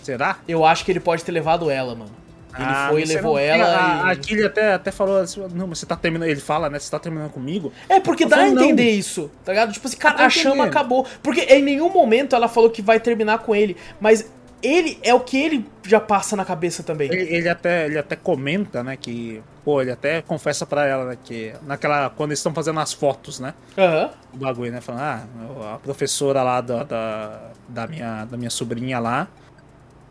[0.03, 0.39] Será?
[0.47, 2.11] Eu acho que ele pode ter levado ela, mano.
[2.59, 3.65] Ele Ah, foi e levou não- ela.
[3.67, 4.17] A, a e...
[4.17, 6.29] Kylie até, até falou assim, não, mas você tá terminando.
[6.29, 6.79] Ele fala, né?
[6.79, 7.73] Você tá terminando comigo.
[7.89, 8.63] É, porque Eu dá a falo, não.
[8.65, 9.73] entender isso, tá ligado?
[9.73, 10.69] Tipo assim, cara, a a chama entender.
[10.71, 11.07] acabou.
[11.23, 13.77] Porque em nenhum momento ela falou que vai terminar com ele.
[14.01, 14.29] Mas
[14.61, 17.09] ele é o que ele já passa na cabeça também.
[17.13, 18.97] Ele, ele até, ele até comenta, né?
[18.97, 19.41] Que.
[19.65, 21.19] Pô, ele até confessa pra ela, né?
[21.23, 22.11] Que naquela.
[22.11, 23.55] Quando eles estão fazendo as fotos, né?
[23.77, 24.11] Aham.
[24.35, 24.81] O bagulho, né?
[24.81, 29.29] Falando, ah, a professora lá da, da, da minha, da minha sobrinha lá.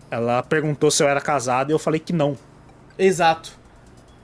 [0.10, 2.38] Ela perguntou se eu era casado e eu falei que não.
[2.98, 3.52] Exato.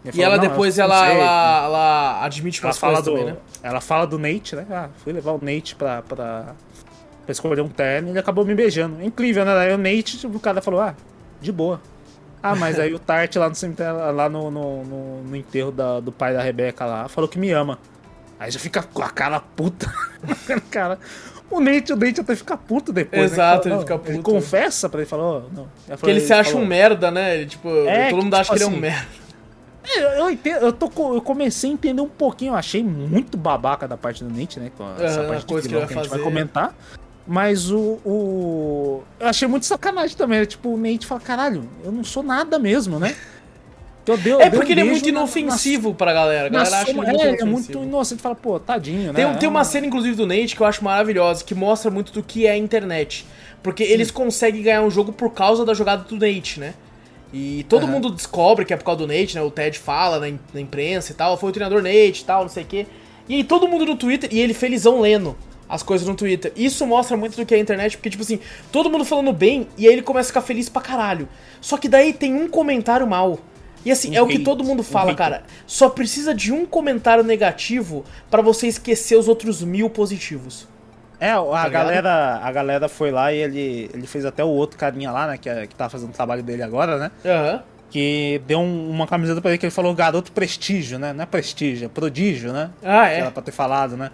[0.03, 3.25] Ele E falou, ela "Não, depois ela, sei." ela, ela admite ela fala do, também,
[3.25, 3.37] né?
[3.61, 4.65] Ela fala do Nate, né?
[4.69, 6.55] Ah, fui levar o Nate pra, pra,
[7.25, 9.01] pra escolher um terno e ele acabou me beijando.
[9.01, 9.53] É incrível, né?
[9.57, 10.95] Aí o Nate, o cara falou, ah,
[11.39, 11.79] de boa.
[12.41, 15.99] Ah, mas aí o Tart lá no cemitério, lá no, no, no- no enterro da-
[16.01, 17.79] do pai da Rebeca lá, falou que me ama.
[18.37, 19.89] Aí já fica com a cara puta.
[20.69, 20.99] cara,
[21.57, 23.31] o Nate, o Nate até fica puto depois.
[23.31, 23.35] né?
[23.37, 24.31] Exato, Fala, ele fica não, Ele puto.
[24.31, 25.67] confessa pra ele, falou, não.
[25.87, 27.35] Porque ele se acha um merda, né?
[27.35, 29.07] Ele, tipo, É, todo que, mundo acha tipo que ele é um assim, merda.
[29.85, 33.37] É, Eu, eu, entendo, eu, tô, eu comecei a entender um pouquinho, eu achei muito
[33.37, 34.71] babaca da parte do Nate, né?
[34.77, 36.73] Com essa Aham, parte coisa que ele que, a gente vai comentar.
[37.25, 39.03] Mas o, o.
[39.19, 40.39] Eu achei muito sacanagem também.
[40.39, 40.45] né?
[40.45, 43.15] Tipo, o Nate fala, caralho, eu não sou nada mesmo, né?
[44.05, 46.47] Que eu dei- eu É um porque ele é muito na- inofensivo pra galera.
[46.47, 47.51] A Na, galera na acha ele soma- muito é, é inofensivo.
[47.79, 48.21] muito inocente.
[48.21, 49.25] Fala, pô, tadinho, né?
[49.25, 52.11] Tem, tem uma É, cena, inclusive, do Nate que eu acho maravilhosa, que mostra muito
[52.11, 53.25] do que é a internet.
[53.61, 56.73] Porque eles conseguem ganhar um jogo por causa da jogada do Nate, né?
[57.31, 57.93] E todo Aham.
[57.93, 59.41] mundo descobre que é por causa do Nate, né?
[59.41, 62.49] O Ted fala na, na imprensa e tal, foi o treinador Nate e tal, não
[62.49, 62.85] sei o quê.
[63.27, 65.35] E aí todo mundo no Twitter, e ele felizão lendo
[65.69, 66.51] as coisas no Twitter.
[66.57, 68.37] Isso mostra muito do que é a internet, porque, tipo assim,
[68.71, 71.27] todo mundo falando bem, e aí ele começa a ficar feliz pra caralho.
[71.61, 73.39] Só que daí tem um comentário mal.
[73.85, 75.17] E assim, Um é o que hate, todo mundo um fala, hater.
[75.17, 75.43] cara.
[75.67, 80.67] Só precisa de um comentário negativo pra você esquecer os outros mil positivos.
[81.19, 81.71] É, a ligado?
[81.71, 85.37] galera, a galera foi lá e ele, ele fez até o outro carinha lá, né?
[85.37, 87.11] Que, é- que tá fazendo o trabalho dele agora, né?
[87.25, 87.63] Aham.
[87.89, 91.13] Que deu um- uma camiseta pra ele que ele falou garoto prestígio, né?
[91.13, 92.71] Não é prestígio, é prodígio, né?
[92.83, 93.19] Ah, Que é.
[93.19, 94.09] Era pra ter falado, né?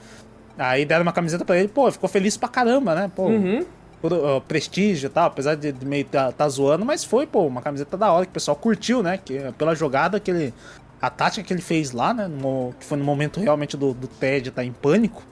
[0.58, 3.10] Aí deram uma camiseta pra ele, pô, ficou feliz pra caramba, né?
[3.16, 3.66] Pô, Uhum.
[4.02, 7.46] Pro- ó, prestígio e tal, apesar de, de meio tá, tá zoando, mas foi, pô,
[7.46, 9.18] uma camiseta da hora que o pessoal curtiu, né?
[9.24, 10.54] Que, pela jogada que ele.
[11.02, 12.28] A tática que ele fez lá, né?
[12.28, 15.24] no- que foi no momento realmente do, do Ted tá em pânico.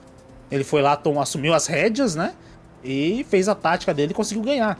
[0.49, 2.33] Ele foi lá, tom, assumiu as rédeas, né?
[2.83, 4.79] E fez a tática dele e conseguiu ganhar.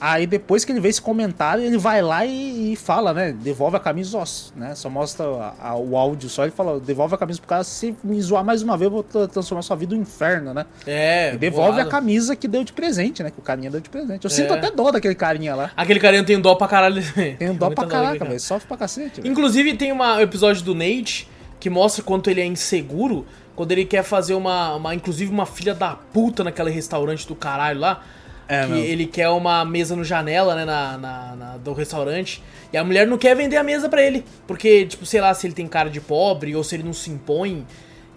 [0.00, 3.32] Aí depois que ele vê esse comentário, ele vai lá e, e fala, né?
[3.32, 4.24] Devolve a camisa, ó,
[4.56, 4.74] né?
[4.74, 6.42] Só mostra a- a- o áudio só.
[6.44, 9.02] Ele fala, devolve a camisa pro cara, se me zoar mais uma vez, eu vou
[9.02, 10.64] tra- transformar sua vida no inferno, né?
[10.86, 11.34] É.
[11.34, 11.88] E devolve bolado.
[11.88, 13.30] a camisa que deu de presente, né?
[13.30, 14.24] Que o carinha deu de presente.
[14.24, 14.56] Eu sinto É.
[14.58, 15.70] até dó daquele carinha lá.
[15.76, 17.00] Aquele carinha tem dó pra caralho.
[17.38, 18.40] Tem um dó pra caraca, velho.
[18.40, 19.20] Sofre pra cacete.
[19.20, 19.30] velho.
[19.30, 21.28] Inclusive, tem um episódio do Nate
[21.58, 25.74] que mostra quanto ele é inseguro quando ele quer fazer uma, uma inclusive uma filha
[25.74, 28.02] da puta naquele restaurante do caralho lá.
[28.50, 32.42] É, que ele quer uma mesa no janela, né, na, na- na- do restaurante.
[32.72, 34.24] E a mulher não quer vender a mesa pra ele.
[34.46, 37.10] Porque, tipo, sei lá, se ele tem cara de pobre ou se ele não se
[37.10, 37.66] impõe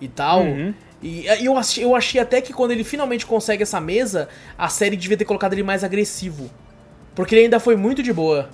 [0.02, 0.42] e tal.
[0.42, 0.74] Uhum.
[1.02, 4.28] E e eu achei, eu achei até que quando ele finalmente consegue essa mesa,
[4.58, 6.50] a série devia ter colocado ele mais agressivo.
[7.14, 8.50] Porque ele ainda foi muito de boa.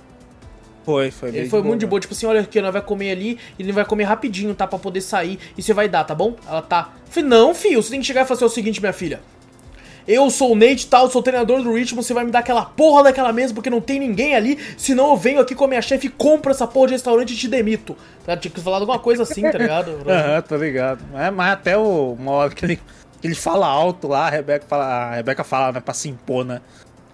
[0.84, 1.28] Foi, foi.
[1.28, 1.90] Ele foi muito de mesmo.
[1.90, 4.66] boa, tipo assim, olha aqui, nós vai comer ali, e ele vai comer rapidinho, tá?
[4.66, 6.36] Pra poder sair, e você vai dar, tá bom?
[6.48, 6.92] Ela tá.
[7.06, 9.20] Eu falei, não, filho, você tem que chegar e fazer o seguinte, minha filha.
[10.10, 13.04] Eu sou o Nate tal, sou treinador do Richmond, você vai me dar aquela porra
[13.04, 16.08] daquela mesa porque não tem ninguém ali, senão eu venho aqui com a minha chefe
[16.08, 17.96] e compro essa porra de restaurante e te demito.
[18.26, 18.36] Tá?
[18.36, 19.92] Tinha que falar alguma coisa assim, tá ligado?
[20.04, 20.98] Aham, tô ligado.
[21.14, 22.76] É, mas até o, uma hora que ele,
[23.20, 26.44] que ele fala alto lá, a Rebeca fala, a Rebeca fala, né, pra se impor,
[26.44, 26.60] né?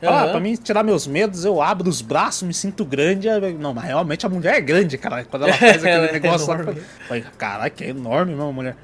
[0.00, 3.28] Fala, ah, pra mim tirar meus medos, eu abro os braços, me sinto grande.
[3.58, 5.22] Não, mas realmente a mulher é grande, cara.
[5.24, 6.60] Quando ela faz aquele é negócio lá.
[6.60, 8.76] eu falei, Caraca, que é enorme mesmo, a mulher.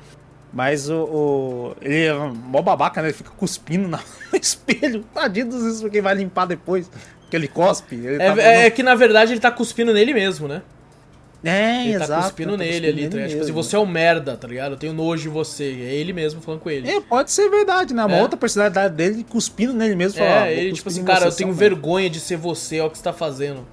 [0.53, 3.09] Mas o, o- Ele é mó babaca, né?
[3.09, 3.99] Ele fica cuspindo no
[4.41, 5.03] espelho.
[5.15, 6.91] Tadinho dos isso, quem vai limpar depois.
[7.31, 7.95] Que ele cospe.
[7.97, 10.61] Ele É, tá- é que na verdade ele tá cuspindo nele mesmo, né?
[11.45, 12.11] É, Ele exato.
[12.13, 13.29] tá cuspindo tá nele cuspindo ali, nele tá ligado?
[13.31, 13.63] Tipo assim, mesmo.
[13.65, 14.73] você é um merda, tá ligado?
[14.73, 15.65] Eu tenho nojo de você.
[15.65, 16.89] É ele mesmo falando com ele.
[16.89, 18.05] É, pode ser verdade, né?
[18.05, 18.23] Uma É.
[18.23, 20.19] outra personalidade dele cuspindo nele mesmo.
[20.19, 22.91] falar, "Ah, É, ele, tipo assim, cara, eu tenho vergonha de ser você, olha o
[22.93, 23.67] que você tá fazendo.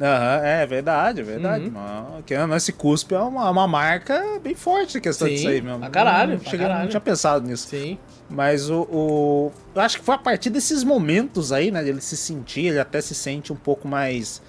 [0.00, 1.64] Aham, é verdade, é verdade.
[1.66, 2.22] Uhum.
[2.26, 5.62] Que não, esse cuspe é uma, uma marca bem forte a questão Sim, disso aí
[5.62, 5.78] mesmo.
[5.78, 6.82] pra caralho, Não, cheguei- caralho.
[6.82, 7.68] não tinha pensado nisso.
[7.68, 7.96] Sim.
[8.28, 11.86] Mas o, o- Eu acho que foi a partir desses momentos aí, né?
[11.88, 14.42] Ele se sentir, ele até se sente um pouco mais.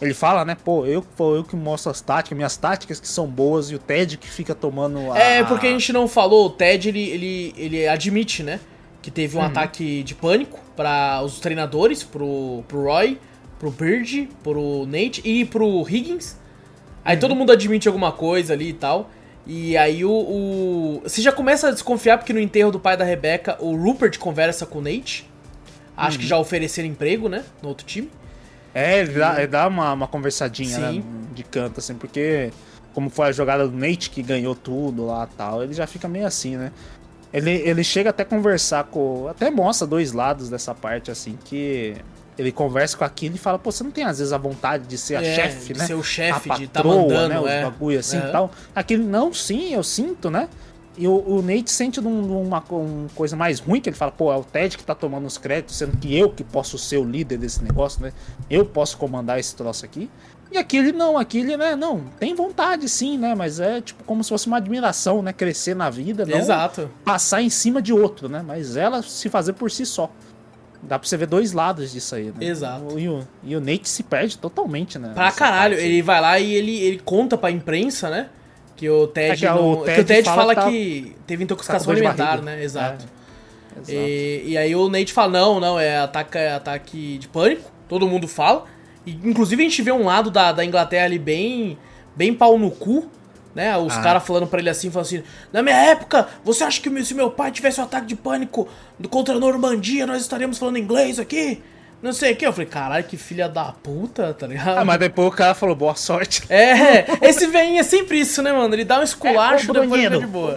[0.00, 3.26] Ele fala, né, pô, eu, pô, eu que mostro as táticas, minhas táticas que são
[3.26, 5.18] boas, e o Ted que fica tomando a...
[5.18, 8.60] É, porque a gente não falou, o Ted, ele, ele, ele admite, né,
[9.00, 9.46] que teve um Uhum.
[9.46, 13.18] ataque de pânico para os treinadores, pro, pro Roy,
[13.58, 16.36] pro Bird, pro Nate e pro Higgins.
[17.04, 17.20] Aí Uhum.
[17.20, 19.10] todo mundo admite alguma coisa ali e tal.
[19.46, 23.04] E aí o, o- Você já começa a desconfiar porque no enterro do pai da
[23.04, 25.28] Rebecca, o Rupert conversa com o Nate.
[25.96, 26.22] Acho Uhum.
[26.22, 28.10] que já ofereceram emprego, né, no outro time.
[28.74, 31.02] É, ele dá, ele dá uma, uma conversadinha, né,
[31.32, 32.50] de canto, assim, porque
[32.92, 36.06] como foi a jogada do Nate que ganhou tudo lá e tal, ele já fica
[36.08, 36.72] meio assim, né.
[37.32, 39.28] Ele, ele chega até a conversar com...
[39.28, 41.94] Até mostra dois lados dessa parte, assim, que...
[42.38, 44.98] Ele conversa com aquilo e fala, pô, você não tem às vezes a vontade de
[44.98, 45.86] ser a É, chefe, de né?
[45.86, 47.40] ser o chefe, de tá patroa, mandando, né?
[47.40, 47.62] Os é.
[47.64, 48.50] bagulho assim e tal.
[48.74, 50.48] Aquele, não, sim, eu sinto, né?
[50.98, 52.62] E o, o Nate sente um- uma
[53.14, 55.76] coisa mais ruim, que ele fala, pô, é o Ted que tá tomando os créditos,
[55.76, 58.12] sendo que eu que posso ser o líder desse negócio, né?
[58.50, 60.10] Eu posso comandar esse troço aqui.
[60.50, 61.74] E aquele não, aquele, né?
[61.74, 63.34] Não, tem vontade sim, né?
[63.34, 65.32] Mas é tipo como se fosse uma admiração, né?
[65.32, 66.88] Crescer na vida, não Exato.
[67.04, 68.42] passar em cima de outro, né?
[68.46, 70.10] Mas ela se fazer por si só.
[70.88, 72.32] Dá pra você ver dois lados disso aí, né?
[72.46, 72.98] Exato.
[72.98, 75.12] E o, e o Nate se perde totalmente, né?
[75.14, 75.88] Pra caralho, parte.
[75.88, 78.28] ele vai lá e ele, ele conta pra imprensa, né?
[78.76, 81.22] Que o Ted, É que não- o que o Ted Ted fala fala, que tá-
[81.26, 82.62] teve Tá intoxicação de alimentar, né?
[82.62, 83.04] Exato.
[83.76, 83.90] É, exato.
[83.92, 88.06] E, e aí o Nate fala, não, não, é ataque, é ataque de pânico, todo
[88.06, 88.64] mundo fala.
[89.04, 91.78] E, inclusive a gente vê um lado da, da Inglaterra ali bem,
[92.14, 93.08] bem pau no cu,
[93.56, 93.74] né?
[93.78, 94.02] Os Ah.
[94.02, 97.30] caras falando pra ele assim, falando assim, na minha época, você acha que se meu
[97.30, 98.68] pai tivesse um ataque de pânico
[99.08, 101.62] contra a Normandia, nós estaríamos falando inglês aqui?
[102.02, 102.46] Não sei o que.
[102.46, 104.76] Eu falei, caralho, que filha da puta, tá ligado?
[104.78, 106.42] Ah, mas depois o cara falou boa sorte.
[106.50, 108.74] É, esse velhinho é sempre isso, né, mano?
[108.74, 110.52] Ele dá um esculacho, É, depois fica de boa.
[110.52, 110.56] O.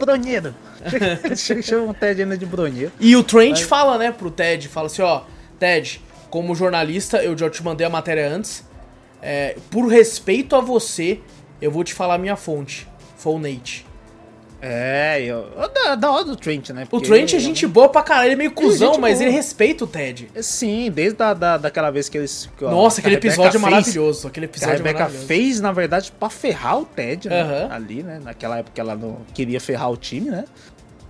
[1.63, 2.91] Chama o Ted ainda de Bronheiro.
[2.99, 5.21] E o Trent fala, né, pro Ted, fala assim, ó,
[5.57, 8.63] Ted, como jornalista, eu já te mandei a matéria antes,
[9.21, 11.21] é, por respeito a você,
[11.61, 12.87] eu vou te falar a minha fonte,
[13.17, 13.85] foi o Nate.
[14.61, 16.83] É, eu, da, da hora do Trent, né?
[16.83, 19.17] O Porque Trent é ele- gente boa pra caralho, ele é meio cuzão, gente mas
[19.19, 19.23] boa.
[19.29, 20.29] ele respeita o Ted.
[20.41, 22.49] Sim, desde a, da, daquela vez que eles.
[22.57, 24.77] que a- Nossa, que a aquele episódio é fez- maravilhoso, aquele Que a episódio é
[24.77, 25.27] Rebecca maravilhoso.
[25.27, 27.41] fez, na verdade, pra ferrar o Ted, né?
[27.41, 27.67] Aham.
[27.73, 28.19] Ali, né?
[28.21, 30.43] Naquela época ela não queria ferrar o time, né?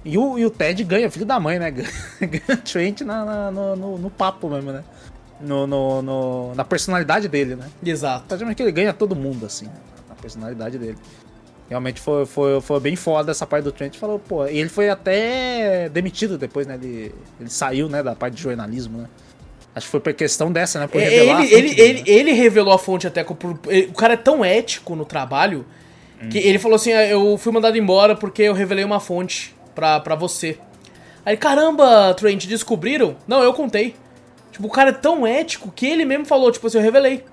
[0.05, 1.71] E o, e o Ted ganha, filho da mãe, né?
[1.73, 1.89] Ganha,
[2.49, 4.83] o Trent na, na- no, no, no papo mesmo, né?
[5.41, 7.65] No, no, no- na personalidade dele, né?
[7.83, 8.25] Exato.
[8.27, 9.67] Praticamente que ele ganha todo mundo, assim,
[10.21, 10.97] personalidade dele.
[11.69, 13.95] Realmente foi, foi, foi bem foda essa parte do Trent.
[13.97, 16.79] Falou, pô, ele foi até demitido depois, né?
[16.81, 19.07] Ele, ele saiu, né, da parte de jornalismo, né?
[19.75, 20.87] Acho que foi por questão dessa, né?
[20.87, 22.03] Por É, revelar Ele, ele, dele, ele, né?
[22.07, 23.23] ele revelou a fonte até.
[23.23, 23.51] por-
[23.89, 25.63] O cara é tão ético no trabalho
[26.31, 26.41] que Hum.
[26.43, 30.15] ele falou assim: "Ah, Eu fui mandado embora porque eu revelei uma fonte pra, pra
[30.15, 30.57] você.
[31.23, 33.15] Aí, caramba, Trent, descobriram?
[33.27, 33.95] Não, eu contei.
[34.51, 37.23] Tipo, o cara é tão ético que ele mesmo falou: Tipo assim, eu revelei.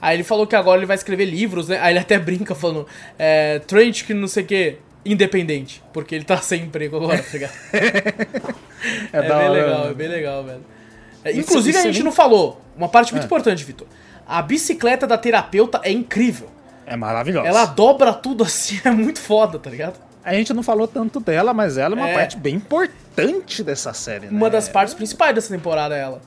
[0.00, 1.78] Aí ele falou que agora ele vai escrever livros, né?
[1.80, 2.86] Aí ele até brinca falando:
[3.18, 5.82] é, Trent, que não sei o que, independente.
[5.92, 7.52] Porque ele tá sem emprego agora, tá ligado?
[9.12, 9.90] É, É, bem hora, legal, né?
[9.90, 10.64] é bem legal, velho.
[11.24, 12.60] É, Isso- inclusive, isso a é gente nem- não falou.
[12.76, 13.26] Uma parte muito É.
[13.26, 13.86] importante, Vitor.
[14.26, 16.48] A bicicleta da terapeuta é incrível.
[16.86, 17.48] É maravilhosa.
[17.48, 19.98] Ela dobra tudo assim, é muito foda, tá ligado?
[20.22, 22.14] A gente não falou tanto dela, mas ela é uma É.
[22.14, 24.32] parte bem importante dessa série, né?
[24.32, 26.20] Uma das partes principais dessa temporada, é ela.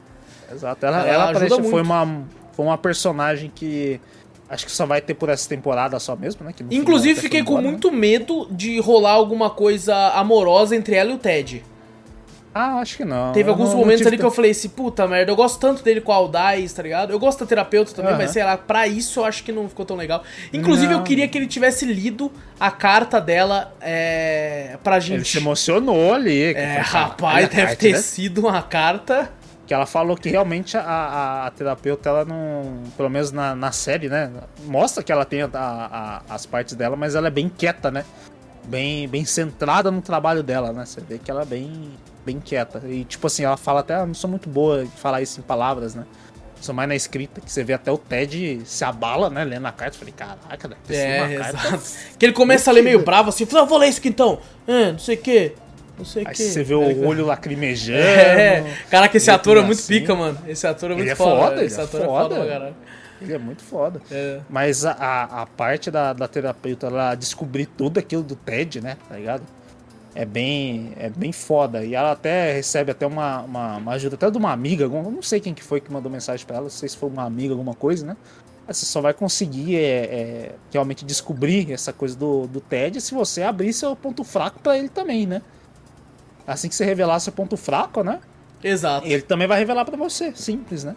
[0.51, 0.85] Exato.
[0.85, 2.23] Ela, Ela ela, foi uma,
[2.59, 4.01] foi uma personagem que
[4.49, 6.53] acho que só vai ter por essa temporada só mesmo, né?
[6.69, 7.69] Inclusive, fiquei foi com embora, né?
[7.69, 11.63] muito medo de rolar alguma coisa amorosa entre ela e o Ted.
[12.53, 13.31] Ah, acho que não.
[13.31, 15.35] Teve Eu alguns não- não momentos tive ali que eu falei assim, puta merda, eu
[15.37, 17.11] gosto tanto dele com a Aldais, tá ligado?
[17.11, 18.17] Eu gosto da terapeuta também, Aham.
[18.23, 20.21] mas sei lá, pra isso eu acho que não ficou tão legal.
[20.51, 21.03] Inclusive, eu Não.
[21.05, 22.29] queria que ele tivesse lido
[22.59, 25.15] a carta dela é, pra gente.
[25.19, 26.53] Ele se emocionou ali.
[26.55, 29.31] É, rapaz, "Caralho, a deve ter né?" sido uma carta.
[29.69, 32.81] Que ela falou que realmente a, a, a terapeuta, ela não.
[32.97, 34.31] Pelo menos na, na série, né?
[34.65, 38.03] Mostra que ela tem a- as partes dela, mas ela é bem quieta, né?
[38.65, 40.85] Bem, bem centrada no trabalho dela, né?
[40.87, 41.91] Você vê que ela é bem,
[42.25, 42.81] bem quieta.
[42.87, 45.43] E tipo assim, ela fala até, "Ah, não sou muito boa de falar isso em
[45.43, 46.03] palavras, né?
[46.59, 49.43] Sou mais na escrita, que você vê até o Ted se abala, né?
[49.43, 49.95] Lendo a carta.
[49.95, 51.79] Eu falei, caraca, sido É, uma carta.
[52.17, 53.05] Que ele começa a ler meio Mentira.
[53.17, 54.39] bravo assim, eu vou ler isso aqui então.
[54.67, 55.53] Ah, não sei o que.
[55.99, 56.35] Não sei o que.
[56.35, 57.99] você vê o olho lacrimejando.
[57.99, 59.99] É, caraca, esse Ele ator é muito assim.
[59.99, 60.37] pica, mano.
[60.47, 61.41] Esse ator é muito Ele é foda.
[61.41, 62.23] foda, ele esse é ator é foda.
[62.23, 62.75] foda pra caralho.
[63.21, 64.01] Ele é muito foda.
[64.09, 64.39] É.
[64.49, 68.95] Mas a, a, parte da, da terapeuta, ela descobrir tudo aquilo do Ted, né?
[69.09, 69.43] Tá ligado?
[70.15, 71.83] É bem, é bem foda.
[71.83, 74.85] E ela até recebe até uma, uma, uma ajuda até de uma amiga.
[74.85, 76.63] alguma- não sei quem que foi que mandou mensagem pra ela.
[76.63, 78.15] Não sei se foi uma amiga, alguma coisa, né?
[78.67, 83.41] Você só vai conseguir é, é, realmente descobrir essa coisa do, do Ted se você
[83.41, 85.41] abrir seu ponto fraco pra ele também, né?
[86.51, 88.19] Assim que você revelar seu ponto fraco, né?
[88.63, 89.07] Exato.
[89.07, 90.33] Ele também vai revelar pra você.
[90.35, 90.95] Simples, né?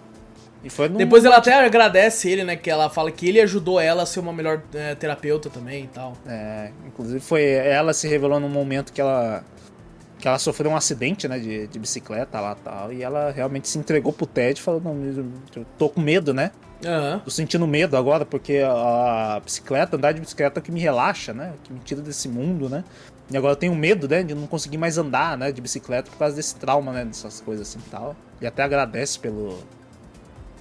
[0.64, 2.56] E foi num- Depois ela até agradece ele, né?
[2.56, 5.88] Que ela fala que ele ajudou ela a ser uma melhor é, terapeuta também e
[5.88, 6.12] tal.
[6.26, 9.44] É, inclusive foi ela se revelou num momento que ela
[10.18, 13.68] que ela sofreu um acidente, né, de, de bicicleta lá e tal, e ela realmente
[13.68, 14.94] se entregou pro Ted e falou, não,
[15.56, 16.52] eu tô com medo, né?
[16.86, 17.20] Aham.
[17.24, 21.34] Tô sentindo medo agora porque a bicicleta, andar de bicicleta é o que me relaxa,
[21.34, 21.54] né?
[21.64, 22.84] Que me tira desse mundo, né?
[23.30, 26.18] E agora eu tenho medo, né, de não conseguir mais andar, né, de bicicleta por
[26.18, 28.14] causa desse trauma, né, dessas coisas assim e tal.
[28.40, 29.58] E até agradece pelo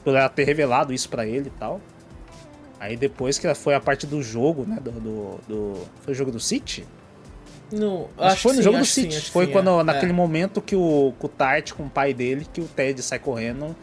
[0.03, 1.79] por ela ter revelado isso pra ele e tal.
[2.79, 6.31] Aí depois que foi a parte do jogo, né, do, do, do- foi o jogo
[6.31, 6.88] do City?
[7.71, 9.31] Não, Acho que foi no sim, jogo do sim, City.
[9.31, 9.83] foi sim, quando, é.
[9.83, 10.15] naquele É.
[10.15, 13.75] momento que o, que o Tart com o pai dele, que o Ted sai correndo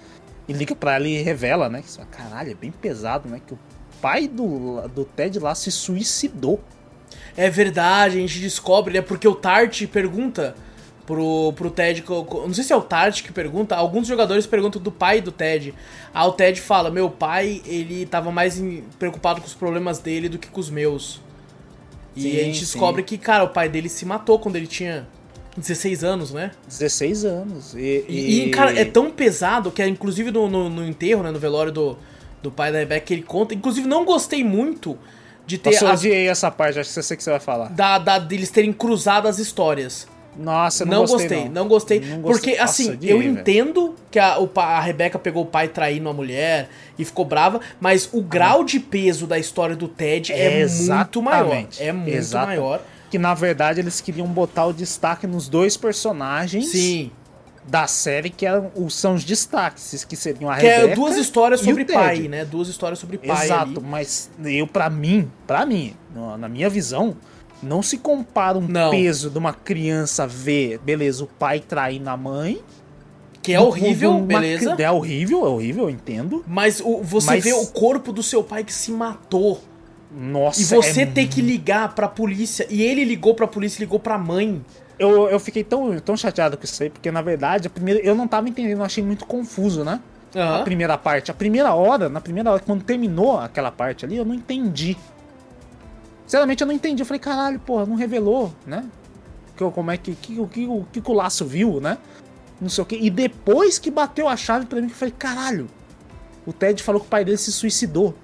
[0.48, 1.82] e liga pra ela e revela, né?
[1.82, 3.40] Que, caralho, é bem pesado, né?
[3.46, 3.58] Que o
[4.02, 6.60] pai do, do Ted lá se suicidou.
[7.38, 9.00] É verdade, a gente descobre, né?
[9.00, 10.56] Porque o Tart pergunta
[11.06, 12.02] pro, pro Ted.
[12.08, 15.72] Não sei se é o Tart que pergunta, alguns jogadores perguntam do pai do Ted.
[16.12, 20.28] Aí o Ted fala: Meu pai, ele tava mais em- preocupado com os problemas dele
[20.28, 21.20] do que com os meus.
[22.16, 22.60] E Sim, a gente sim.
[22.64, 25.06] descobre que, cara, o pai dele se matou quando ele tinha
[25.56, 26.50] 16 anos, né?
[26.66, 27.74] 16 anos.
[27.74, 31.38] E, E, e, cara, é tão pesado que, inclusive no, no, no enterro, né, no
[31.38, 31.96] velório do,
[32.42, 33.54] do pai da Rebecca, ele conta.
[33.54, 34.98] Inclusive, não gostei muito
[35.48, 37.30] de ter Nossa, eu as, odiei essa parte, acho que eu sei o que você
[37.30, 37.70] vai falar.
[37.70, 40.06] da, da, deles terem cruzado as histórias.
[40.36, 42.00] Nossa, eu não, Não, gostei, gostei, não, gostei.
[42.00, 42.32] Não gostei.
[42.32, 46.06] Porque, Nossa, assim, odiei, eu entendo que a, o a Rebeca pegou o pai traindo
[46.08, 46.68] a mulher
[46.98, 51.66] e ficou brava, mas o grau de peso da história do Ted é, muito maior.
[51.78, 52.60] É muito Exatamente.
[52.60, 52.82] maior.
[53.10, 57.10] Que na verdade eles queriam botar o destaque nos dois personagens Sim.
[57.68, 61.16] Da série que eram, os- são os destaques, que seriam a Que é Rebeca duas
[61.16, 62.44] histórias sobre pai, né?
[62.44, 63.44] Duas histórias sobre pai.
[63.46, 63.86] Exato, ali.
[63.88, 65.94] mas eu pra mim, pra mim,
[66.38, 67.16] na minha visão,
[67.62, 68.90] não se compara um Não.
[68.90, 72.60] peso de uma criança ver, beleza, o pai traindo a mãe.
[73.42, 74.74] Que é horrível, uma beleza.
[74.78, 76.44] É horrível, é horrível, eu entendo.
[76.46, 79.62] Mas o, você Mas- vê o corpo do seu pai que se matou.
[80.10, 82.66] Nossa, E você é ter que ligar pra polícia.
[82.70, 84.62] E ele ligou pra polícia, ligou pra mãe.
[84.98, 88.14] Eu, eu fiquei tão, tão chateado com isso aí, porque na verdade, a primeira, eu
[88.14, 90.00] não tava entendendo, eu achei muito confuso, né?
[90.34, 90.64] A Aham.
[90.64, 91.30] primeira parte.
[91.30, 94.96] A primeira hora, na primeira hora, quando terminou aquela parte ali, eu não entendi.
[96.26, 97.00] Sinceramente, eu não entendi.
[97.02, 98.84] Eu falei, caralho, porra, não revelou, né?
[99.56, 101.96] Que, como é que, que, que, o que, que o laço viu, né?
[102.60, 102.98] Não sei o quê.
[103.00, 105.68] E depois que bateu a chave pra mim, que eu falei, caralho,
[106.44, 108.14] o Ted falou que o pai dele se suicidou.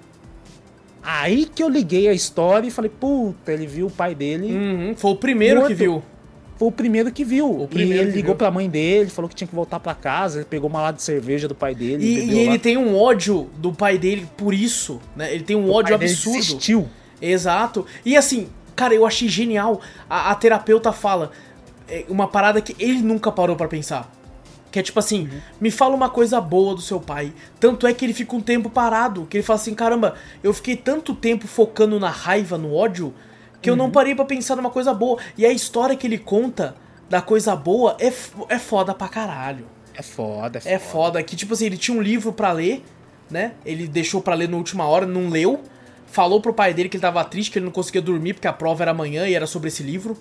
[1.01, 4.53] Aí que eu liguei a história e falei, puta, ele viu o pai dele.
[4.53, 5.75] Uhum, Foi o primeiro que Morto.
[5.75, 6.03] viu.
[6.57, 7.49] Foi o primeiro que viu.
[7.63, 8.35] O primeiro e ele ligou viu.
[8.35, 11.03] pra mãe dele, falou que tinha que voltar pra casa, ele pegou uma lata de
[11.03, 12.03] cerveja do pai dele.
[12.05, 12.59] E, e ele lá.
[12.59, 15.33] tem um ódio do pai dele por isso, né?
[15.33, 16.37] Ele tem um O ódio dele absurdo.
[16.37, 16.87] desistiu.
[17.21, 17.85] Exato.
[18.05, 19.81] E assim, cara, eu achei genial.
[20.09, 21.31] A, a terapeuta fala
[21.89, 24.11] é, uma parada que ele nunca parou pra pensar.
[24.71, 25.39] Que é tipo assim, Uhum.
[25.61, 27.33] me fala uma coisa boa do seu pai.
[27.59, 29.25] Tanto é que ele fica um tempo parado.
[29.29, 33.13] Que ele fala assim, caramba, eu fiquei tanto tempo focando na raiva, no ódio,
[33.65, 33.75] que Uhum.
[33.75, 35.19] eu não parei pra pensar numa coisa boa.
[35.35, 36.75] E a história que ele conta
[37.09, 38.13] da coisa boa é,
[38.49, 39.65] é foda pra caralho.
[39.95, 40.75] É foda, é foda.
[40.75, 41.23] É foda.
[41.23, 42.83] Que, tipo assim, ele tinha um livro pra ler,
[43.31, 43.53] né?
[43.65, 45.61] Ele deixou pra ler na última hora, não leu.
[46.05, 48.53] Falou pro pai dele que ele tava triste, que ele não conseguia dormir porque a
[48.53, 50.15] prova era amanhã e era sobre esse livro.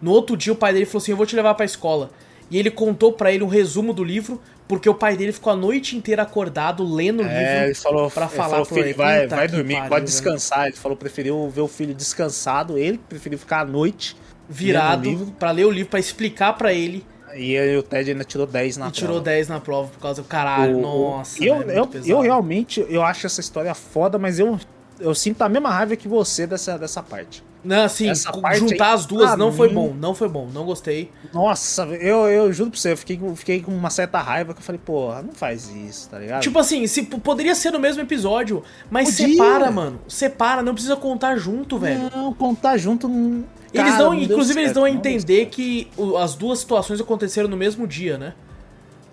[0.00, 2.10] No outro dia, o pai dele falou assim: Eu vou te levar pra escola.
[2.52, 4.38] E ele contou pra ele um resumo do livro,
[4.68, 7.80] porque o pai dele ficou a noite inteira acordado lendo o É, livro.
[7.82, 10.66] falou, pra falar falou, pro filho, ele, vai, "Puta vai dormir, pariu, pode velho." descansar.
[10.66, 14.14] Ele falou, preferiu ver o filho descansado, ele preferiu ficar à noite
[14.48, 17.04] virado pra ler o livro, pra explicar pra ele.
[17.34, 19.24] E aí o Ted ainda tirou 10 na e tirou prova.
[19.24, 20.76] 10 na prova por causa do caralho.
[20.76, 24.60] O- Nossa, eu, velho, eu, eu realmente eu acho essa história foda, mas eu,
[25.02, 27.42] eu sinto a mesma raiva que você dessa, dessa parte.
[27.64, 30.64] Não, assim, essa juntar aí, as duas não foi mim- bom, não foi bom, não
[30.64, 31.12] gostei.
[31.32, 34.58] Nossa, eu, eu juro pra você, eu fiquei, com- fiquei com uma certa raiva que
[34.58, 36.42] eu falei, porra, não faz isso, tá ligado?
[36.42, 39.28] Tipo assim, se, poderia ser no mesmo episódio, mas Podia.
[39.36, 40.00] separa, mano.
[40.08, 42.10] Separa, não precisa contar junto, velho.
[42.12, 43.44] Não, contar junto não.
[43.72, 45.88] eles Cara, dão, não deu inclusive, eles dão a entender que
[46.20, 48.34] as duas situações aconteceram no mesmo dia, né?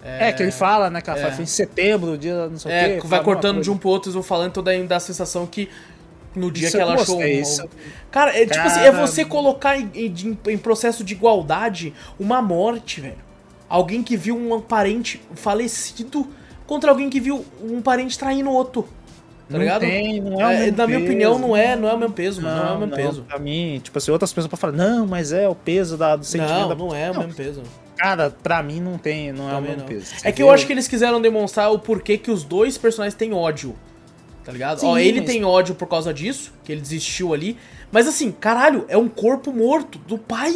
[0.03, 1.31] É, que ele fala, né, que ela É.
[1.31, 3.01] foi em setembro, dia não sei o É, quê.
[3.07, 5.67] vai cortando de um pro outro, eles vão falando, então daí dá a sensação que
[6.35, 7.21] no dia Isso que ela achou.
[7.23, 7.67] isso-
[8.09, 9.05] Cara, é tipo assim, é Cara.
[9.07, 13.17] você colocar em, em- em processo de igualdade uma morte, velho.
[13.67, 16.27] Alguém que viu um parente falecido
[16.65, 18.83] contra alguém que viu um parente traindo outro.
[18.83, 18.89] Tá
[19.57, 19.81] Não ligado?
[19.81, 21.03] tem, não é o É, na minha peso.
[21.11, 22.63] opinião, não é, não é o mesmo peso, mano.
[22.63, 23.23] Não, é o mesmo peso.
[23.23, 26.23] Pra mim, tipo assim, outras pessoas podem falar, não, mas é o peso da, do
[26.23, 27.63] sentimento Não, da não é o mesmo peso.
[27.99, 30.13] Cara, pra mim não tem, não é o mesmo peso.
[30.23, 33.33] É que eu acho que eles quiseram demonstrar o porquê que os dois personagens têm
[33.33, 33.75] ódio.
[34.45, 34.79] Tá ligado?
[34.79, 37.57] Sim, Ó, ele mas- tem ódio por causa disso, que ele desistiu ali.
[37.91, 40.55] Mas assim, caralho, é um corpo morto do pai.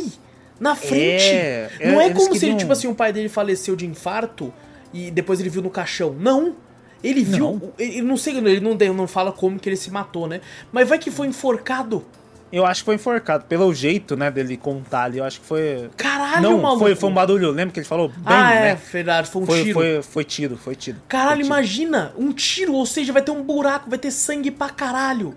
[0.60, 1.26] Na frente.
[1.26, 4.54] É, não é como se ele, tipo assim, o pai dele faleceu de infarto
[4.94, 6.16] e depois ele viu no caixão.
[6.18, 6.56] Não.
[7.04, 7.60] Ele viu.
[7.62, 7.74] Não.
[7.78, 10.40] Ele não sei, ele não, não fala como que ele se matou, né?
[10.72, 12.06] Mas vai que foi enforcado.
[12.54, 13.46] Eu acho que foi enforcado.
[13.46, 15.90] Pelo jeito, né, dele contar ali, eu acho que foi.
[15.98, 16.82] Caralho, não, maluco.
[16.82, 17.50] foi, foi um barulho.
[17.50, 18.80] Lembra que ele falou bem, ah, é, né?
[18.92, 19.74] verdade, foi um Foi, tiro.
[19.74, 20.98] foi, foi tiro, foi tiro.
[21.08, 21.48] Caralho, tiro.
[21.48, 25.36] imagina, um tiro, ou seja, vai ter um buraco, vai ter sangue pra caralho.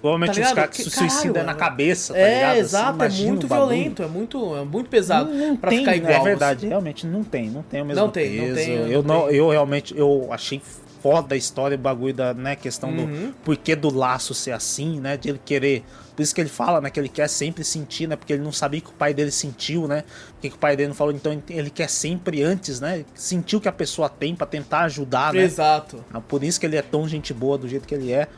[0.00, 2.50] Provavelmente tá os caras que se suicidam é na é- cabeça, tá é, ligado?
[2.52, 5.90] Assim, exato, é muito violento, é muito, é muito pesado Não, não pra tem, ficar
[5.90, 5.96] né?
[5.98, 6.12] igual.
[6.14, 6.68] É verdade, assim.
[6.68, 9.36] realmente não tem, não tem o mesmo Não tem, não tem, eu não não, tem.
[9.36, 10.62] eu realmente eu achei
[11.00, 13.06] foda a história, o bagulho da, né, questão Uhum.
[13.28, 15.82] do porquê do laço ser assim, né, de ele querer,
[16.14, 18.52] por isso que ele fala, né, que ele quer sempre sentir, né, porque ele não
[18.52, 20.04] sabia que o pai dele sentiu, né?
[20.34, 23.60] Por que o pai dele não falou, então ele quer sempre antes, né, sentir o
[23.60, 25.42] que a pessoa tem pra tentar ajudar, né?
[25.42, 26.04] Exato.
[26.28, 28.28] Por isso que ele é tão gente boa do jeito que ele é.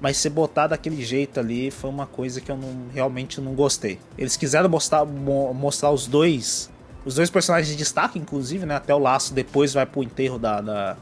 [0.00, 3.98] Mas ser botar daquele jeito ali foi uma coisa que eu não, realmente não gostei.
[4.16, 6.70] Eles quiseram mostrar, mo- mostrar os dois.
[7.04, 8.76] Os dois personagens de destaque, inclusive, né?
[8.76, 10.60] Até o laço depois vai pro enterro da.
[10.60, 10.96] da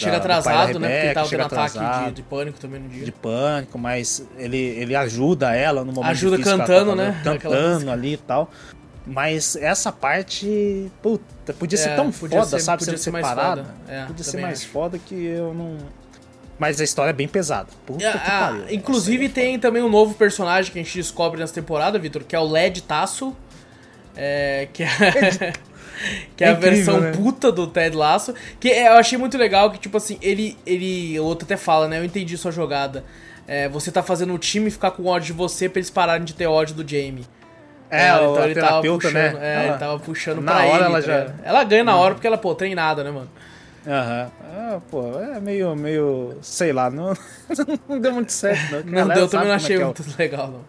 [0.00, 0.88] Chega da- do pai da atrasado, né?
[0.88, 3.04] Porque Rebeca, tava tendo ataque de, atrasado, de pânico também no dia.
[3.04, 7.20] de pânico, mas ele, ele ajuda ela no momento Ajuda cantando, tá né?
[7.20, 8.50] Aquela Cantando ali e tal.
[9.06, 12.78] Mas essa parte, puta, podia ser É, tão podia foda, ser- sabe?
[12.80, 13.64] podia Sendo ser mais separada.
[13.64, 13.74] foda.
[13.88, 14.68] É, podia ser mais acho.
[14.68, 15.76] foda que eu não.
[16.58, 17.68] Mas a história é bem pesada.
[17.86, 18.64] Puta Ah, que ah, pariu.
[18.74, 22.36] inclusive é tem também um novo personagem que a gente descobre nessa temporada, Vitor, que
[22.36, 23.34] é o LED Tasso.
[24.14, 24.88] É, que é,
[26.36, 27.12] que é, É a incrível, versão né?
[27.12, 28.34] puta do Ted Lasso.
[28.58, 30.56] Que é- eu achei muito legal que, tipo assim, ele.
[30.66, 31.98] ele o outro até fala, né?
[31.98, 33.04] Eu entendi sua jogada.
[33.46, 36.34] É, você tá fazendo o time ficar com ódio de você pra eles pararem de
[36.34, 37.24] ter ódio do Jamie.
[37.90, 39.38] É, Ela- o- a terapeuta, puxando, né?
[39.40, 40.84] É, Ela- ele tava puxando na pra hora ele.
[40.84, 41.26] ela tá já-?
[41.42, 43.28] Ela ganha na hora porque ela, pô, treinada, né, mano?
[43.86, 44.30] Aham.
[44.52, 46.36] Ah, pô, é meio, meio.
[46.42, 47.12] Sei lá, não,
[47.88, 48.78] não deu muito certo, não.
[48.84, 50.60] Não Galera deu, também não é achei é muito legal, não.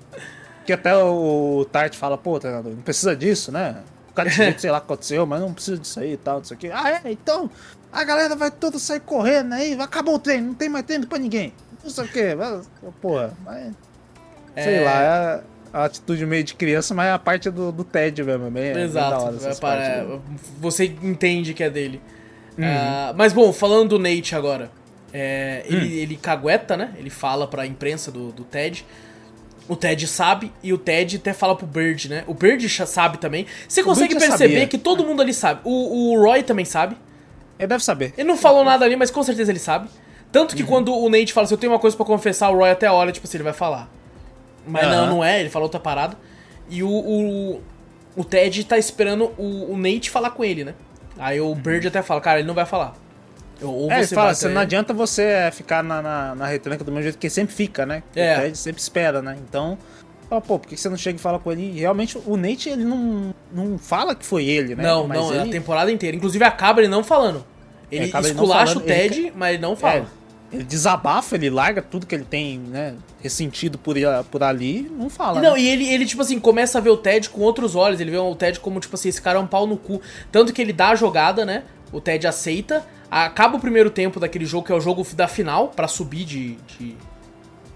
[0.65, 3.75] Que até o Tart fala, pô, treinador, não precisa disso, né?
[4.11, 6.41] O cara disse, sei lá o que aconteceu, mas não precisa disso aí e tal,
[6.41, 6.69] disso aqui.
[6.71, 7.11] Ah, é?
[7.11, 7.49] Então,
[7.91, 11.17] a galera vai toda sair correndo aí, acabou o treino, não tem mais treino pra
[11.17, 11.53] ninguém.
[11.83, 12.35] Não sei o quê.
[12.35, 12.69] mas,
[13.01, 13.73] Porra, mas.
[14.55, 14.81] Sei É.
[14.83, 15.43] lá, é
[15.73, 18.63] a atitude meio de criança, mas é a parte do, do Ted mesmo, é bem,
[18.65, 19.23] é bem Exato.
[19.23, 20.19] hora é para-
[20.59, 22.01] você entende que é dele.
[22.57, 22.65] Uhum.
[22.67, 24.69] Ah, mas bom, falando do Nate agora.
[25.13, 25.73] é, Hum.
[25.73, 26.93] ele, ele cagueta, né?
[26.97, 28.85] Ele fala pra imprensa do, do Ted.
[29.69, 32.23] O Ted sabe e o Ted até fala pro Bird, né?
[32.27, 33.45] O Bird sabe também.
[33.67, 34.67] Você consegue perceber sabia.
[34.67, 35.61] que todo mundo ali sabe.
[35.63, 36.97] O, o Roy também sabe.
[37.57, 38.13] Ele deve saber.
[38.17, 39.87] Ele não falou nada ali, mas com certeza ele sabe.
[40.31, 40.57] Tanto Uhum.
[40.57, 42.89] que quando o Nate fala assim, eu tenho uma coisa pra confessar, o Roy até
[42.91, 43.87] olha, tipo assim, ele vai falar.
[44.65, 45.09] Mas não, Aham.
[45.09, 46.17] não é, ele falou outra parada.
[46.69, 47.61] E o, o,
[48.15, 50.73] o Ted tá esperando o, o Nate falar com ele, né?
[51.17, 52.93] Aí o Bird até fala, cara, ele não vai falar.
[53.61, 53.91] Ou.
[53.91, 57.03] É, ele fala, você não adianta você é, ficar na, na, na retranca do mesmo
[57.03, 58.03] jeito que ele sempre fica, né?
[58.15, 58.37] É.
[58.37, 59.37] O Ted sempre espera, né?
[59.47, 59.77] Então,
[60.29, 61.71] fala, pô, por que você não chega e fala com ele?
[61.75, 64.83] E realmente, o Nate, ele não, não fala que foi ele, né?
[64.83, 66.15] Não, Mas não, é ele, a temporada inteira.
[66.17, 67.45] Inclusive acaba ele não falando.
[67.91, 69.95] Ele não esculacha o Ted, ele- mas ele não fala.
[69.95, 72.95] é, ele desabafa, ele larga tudo que ele tem, né?
[73.21, 73.95] Ressentido por,
[74.29, 75.41] por ali, não fala.
[75.41, 75.61] Não, né?
[75.61, 77.99] e ele, ele, tipo assim, começa a ver o Ted com outros olhos.
[77.99, 80.01] Ele vê o Ted como, tipo assim, esse cara é um pau no cu.
[80.31, 81.63] Tanto que ele dá a jogada, né?
[81.91, 82.85] O Ted aceita.
[83.09, 86.55] Acaba o primeiro tempo daquele jogo, que é o jogo da final, pra subir de,
[86.77, 86.95] de,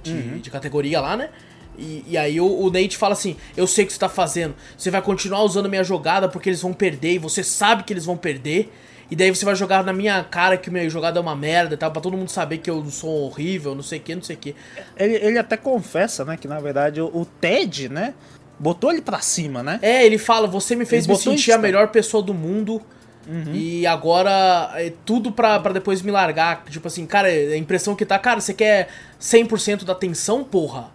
[0.04, 0.38] de, Uhum.
[0.40, 1.30] de categoria lá, né?
[1.78, 4.56] E, e aí o, o Nate fala assim: Eu sei o que você tá fazendo.
[4.78, 7.16] Você vai continuar usando minha jogada porque eles vão perder.
[7.16, 8.72] E você sabe que eles vão perder.
[9.12, 11.78] E daí você vai jogar na minha cara que minha jogada é uma merda e
[11.78, 14.36] tal, pra todo mundo saber que eu sou horrível, não sei o que, não sei
[14.36, 14.56] o que.
[14.98, 16.36] Ele, ele até confessa, né?
[16.38, 18.16] Que na verdade o, o Ted, né?
[18.58, 19.78] Botou ele pra cima, né?
[19.82, 22.82] É, ele fala, você me fez Ele me sentir a melhor pessoa do mundo.
[23.54, 26.64] E agora é tudo pra, pra depois me largar.
[26.70, 28.88] Tipo assim, cara, a impressão que tá, cara, você quer
[29.20, 30.90] 100% da atenção, porra?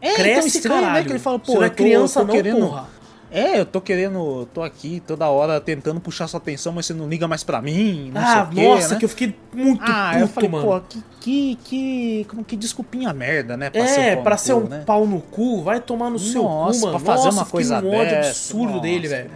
[0.00, 0.94] É, Cresce, estranho, caralho.
[1.00, 1.04] né?
[1.04, 2.98] Que ele fala, pô, você não é eu tô- criança tô não, querendo, porra.
[3.30, 7.06] É, eu tô querendo, tô aqui toda hora tentando puxar sua atenção, mas você não
[7.06, 8.98] liga mais pra mim, Ah, o nossa, quê, né?
[9.00, 10.64] que eu fiquei muito Ah, puto, eu falei, mano.
[10.66, 13.70] pô, que, que, que, como que desculpinha merda, né?
[13.74, 14.82] é, pau pra ser um né?
[14.86, 16.98] pau no cu, vai tomar no seu Nossa, cu, mano.
[17.04, 18.80] pra fazer nossa, uma coisa um dessa, absurdo nossa.
[18.80, 19.30] dele, velho.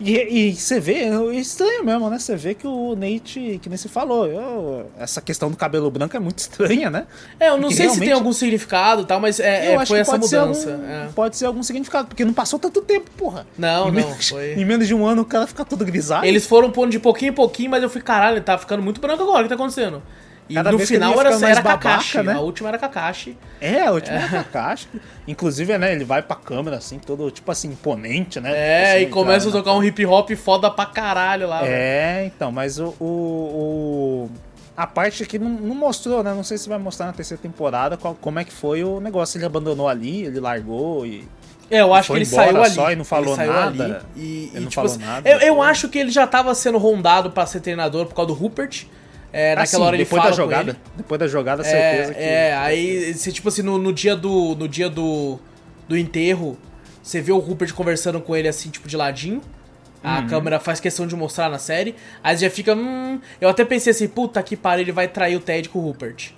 [0.00, 2.18] E, e você vê, é estranho mesmo, né?
[2.18, 6.16] Você vê que o Nate, que nem você falou, eu- essa questão do cabelo branco
[6.16, 7.06] é muito estranha, né?
[7.38, 9.80] É, eu não Porque sei se tem realmente- algum significado e tal, mas é, eu
[9.80, 10.60] é, foi essa pode mudança.
[10.62, 11.08] Ser algum, é.
[11.14, 13.46] Pode ser algum significado, porque não passou tanto tempo, porra.
[13.58, 14.54] Não, em não, menos, foi.
[14.60, 16.24] Em menos de um ano o cara fica todo grisalho.
[16.26, 19.22] Eles foram pondo de pouquinho em pouquinho, mas eu fui, caralho, tá ficando muito branco
[19.22, 20.02] agora, o que tá acontecendo?
[20.50, 22.32] E Cada no final era, era babaca, Kakashi, né?
[22.34, 23.38] a última era Kakashi.
[23.60, 24.28] É, a última é.
[24.28, 24.88] Kakashi.
[25.28, 28.50] Inclusive, né, ele vai pra câmera, assim, todo, tipo assim, imponente, né?
[28.52, 31.60] É, Assim, e começa a tocar um hip hop foda pra caralho lá.
[31.60, 31.72] velho.
[31.72, 32.94] É, então, mas o.
[32.98, 34.30] o, o-
[34.76, 36.32] a parte que não, não mostrou, né?
[36.32, 39.36] Não sei se vai mostrar na terceira temporada qual- como é que foi o negócio.
[39.36, 41.28] Ele abandonou ali, ele largou e.
[41.70, 42.74] É, eu acho que ele saiu ali.
[42.74, 44.04] só e não falou nada.
[44.16, 46.52] E, Ele e, não tipo falou assim, nada, Eu, eu acho que ele já tava
[46.54, 48.86] sendo rondado pra ser treinador por causa do Rupert.
[49.32, 50.76] É, naquela assim, hora ele depois fala da jogada.
[50.96, 52.20] Depois da jogada, certeza É, que.
[52.20, 54.54] é, aí você, tipo assim, no, no dia do.
[54.56, 55.38] No dia do.
[55.88, 56.56] Do enterro,
[57.02, 59.40] você vê o Rupert conversando com ele assim, tipo, de ladinho.
[60.02, 60.26] A Uhum.
[60.28, 61.94] câmera faz questão de mostrar na série.
[62.24, 62.74] Aí você já fica.
[62.74, 63.20] Hum.
[63.40, 66.30] Eu até pensei assim, puta que pariu, ele vai trair o Ted com o Rupert.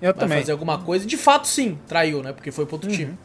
[0.00, 0.38] Eu Vai também.
[0.38, 1.04] fazer alguma coisa.
[1.06, 2.32] De fato, sim, traiu, né?
[2.32, 2.82] Porque foi pro Uhum.
[2.82, 3.18] outro time.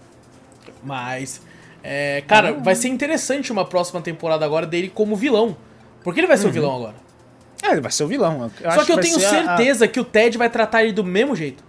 [0.84, 1.42] Mas.
[1.84, 5.56] é, cara, vai ser interessante uma próxima temporada agora dele como vilão.
[6.04, 6.50] Porque ele vai ser Uhum.
[6.50, 6.96] o vilão agora.
[7.64, 8.50] É, ele vai ser o vilão.
[8.62, 10.94] Eu Só que eu vai tenho ser a- certeza que o Ted vai tratar ele
[10.94, 11.64] do mesmo jeito.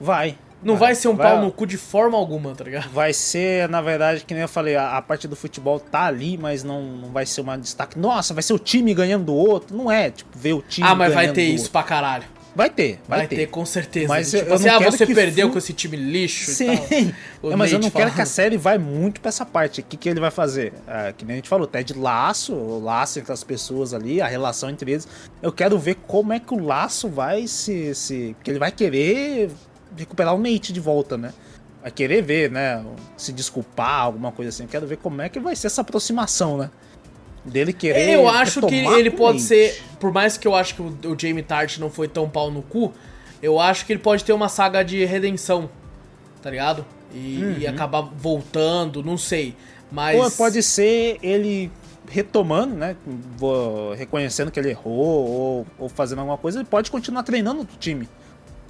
[0.00, 0.38] Vai.
[0.62, 2.88] Não vai, ser um vai- pau no cu de forma alguma, tá ligado?
[2.88, 6.38] Vai ser, na verdade, que nem eu falei, a, a parte do futebol tá ali,
[6.38, 7.98] mas não, não vai ser uma destaque.
[7.98, 9.76] Nossa, vai ser o time ganhando do outro.
[9.76, 11.72] Não é, tipo, ver o time Ah, mas vai ganhando ter isso outro.
[11.72, 12.24] pra caralho.
[12.56, 13.46] Vai ter, vai, Vai, ter.
[13.48, 14.06] com certeza.
[14.06, 16.70] Mas tipo eu- eu assim, não ah, você perdeu com esse time lixo e Sim.
[16.70, 18.26] É, mas eu Nate não quero que a falando.
[18.26, 19.80] série vai muito pra essa parte.
[19.80, 20.72] O que, que ele vai fazer?
[20.86, 24.26] Ah, que nem a gente falou, Ted laço, o laço entre as pessoas ali, a
[24.28, 25.08] relação entre eles.
[25.42, 27.92] Eu quero ver como é que o laço vai se.
[27.94, 29.50] se que ele vai querer
[29.96, 31.32] recuperar o Nate de volta, né?
[31.82, 32.84] Vai querer ver, né?
[33.16, 34.62] Se desculpar, alguma coisa assim.
[34.62, 36.70] Eu quero ver como é que vai ser essa aproximação, né?
[37.44, 38.10] Dele querer.
[38.10, 39.82] Eu acho que ele pode ser.
[40.00, 42.62] Por mais que eu acho que o, o Jamie Tart não foi tão pau no
[42.62, 42.92] cu,
[43.42, 45.68] eu acho que ele pode ter uma saga de redenção.
[46.40, 46.84] Tá ligado?
[47.12, 49.54] E, e acabar voltando, não sei.
[49.92, 50.18] Mas.
[50.18, 51.70] Ou pode ser ele
[52.08, 52.96] retomando, né?
[53.96, 58.08] Reconhecendo que ele errou ou, ou fazendo alguma coisa, ele pode continuar treinando o time.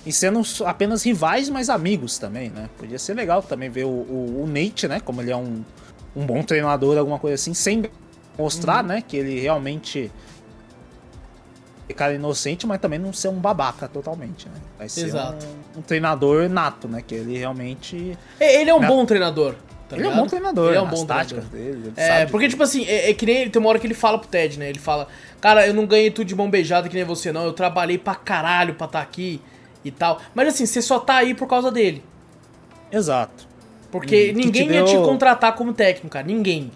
[0.07, 2.69] E sendo apenas rivais, mas amigos também, né?
[2.77, 5.01] Podia ser legal também ver o, o, o Nate, né?
[5.01, 5.65] Como ele é um,
[6.15, 7.85] um bom treinador, alguma coisa assim, sem
[8.39, 8.89] mostrar, Uhum.
[8.89, 9.03] né?
[9.07, 10.11] Que ele realmente
[11.89, 14.55] é cara inocente, mas também não ser um babaca totalmente, né?
[14.79, 15.47] Vai ser Exato.
[15.77, 17.03] um, um treinador nato, né?
[17.07, 18.17] Que ele realmente.
[18.41, 18.89] Ele é um Né?
[18.89, 19.55] bom treinador.
[19.87, 21.83] tá ele é um bom treinador, Ele é um bom táticas dele.
[21.87, 24.19] ele É, porque, tipo assim, é, é que nem tem uma hora que ele fala
[24.19, 24.71] pro Ted, né?
[24.71, 25.07] Ele fala,
[25.43, 27.45] cara, eu não ganhei tudo de mão beijada que nem você, não.
[27.45, 29.43] Eu trabalhei pra caralho pra estar aqui
[29.85, 30.19] e tal.
[30.35, 32.03] Mas assim, você só tá aí por causa dele.
[32.91, 33.47] Exato.
[33.91, 36.27] Porque Hum, que ninguém te ia te deu- contratar como técnico, cara.
[36.27, 36.71] Ninguém.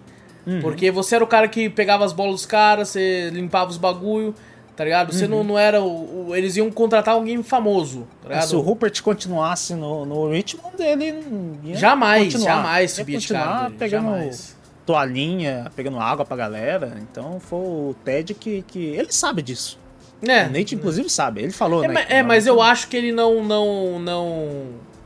[0.49, 0.61] Uhum.
[0.61, 4.33] Porque você era o cara que pegava as bolas dos caras, você limpava os bagulho,
[4.75, 5.11] tá ligado?
[5.13, 5.29] Você Uhum.
[5.29, 8.47] não, não era o, o- Eles iam contratar alguém famoso, tá ligado?
[8.47, 12.55] Se o Rupert continuasse no, no Richmond, ele não ia Jamais, continuar.
[12.55, 14.55] jamais Ia subir de dele, pegando jamais.
[14.85, 16.97] toalhinha, pegando água pra galera.
[17.01, 19.77] Então foi o Ted que, que ele sabe disso.
[20.21, 21.41] É, O Nate, inclusive, sabe.
[21.41, 22.05] Ele falou, É, né?
[22.09, 24.47] é, mas eu acho que ele não não não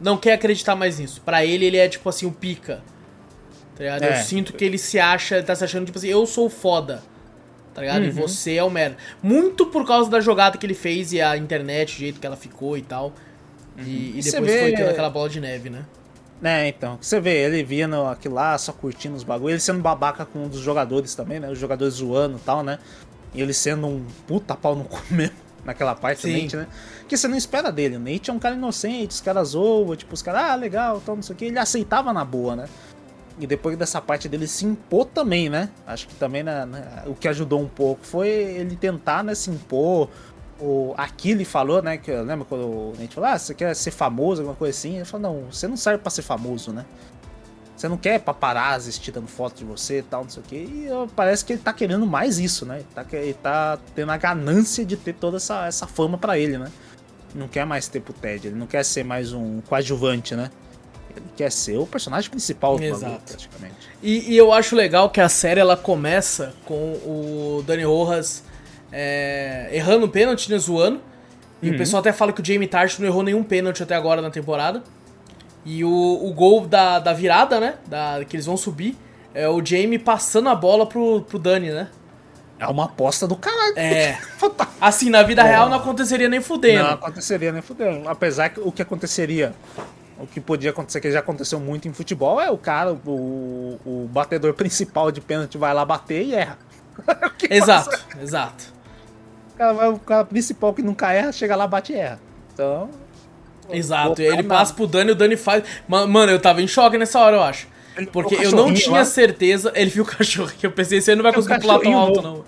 [0.02, 1.22] não quer acreditar mais nisso.
[1.24, 2.82] Pra ele ele é tipo assim o pica.
[3.76, 4.04] Tá ligado?
[4.04, 4.20] É.
[4.20, 7.02] Eu sinto que ele se acha, ele tá se achando tipo assim, eu sou foda.
[7.74, 8.04] Tá ligado?
[8.04, 8.14] E Uhum.
[8.14, 8.98] você é o merda.
[9.22, 12.36] Muito por causa da jogada que ele fez e a internet, o jeito que ela
[12.38, 13.12] ficou e tal.
[13.78, 14.12] E, e Uhum.
[14.18, 15.84] E você depois vê- foi tendo aquela bola de neve, né?
[16.44, 16.98] É, então.
[17.02, 19.54] Você vê, ele via no, aquilo lá, só curtindo os bagulhos.
[19.54, 21.50] Ele sendo babaca com um dos jogadores também, né?
[21.50, 22.78] Os jogadores zoando e tal, né?
[23.34, 25.34] E ele sendo um puta pau no cu mesmo.
[25.66, 26.42] Naquela parte do Sim.
[26.44, 26.68] Nate, né?
[27.08, 27.96] Que você não espera dele.
[27.96, 31.16] O Nate é um cara inocente, os caras zoam, tipo, os caras, ah, legal, tal,
[31.16, 31.46] não sei o que.
[31.46, 32.66] Ele aceitava na boa, né?
[33.40, 35.70] E depois dessa parte dele se impor também, né?
[35.88, 39.50] Acho que também né, né, o que ajudou um pouco foi ele tentar, né, se
[39.50, 40.10] impor.
[40.60, 41.98] O Aquile falou, né?
[41.98, 44.98] Que eu lembro quando o Nate falou, ah, você quer ser famoso, alguma coisa assim?
[44.98, 46.86] Ele falou, não, você não serve pra ser famoso, né?
[47.76, 50.56] Você não quer paparazzi tirando foto de você e tal, não sei o que.
[50.56, 52.78] E parece que ele tá querendo mais isso, né?
[52.78, 56.58] Ele tá, ele tá tendo a ganância de ter toda essa, essa fama pra ele,
[56.58, 56.72] né?
[57.34, 60.52] Não quer mais ter pro Ted, ele não quer ser mais um coadjuvante, né?
[61.16, 63.22] Ele quer ser o personagem principal do bagulho, Exato.
[63.28, 63.76] praticamente.
[64.02, 68.44] E, e eu acho legal que a série ela começa com o Dani Rojas
[68.92, 71.02] é, errando um pênalti, né, zoando.
[71.62, 71.76] E Uhum.
[71.76, 74.30] o pessoal até fala que o Jamie Tart não errou nenhum pênalti até agora na
[74.30, 74.84] temporada.
[75.66, 77.76] E o, o gol da, da virada, né?
[77.88, 78.98] Da, que eles vão subir,
[79.34, 81.88] é o Jamie passando a bola pro, pro Dani, né?
[82.60, 83.74] É uma aposta do caralho.
[83.78, 84.20] É.
[84.80, 86.84] Assim, na vida real não aconteceria nem fudendo.
[86.84, 88.08] Não aconteceria nem fudendo.
[88.10, 89.54] Apesar que o que aconteceria,
[90.24, 94.10] o que podia acontecer, que já aconteceu muito em futebol, é o cara, o, o
[94.12, 96.58] batedor principal de pênalti vai lá bater e erra.
[97.50, 98.74] Exato, exato.
[99.54, 102.20] O cara, o cara principal que nunca erra, chega lá, bate e erra.
[102.54, 102.90] Então.
[103.70, 105.64] Exato, e ele passa pro Dani e o Dani faz.
[105.88, 107.68] Ma- Mano, eu tava em choque nessa hora, eu acho.
[108.12, 109.72] Porque eu não tinha certeza.
[109.76, 112.44] Ele viu o cachorro que eu pensei, você não vai conseguir pular tão alto, não.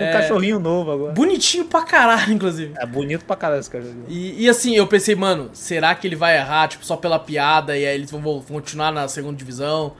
[0.00, 1.12] Tem um É, cachorrinho novo agora.
[1.12, 2.72] Bonitinho pra caralho, inclusive.
[2.76, 4.04] É bonito pra caralho esse cachorrinho.
[4.08, 7.76] E, e assim, eu pensei, mano, será que ele vai errar, tipo, só pela piada
[7.76, 9.92] e aí eles vão, vão continuar na segunda divisão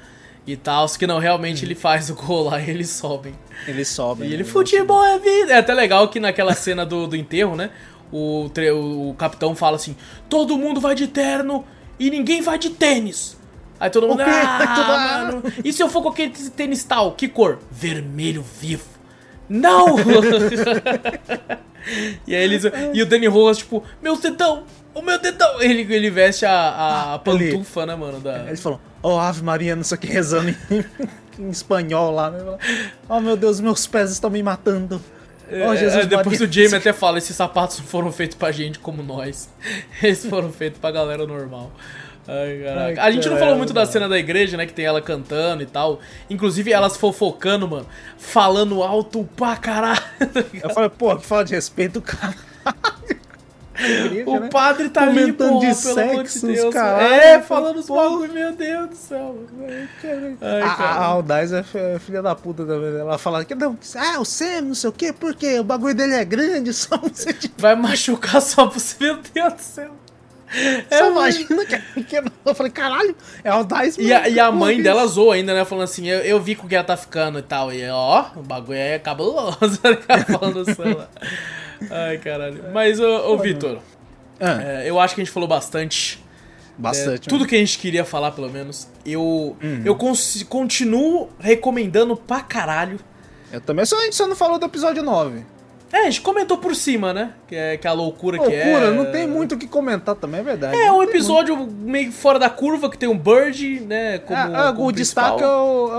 [0.46, 0.88] e tal?
[0.88, 3.34] Que não, realmente ele faz o gol lá e eles sobem.
[3.68, 4.24] Ele sobe.
[4.24, 4.34] E né?
[4.34, 5.52] ele, futebol é vida.
[5.52, 7.70] É até legal que naquela cena do, do enterro, né?
[8.12, 9.94] O, tre- o capitão fala assim:
[10.28, 11.64] todo mundo vai de terno
[11.98, 13.38] e ninguém vai de tênis.
[13.78, 17.12] Aí todo mundo, ah, ah." mano, e se eu for com aquele tênis tal?
[17.12, 17.58] Que cor?
[17.70, 18.82] Vermelho vivo.
[19.50, 19.96] Não!
[22.26, 22.62] E aí eles.
[22.92, 24.64] E o Danny Rojas, tipo, meu dedão!
[24.94, 25.60] O meu dedão!
[25.62, 28.20] Ele, ele veste a, a Ah, pantufa, né, mano?
[28.20, 28.44] Da...
[28.46, 30.84] Eles falam, ó, Ave Maria, não sei o que, rezando em,
[31.42, 32.38] em espanhol lá, né?
[33.08, 35.00] Oh meu Deus, meus pés estão me matando.
[35.50, 36.46] Oh, É, Jesus é, depois Maria.
[36.48, 39.48] o Jamie até fala, esses sapatos não foram feitos pra gente como nós.
[40.02, 41.72] Eles foram feitos pra galera normal.
[42.28, 43.02] Ai, caraca.
[43.02, 44.66] A gente não falou muito da cena da igreja, né?
[44.66, 46.00] Que tem ela cantando e tal.
[46.28, 47.86] Inclusive elas fofocando, mano.
[48.18, 50.00] Falando alto pra caralho.
[50.62, 52.34] Eu falei, pô, que fala de respeito, cara.
[54.26, 56.74] O padre tá ali, Comentando porra, de amor de sexo, Deus.
[56.74, 59.36] caralho, é, falando os bagulho, meu Deus do céu.
[60.42, 61.04] Ai, A, a.
[61.06, 62.90] Aldaz é fi- filha da puta também.
[62.90, 63.00] né?
[63.00, 66.12] Ela fala que não, ah, o Sam, não sei o quê, porque o bagulho dele
[66.12, 69.90] é grande, só você tipo, Vai machucar só pro meu Deus do céu.
[70.90, 72.30] É só imagina que é pequeno.
[72.44, 73.14] Eu falei, caralho,
[73.44, 75.64] é Aldaz E a, e a mãe Porra, dela zoou ainda, né?
[75.64, 77.72] Falando assim, eu, eu vi com que ela tá ficando e tal.
[77.72, 79.58] E ó, o bagulho é cabuloso.
[79.84, 80.26] ligado?
[80.38, 81.08] Falando.
[81.90, 82.64] Ai, caralho.
[82.72, 83.78] Mas, ô, ô Vitor,
[84.40, 86.18] Ah, é, eu acho que a gente falou bastante.
[86.78, 87.28] É, bastante.
[87.28, 88.88] tudo que a gente queria falar, pelo menos.
[89.04, 89.82] Eu, Uhum.
[89.84, 89.96] eu
[90.48, 92.98] continuo recomendando pra caralho.
[93.52, 95.44] Eu também, só a gente só não falou do episódio 9.
[95.92, 97.30] É, a gente comentou por cima, né?
[97.48, 98.64] Que é, que é a loucura, que é.
[98.64, 100.76] Loucura, não tem muito o que comentar também, é verdade.
[100.76, 104.18] É um episódio meio fora da curva, que tem um Bird, né?
[104.18, 105.50] Como, Ah, ah, como o destaque é o,
[105.92, 105.96] é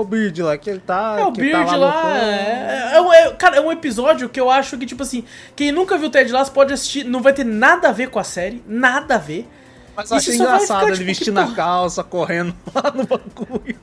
[0.00, 1.16] o Bird lá, que ele tá.
[1.18, 1.86] É, o que Beard tá lá.
[1.92, 2.10] loucão.
[2.16, 5.24] É, é um- é- cara, é um episódio que eu acho que, tipo assim,
[5.56, 8.18] quem nunca viu o Ted Lasso pode assistir, não vai ter nada a ver com
[8.18, 9.48] a série, nada a ver.
[9.96, 13.76] Mas eu achei vai engraçado ele tipo, vestindo a calça, correndo lá no bagulho,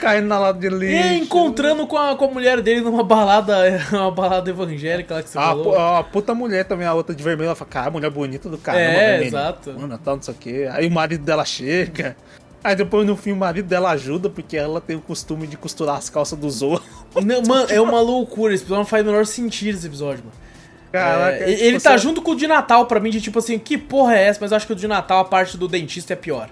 [0.00, 0.94] caindo na lata de lixo.
[1.08, 3.56] E encontrando com a, com a mulher dele numa balada,
[3.92, 5.64] uma balada evangélica lá que você A, falou.
[5.72, 8.56] pu- a puta mulher também, a outra de vermelho, ela fala, cara, mulher bonita do
[8.58, 9.26] caramba, É, menina?
[9.38, 9.72] exato.
[9.78, 10.68] Mano, tal, não sei o quê.
[10.72, 12.16] Aí o marido dela chega.
[12.62, 15.96] Aí depois no fim o marido dela ajuda, porque ela tem o costume de costurar
[15.96, 16.88] as calças dos outros.
[17.24, 20.49] Não, mano, é uma loucura, esse episódio não faz o menor sentido esse episódio, mano.
[20.92, 23.38] Caraca, É, aí ele você- tá junto com o de Natal pra mim, de tipo
[23.38, 24.38] assim, que porra é essa?
[24.40, 26.48] Mas eu acho que o de Natal, a parte do dentista é pior.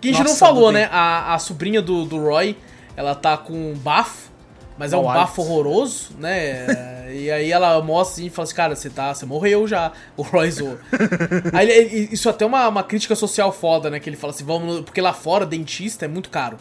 [0.00, 0.88] Que a gente não Nossa, falou, do né?
[0.90, 2.56] A, a sobrinha do, do Roy,
[2.96, 4.30] ela tá com um bafo,
[4.78, 6.66] mas é um bafo horroroso, né?
[7.14, 9.92] e aí ela mostra assim e fala assim, cara, você tá, você morreu já.
[10.16, 10.78] O Roy zoou.
[11.52, 13.98] aí ele- isso até é uma, uma crítica social foda, né?
[14.00, 14.76] Que ele fala assim, vamos.
[14.76, 16.56] no- porque lá fora, dentista é muito caro.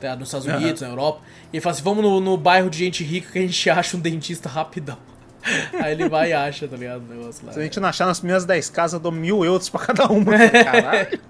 [0.00, 0.14] Tá?
[0.16, 0.46] Nos Estados.
[0.46, 1.20] Unidos, na Europa.
[1.52, 3.96] E ele fala assim, vamos no, no bairro de gente rica que a gente acha
[3.96, 4.98] um dentista rapidão.
[5.80, 7.02] Aí ele vai e acha, tá ligado?
[7.02, 7.52] O negócio lá.
[7.52, 10.06] Se a gente não achar nas primeiras 10 casas, eu dou mil euros pra cada
[10.06, 10.32] uma.
[10.48, 11.20] Caralho.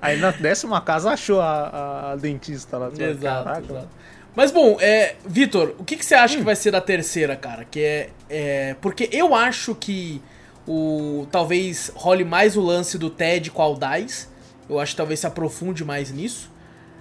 [0.00, 2.88] Aí na décima casa achou a, a dentista lá.
[2.88, 3.60] Exato, Caraca.
[3.72, 3.88] exato.
[4.34, 6.38] Mas bom, é, Vitor, o que, que você acha Hum.
[6.40, 7.64] que vai ser da terceira, cara?
[7.64, 8.76] Que é, é.
[8.82, 10.20] Porque eu acho que
[10.68, 11.26] o.
[11.32, 14.28] Talvez role mais o lance do Ted com a Aldaz.
[14.68, 16.50] Eu acho que talvez se aprofunde mais nisso.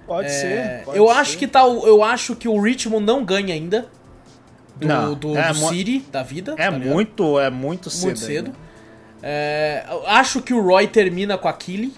[0.08, 0.86] Pode É, ser.
[0.86, 1.14] pode eu ser.
[1.14, 1.86] acho que tal.
[1.86, 3.88] Eu acho que o Richmond não ganha ainda.
[4.76, 6.54] Do, Não, do, é do City, da vida.
[6.58, 8.06] É tá muito, é muito cedo.
[8.06, 8.52] Muito cedo.
[9.24, 11.94] É, eu acho que o Roy termina com a Killy.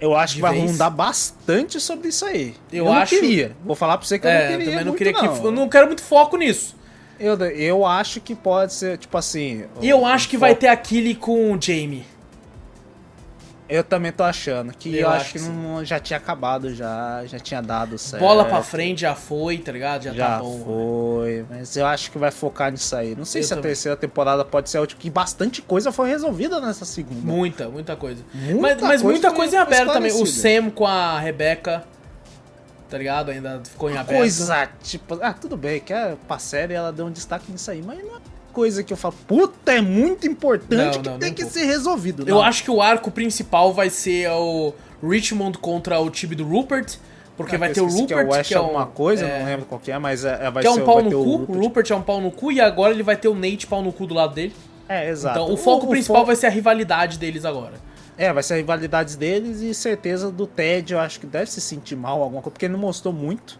[0.00, 0.70] Eu acho que vai vez.
[0.70, 2.54] rondar bastante sobre isso aí.
[2.72, 3.54] Eu não acho- queria.
[3.62, 4.64] Vou falar pra você que eu É, não eu queria.
[4.64, 5.22] também não muito, queria que.
[5.26, 5.44] não.
[5.44, 6.74] Eu não quero muito foco nisso.
[7.18, 9.64] Eu, eu acho que pode ser, tipo assim.
[9.82, 12.06] E eu acho que vai foco- ter a Killy com o Jamie.
[13.70, 14.72] Eu também tô achando.
[14.72, 17.96] Que Eu eu, acho acho que que não, já tinha acabado, já, já tinha dado
[17.96, 18.20] certo.
[18.22, 20.02] Bola pra frente já foi, tá ligado?
[20.02, 20.62] Já, Já tá bom.
[20.64, 23.14] foi, mas eu acho que vai focar nisso aí.
[23.14, 23.70] Não sei Eu se a também.
[23.70, 27.20] terceira temporada pode ser a última, que bastante coisa foi resolvida nessa segunda.
[27.20, 28.22] Muita, muita coisa.
[28.34, 30.12] Muita mas mas coisa muita coisa em aberto também.
[30.12, 30.26] O.
[30.26, 31.84] Sam com a Rebeca,
[32.88, 33.30] tá ligado?
[33.30, 34.18] Ainda ficou em aberto.
[34.18, 37.80] Coisa, tipo, ah, tudo bem, que é pra série ela deu um destaque nisso aí,
[37.82, 38.20] mas não é
[38.50, 41.58] coisa que eu falo, puta, é muito importante Não, que não, tem que pouco.
[41.58, 42.22] ser resolvido.
[42.28, 42.42] Eu Não.
[42.42, 46.96] acho que o arco principal vai ser o Richmond contra o time do Rupert.
[47.36, 48.86] Porque Ah, vai eu ter o Rupert, que é o West que é um, alguma
[48.86, 50.84] coisa, é, não lembro qual que é, mas é, é- vai que é ser um
[50.84, 51.16] pau vai no cu.
[51.16, 51.58] o O Rupert.
[51.62, 53.90] Rupert é um pau no cu e agora ele vai ter o Nate pau no
[53.92, 54.54] cu do lado dele.
[54.86, 55.38] É, exato.
[55.40, 57.74] Então o foco principal fo- vai ser a rivalidade deles agora.
[58.18, 61.62] É, vai ser a rivalidade deles e certeza do Ted, eu acho que deve se
[61.62, 63.58] sentir mal alguma coisa, porque ele não mostrou muito.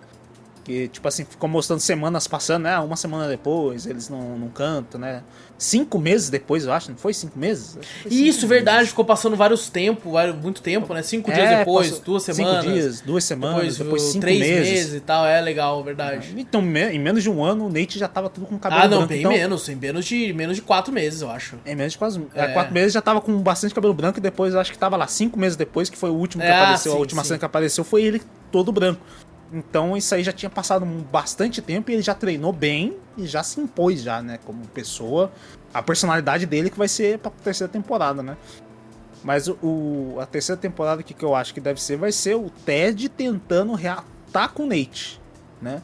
[0.71, 2.79] Que, tipo assim, ficou mostrando semanas passando, né?
[2.79, 5.23] Uma semana depois, eles não, não cantam, né?
[5.59, 7.75] Cinco meses depois, eu acho, não foi cinco meses?
[7.75, 8.91] Foi cinco Isso, verdade, meses.
[8.91, 10.11] ficou passando vários tempos,
[10.41, 11.03] muito tempo, né?
[11.03, 12.63] Cinco dias É, depois, passou duas semanas.
[12.65, 14.95] Cinco dias, duas semanas, depois, depois, cinco três meses.
[14.95, 16.33] e tal, é legal, verdade.
[16.37, 18.85] Então, me- em menos de um ano, o Nate já tava tudo com cabelo Ah,
[18.89, 19.09] não, branco.
[19.09, 21.57] bem então, menos, em menos de, menos de quatro meses, eu acho.
[21.67, 22.23] Em menos de quase.
[22.35, 22.43] É.
[22.45, 24.97] é, quatro meses já tava com bastante cabelo branco e depois eu acho que tava
[24.97, 26.93] lá cinco meses depois, que foi o último que É, apareceu.
[26.93, 27.29] sim, a última sim.
[27.29, 28.23] cena que apareceu foi ele
[28.53, 29.01] todo branco.
[29.52, 33.43] Então isso aí já tinha passado bastante tempo e ele já treinou bem e já
[33.43, 34.39] se impôs já, né?
[34.44, 35.31] Como pessoa.
[35.74, 38.36] A personalidade dele que vai ser pra terceira temporada, né?
[39.24, 42.36] Mas o, o- a terceira temporada que, que eu acho que deve ser vai ser
[42.36, 45.20] o Ted tentando reatar com o Nate,
[45.60, 45.82] né?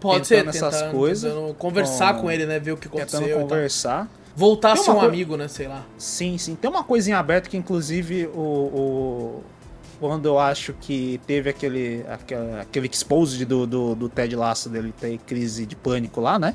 [0.00, 2.58] Pode Tentando ser, essas tentando, coisas, tentando conversar com- com ele, né?
[2.58, 3.48] Ver o que Tentando aconteceu tal.
[3.48, 4.08] conversar.
[4.36, 5.48] Voltar a ser um coi- amigo, né?
[5.48, 5.86] Sei lá.
[5.96, 6.54] Sim, sim.
[6.54, 9.35] Tem uma coisinha aberta que, inclusive, o, o-
[10.00, 14.92] quando eu acho que teve aquele, aquele, aquele expose do, do, do Ted Lasso dele
[14.98, 16.54] ter crise de pânico lá, né?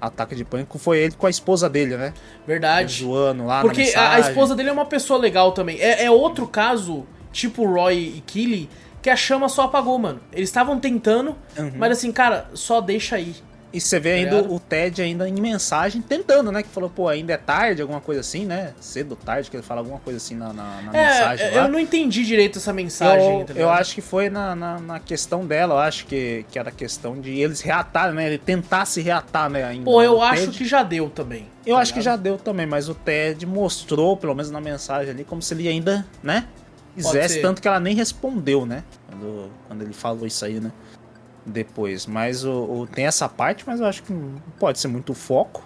[0.00, 2.12] Ataque de pânico, foi ele com a esposa dele, né?
[2.46, 3.02] Verdade.
[3.02, 5.80] Zoando lá Porque a, a esposa dele é uma pessoa legal também.
[5.80, 8.68] É, é outro caso, tipo Roy e Killy,
[9.00, 10.20] que a chama só apagou, mano.
[10.32, 11.72] Eles estavam tentando, Uhum.
[11.76, 13.34] mas assim, cara, só deixa aí.
[13.76, 14.54] E você vê ainda ligado?
[14.54, 16.62] o Ted ainda em mensagem tentando, né?
[16.62, 18.72] Que falou, pô, ainda é tarde, alguma coisa assim, né?
[18.80, 21.56] Cedo tarde, que ele fala alguma coisa assim na, na, na mensagem É, lá.
[21.64, 23.40] eu não entendi direito essa mensagem.
[23.40, 23.78] Eu, tá eu ligado?
[23.80, 27.38] acho que foi na, na, na questão dela, eu acho que, que era questão de
[27.38, 28.26] eles reatarem, né?
[28.28, 29.62] Ele tentar se reatar, né?
[29.64, 29.84] Ainda.
[29.84, 31.46] Pô, eu O acho Ted- que já deu também.
[31.66, 32.22] Eu tá acho que já ligado?
[32.22, 36.06] deu também, mas o Ted mostrou, pelo menos na mensagem ali, como se ele ainda,
[36.22, 36.46] né?
[36.94, 38.82] Quisesse, tanto que ela nem respondeu, né?
[39.06, 40.72] Quando, quando ele falou isso aí, né?
[41.46, 42.06] Depois.
[42.06, 45.62] Mas o, o- tem essa parte, mas eu acho que não pode ser muito foco.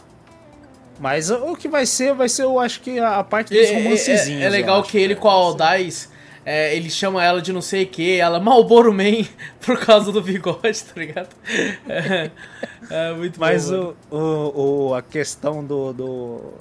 [0.98, 3.64] Mas o, que vai ser, vai ser, eu acho que a, a parte dos É,
[3.64, 4.42] é- é- romancezinhos.
[4.42, 5.32] é eu legal acho, que ele com a.
[5.32, 6.10] Aldais,
[6.44, 9.24] é, ele chama ela de não sei o que, ela Malboro Man
[9.64, 11.28] por causa do bigode, tá ligado?
[11.88, 12.30] É,
[12.90, 13.94] é muito Mas bom.
[14.10, 16.54] o, o, o- a questão do, do-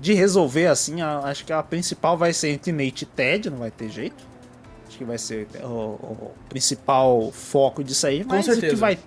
[0.00, 3.58] de resolver assim, a- acho que a principal vai ser entre Nate e Ted, não
[3.58, 4.29] vai ter jeito.
[5.00, 8.22] Que vai ser o, o principal foco disso aí.
[8.22, 8.74] Mas o certeza.
[8.74, 8.98] que vai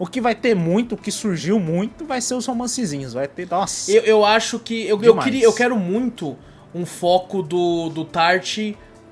[0.00, 3.12] o que vai ter muito, o que surgiu muito, vai ser os romancezinhos.
[3.12, 3.88] Vai ter, nossa.
[3.92, 4.84] Eu, eu acho que.
[4.84, 6.36] Eu, eu, queria, eu quero muito
[6.74, 8.58] um foco do, do Tart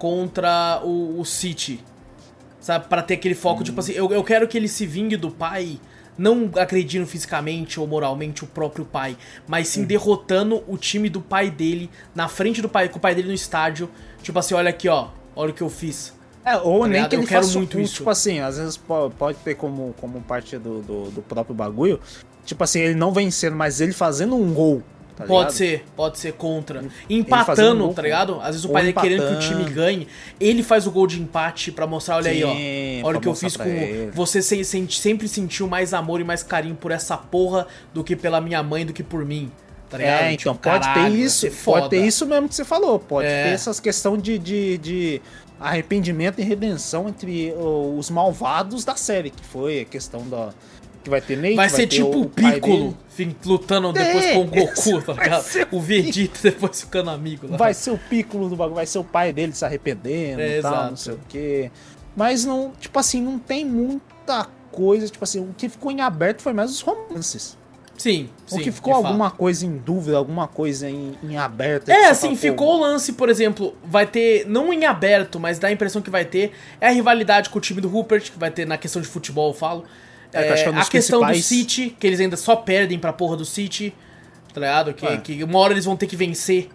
[0.01, 1.79] contra o, o City.
[2.59, 2.89] Sabe?
[2.89, 5.79] Pra ter aquele foco, tipo assim, eu, eu quero que ele se vingue do pai.
[6.19, 11.53] Não agredindo fisicamente ou moralmente o próprio pai, mas sim derrotando o time do pai
[11.53, 13.89] dele na frente do pai, com o pai dele no estádio.
[14.23, 15.11] Tipo assim, olha aqui, ó.
[15.39, 16.16] Olha o que eu fiz.
[16.47, 17.11] É, ou Tá nem ligado?
[17.11, 17.95] que Eu ele quero faça muito um, isso.
[17.97, 21.99] Tipo assim, às vezes po- pode ter como, como parte do, do, do próprio bagulho.
[22.45, 24.81] Tipo assim, ele não vencendo, mas ele fazendo um gol.
[25.17, 25.51] tá Pode ligado?
[25.51, 26.85] ser, pode ser contra.
[27.11, 28.39] Empatando, gol tá ligado?
[28.41, 30.07] Às vezes o pai dele querendo que o time ganhe.
[30.39, 32.55] Ele faz o gol de empate pra mostrar, olha aí, ó.
[32.55, 33.65] Sim, Olha o que eu fiz com.
[33.65, 34.13] ele.
[34.13, 38.15] Você se- sente- sempre sentiu mais amor e mais carinho por essa porra do que
[38.15, 39.51] pela minha mãe, do que por mim.
[39.89, 40.03] Tá?
[40.03, 43.29] É, Tipo, então pode caralho, ter isso, pode ter isso mesmo que você falou, pode
[43.29, 43.45] É.
[43.45, 45.23] ter essas questão de, de, de
[45.61, 47.53] arrependimento e redenção entre
[47.99, 50.51] os malvados da série, que foi a questão da
[51.03, 54.41] que vai ter Nate, Vai ser tipo o Piccolo dele, fim- lutando depois É, com
[54.41, 55.47] o Goku, tá ligado?
[55.71, 57.47] O Vegeta depois ficando amigo.
[57.49, 57.57] lá.
[57.57, 60.63] vai ser o Piccolo do bagulho, vai ser o pai dele se arrependendo É, e
[60.63, 60.91] tal, exato.
[60.91, 61.71] não sei o quê.
[62.17, 66.43] Mas não, tipo assim, não tem muita coisa, tipo assim, o que ficou em aberto
[66.43, 67.57] foi mais os romances.
[67.97, 68.61] Sim, sim.
[68.61, 69.07] o que ficou de fato.
[69.07, 71.89] alguma coisa em dúvida, alguma coisa em, em aberto.
[71.89, 75.69] É, você assim, ficou o lance, por exemplo, vai ter, não em aberto, mas dá
[75.69, 78.51] a impressão que vai ter, é a rivalidade com o time do Rupert, que vai
[78.51, 79.85] ter na questão de futebol, eu falo.
[80.33, 82.37] É, que eu acho que é um a questão do principais- City, que eles ainda
[82.37, 83.95] só perdem pra porra do City,
[84.53, 84.93] tá ligado?
[84.93, 85.17] Que, É.
[85.17, 86.69] que uma hora eles vão ter que vencer,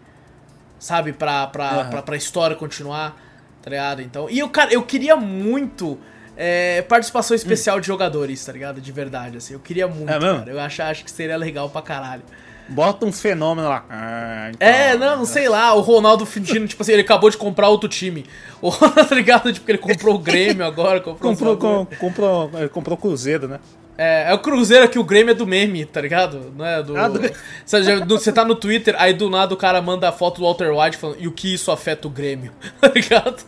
[0.80, 1.14] sabe?
[1.14, 1.90] Pra, pra, Aham.
[1.90, 3.16] pra, pra história continuar,
[3.62, 4.02] tá ligado?
[4.02, 6.00] Então, e eu, cara, eu queria muito
[6.44, 8.82] é, participação especial de jogadores, tá ligado?
[8.82, 10.40] De verdade, assim, eu queria muito, É mesmo?
[10.40, 10.50] cara.
[10.52, 12.24] Eu acho, acho que seria legal pra caralho.
[12.72, 13.86] Bota um fenômeno lá.
[13.90, 17.68] Ah, então, É, não, sei lá, o Ronaldo fingindo, tipo assim, ele acabou de comprar
[17.70, 18.26] outro time.
[18.62, 19.52] O Ronaldo, tá ligado?
[19.52, 23.60] Tipo, que ele comprou o Grêmio agora, comprou, Comprou, com, comprou, ele comprou Cruzeiro, né?
[23.98, 26.52] É, é o Cruzeiro que o Grêmio é do meme, tá ligado?
[26.56, 26.96] Não é do.
[26.96, 27.20] Ah, do-
[27.66, 30.38] Você, já- do- você tá no Twitter, aí do nada o cara manda a foto
[30.42, 33.44] do Walter White falando e o que isso afeta o Grêmio, tá ligado?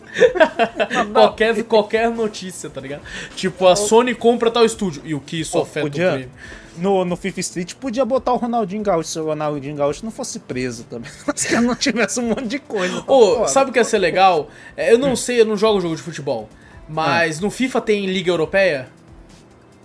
[1.13, 3.01] qualquer, qualquer notícia, tá ligado?
[3.35, 6.31] Tipo, a Sony compra tal estúdio e o que isso Pô, afeta o podia, Grêmio.
[6.77, 10.39] No, no Fifth Street podia botar o Ronaldinho Gaúcho se o Ronaldinho Gaúcho não fosse
[10.39, 11.09] preso também.
[11.27, 13.01] Mas que não tivesse um monte de coisa.
[13.01, 13.47] Tá Ô, foda.
[13.47, 14.49] sabe o que ia ser legal?
[14.75, 16.49] É, Eu não sei, eu não jogo jogo de futebol.
[16.87, 18.89] Mas no FIFA tem Liga Europeia?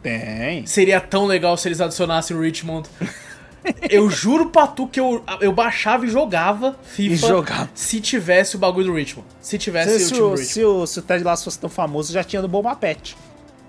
[0.02, 0.65] Tem.
[0.66, 2.89] Seria tão legal se eles adicionassem o Richmond.
[3.90, 7.70] Eu juro pra tu que eu, eu baixava e jogava FIFA E jogava.
[7.74, 9.28] se tivesse o bagulho do Richmond.
[9.43, 10.44] Se tivesse Se, o se, o, Richmond.
[10.47, 13.15] se, o, se o Ted Lasso fosse tão famoso, já tinha do Bomba Pet.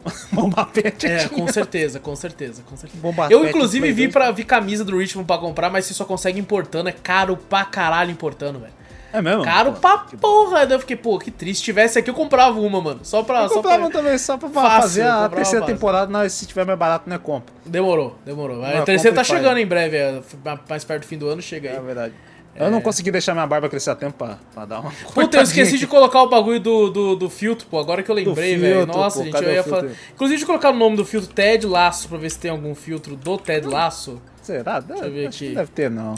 [0.32, 3.02] Bomba Pet É, com certeza, com certeza, com certeza.
[3.02, 4.14] Bomba Eu, inclusive, vi, 2.
[4.14, 6.90] pra, vi camisa do Richmond pra comprar, mas você só consegue importando.
[6.90, 8.74] É caro pra caralho importando, velho.
[9.12, 9.44] É mesmo?
[9.44, 10.68] Caro Pô, pra porra.
[10.68, 11.58] Daí eu fiquei, pô, que triste.
[11.60, 13.00] Se tivesse aqui, eu comprava uma, mano.
[13.02, 13.42] Só pra.
[13.44, 14.00] Eu Só comprava pra...
[14.02, 15.76] também só pra Fácil, fazer a terceira fácil.
[15.76, 17.52] temporada, mas se tiver mais barato, não é compra.
[17.66, 18.64] Demorou, demorou.
[18.64, 20.22] A Não, terceira tá chegando em breve, é,
[20.70, 21.76] mais perto do fim do ano, chega aí.
[21.78, 22.14] É verdade.
[22.60, 25.44] Eu não consegui deixar minha barba crescer a tempo pra, pra dar uma Puta, eu
[25.44, 27.80] esqueci de colocar o bagulho do, do, do filtro, pô.
[27.80, 28.86] Agora que eu lembrei, velho.
[28.86, 29.88] Nossa, pô, gente, eu ia falar.
[30.14, 33.16] Inclusive de colocar o nome do filtro Ted Laço, pra ver se tem algum filtro
[33.16, 34.22] do Ted Laço.
[34.42, 34.82] Será?
[34.82, 35.56] Deve, eu ver aqui.
[35.56, 36.16] deve ter, não.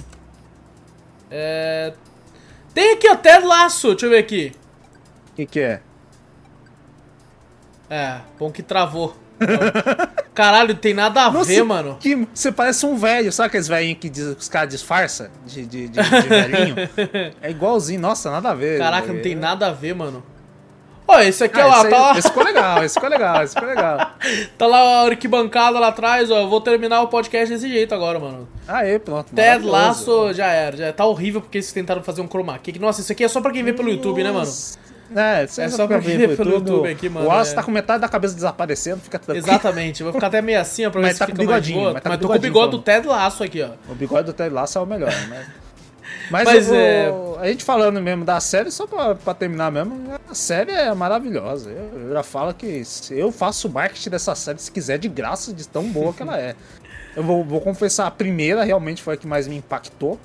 [1.29, 1.93] É.
[2.73, 3.89] Tem aqui, ó, Ted Laço.
[3.89, 4.51] Deixa eu ver aqui.
[5.31, 5.81] O que que é?
[7.87, 9.15] É, bom que travou.
[10.33, 11.97] Caralho, tem nada a Nossa, ver, mano.
[11.99, 15.87] Que, você parece um velho, sabe aqueles velhinhos que diz, os caras disfarçam de, de,
[15.89, 16.75] de, de velhinho?
[17.41, 18.79] é igualzinho, nossa, nada a ver.
[18.79, 20.23] Caraca, não tem É- nada a ver, mano.
[21.07, 22.17] Ó, esse aqui, Ah, ó lá, esse, aí- tá lá.
[22.19, 24.11] esse ficou legal, esse ficou legal, esse ficou legal.
[24.57, 26.47] Tá lá a arquibancada lá atrás, ó.
[26.47, 28.47] Vou terminar o podcast desse jeito agora, mano.
[28.67, 29.33] Aê, pronto.
[29.33, 29.65] Ted.
[29.65, 30.77] Laço já era.
[30.77, 32.79] Já tá horrível porque eles tentaram fazer um chroma key.
[32.79, 34.49] Nossa, isso aqui é só pra quem vê pelo YouTube, né, mano?
[35.15, 36.89] É, É é só pra ver pro YouTube.
[36.89, 37.55] Aqui, mano, O Wallace é.
[37.55, 39.45] tá com metade da cabeça desaparecendo, fica tranquilo.
[39.47, 40.01] Exatamente.
[40.01, 41.55] Eu vou ficar até meio assim, ó, pra ver Mas se tá fica com mais
[41.61, 41.93] bigodinho, boa.
[41.93, 42.95] mas tá Mas tô com o bigode do então.
[42.95, 43.69] Ted Laço aqui, ó.
[43.91, 45.47] O bigode do Ted Lasso é o melhor, né?
[46.29, 47.11] Mas, Mas, vou- é-
[47.41, 51.69] a gente falando mesmo da série, só pra, pra terminar mesmo, a série é maravilhosa.
[51.71, 55.67] Eu, eu já falo que eu faço marketing dessa série se quiser de graça, de
[55.67, 56.55] tão boa que ela é.
[57.13, 60.17] Eu vou, vou confessar, a primeira realmente foi a que mais me impactou.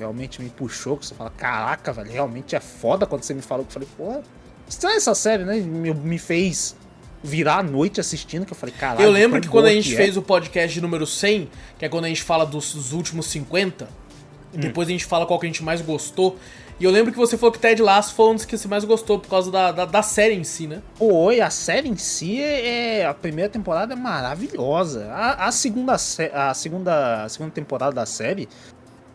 [0.00, 3.66] Realmente me puxou, que você fala, caraca, velho, realmente é foda quando você me falou
[3.66, 4.22] que eu falei, porra,
[4.66, 5.56] estranha essa série, né?
[5.56, 6.74] Me, me fez
[7.22, 9.04] virar a noite assistindo, que eu falei, caralho.
[9.04, 9.96] Eu lembro que quando a gente é.
[9.96, 13.26] fez o podcast de número 100, que é quando a gente fala dos, dos últimos
[13.26, 13.86] 50,
[14.52, 14.60] e Hum.
[14.60, 16.36] depois a gente fala qual que a gente mais gostou.
[16.78, 18.84] E eu lembro que você falou que Ted Lasso foi um dos que você mais
[18.84, 20.80] gostou por causa da, da, da série em si, né?
[20.98, 23.04] Oi, a série em si é.
[23.04, 25.06] A primeira temporada é maravilhosa.
[25.12, 28.48] A, a segunda, a, segunda, a segunda temporada da série,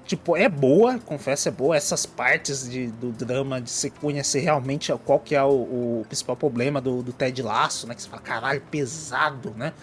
[0.05, 1.75] tipo, é boa, confesso, é boa.
[1.75, 6.35] Essas partes de, do drama, de você conhecer realmente qual que é o, o principal
[6.35, 7.95] problema do, do Ted Laço, né?
[7.95, 9.73] Que você fala, caralho, pesado, né?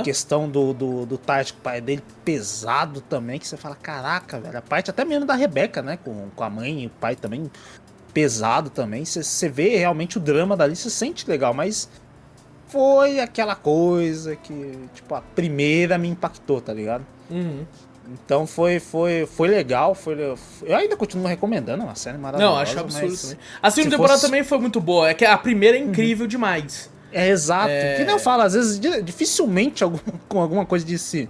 [0.00, 3.74] A questão do, do, do Tati com o pai dele, pesado também, que você fala,
[3.76, 4.58] caraca, velho.
[4.58, 5.96] A parte até mesmo da Rebeca, né?
[6.04, 7.50] Com, com a mãe e o pai também,
[8.12, 9.04] pesado também.
[9.04, 11.88] Você- Você vê realmente o drama dali, você sente legal, mas
[12.66, 17.04] foi aquela coisa que, tipo, a primeira me impactou, tá ligado?
[17.30, 17.64] Uhum.
[18.24, 20.14] Então foi, foi, foi legal, foi,
[20.62, 22.54] eu ainda continuo recomendando, é uma série maravilhosa.
[22.54, 23.36] Não, acho absurdo mas-.
[23.62, 24.30] A segunda se temporada fosse- Uhum.
[24.30, 25.10] também foi muito boa.
[25.10, 26.90] É que a primeira é incrível demais.
[27.12, 27.68] É exato.
[27.70, 27.96] É.
[27.96, 29.98] Que nem eu falo, às vezes di- dificilmente algum,
[30.28, 31.28] com alguma coisa de se.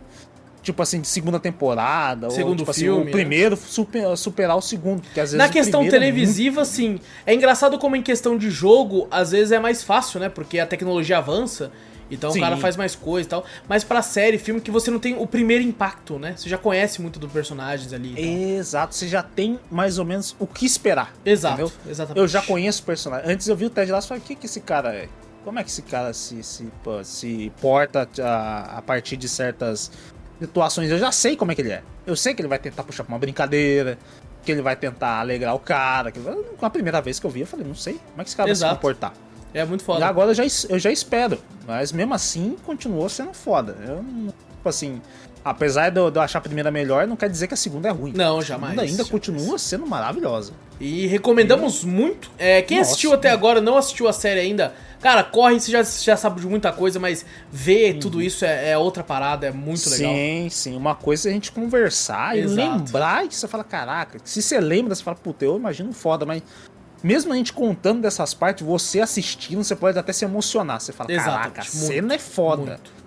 [0.62, 2.28] Tipo assim, de segunda temporada.
[2.30, 3.10] Segundo ou, tipo assim, filme, o né?
[3.10, 5.00] primeiro super- superar o segundo.
[5.02, 7.00] Porque às vezes Na questão primeiro é televisiva, sim.
[7.24, 10.28] É engraçado como em questão de jogo, às vezes é mais fácil, né?
[10.28, 11.72] Porque a tecnologia avança.
[12.10, 12.38] Então Sim.
[12.38, 13.44] o cara faz mais coisa e tal.
[13.68, 16.34] Mas pra série, filme, que você não tem o primeiro impacto, né?
[16.36, 18.14] Você já conhece muito dos personagens ali.
[18.16, 21.12] e muito- Exato, você já tem mais ou menos o que esperar.
[21.24, 21.72] Exato, entendeu?
[21.88, 22.18] exatamente.
[22.18, 23.30] Eu já conheço o personagem.
[23.30, 25.08] Antes eu vi o Ted Lasso e falei, o que, que esse cara é?
[25.44, 26.68] Como é que esse cara se, se,
[27.04, 29.90] se porta a, a partir de certas
[30.40, 30.90] situações?
[30.90, 31.82] Eu já sei como é que ele é.
[32.06, 33.98] Eu sei que ele vai tentar puxar pra uma brincadeira,
[34.42, 36.10] que ele vai tentar alegrar o cara.
[36.10, 36.20] Que...
[36.60, 38.46] A primeira vez que eu vi, eu falei, não sei como é que esse cara
[38.46, 38.74] vai Exato.
[38.74, 39.12] se comportar.
[39.54, 40.06] É muito E foda.
[40.06, 41.38] agora eu já, eu já espero.
[41.66, 43.76] Mas mesmo assim, continuou sendo foda.
[43.86, 44.32] Eu não.
[44.58, 45.00] Tipo assim,
[45.44, 47.88] apesar de eu, de eu achar a primeira melhor, não quer dizer que a segunda
[47.88, 48.12] é ruim.
[48.14, 49.10] Não, a jamais, segunda ainda jamais.
[49.10, 50.52] continua sendo maravilhosa.
[50.80, 52.30] E recomendamos muito.
[52.38, 52.90] É, quem Nossa.
[52.90, 56.46] assistiu até agora, não assistiu a série ainda, cara, corre, você já, já sabe de
[56.46, 60.12] muita coisa, mas ver tudo isso é, é outra parada, é muito legal.
[60.12, 60.76] Sim, sim.
[60.76, 62.60] Uma coisa é a gente conversar Exato.
[62.60, 66.24] e lembrar e você fala, caraca, se você lembra, você fala, puta, eu imagino foda,
[66.24, 66.42] mas
[67.02, 70.80] mesmo a gente contando dessas partes, você assistindo, você pode até se emocionar.
[70.80, 72.62] Você fala, Exatamente, caraca, a muito, cena é foda.
[72.62, 72.98] Muito.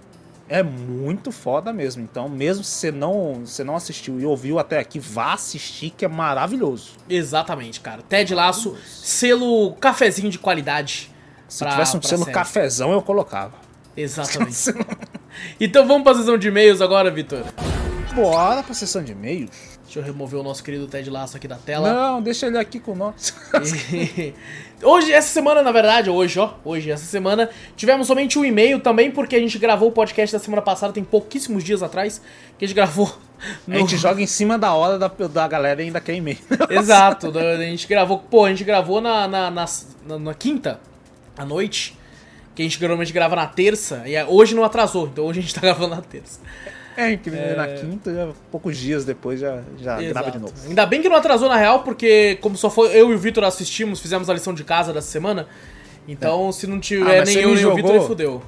[0.50, 2.04] É muito foda mesmo.
[2.04, 6.04] Então, mesmo se você não, você não assistiu e ouviu até aqui, vá assistir, que
[6.04, 6.92] é maravilhoso.
[7.10, 8.02] Exatamente, cara.
[8.02, 11.10] Ted Laço, selo cafezinho de qualidade.
[11.48, 12.34] Se pra- tivesse um selo série.
[12.34, 13.54] cafezão, eu colocava.
[13.96, 14.74] Exatamente.
[15.60, 17.46] então vamos pra sessão de e-mails agora, Vitor.
[18.14, 19.71] Bora pra sessão de e-mails.
[19.92, 21.92] Deixa eu remover o nosso querido Ted Laço aqui da tela.
[21.92, 23.36] Não, deixa ele aqui com nós.
[24.82, 29.12] hoje, essa semana, na verdade, hoje, ó, hoje, essa semana, tivemos somente um e-mail também,
[29.12, 32.22] porque a gente gravou o podcast da semana passada, tem pouquíssimos dias atrás,
[32.58, 33.14] que a gente gravou.
[33.68, 36.38] A gente joga em cima da hora da, da galera e ainda quer e-mail.
[36.72, 39.66] Exato, a gente gravou, pô, a gente gravou na, na, na,
[40.08, 40.80] na- na quinta,
[41.38, 41.98] à noite,
[42.56, 45.42] que a gente geralmente grava na terça, e é- hoje não atrasou, então hoje a
[45.42, 46.40] gente tá gravando na terça.
[46.98, 50.54] É incrível, na quinta, já, poucos dias depois já, já grava de novo.
[50.68, 53.44] Ainda bem que não atrasou na real, porque como só foi eu e o Vitor
[53.44, 55.48] assistimos, fizemos a lição de casa dessa semana,
[56.08, 57.76] então se não Ah, tiver mas nem você eu nem o jogou?
[57.94, 58.44] Vitor, fudeu.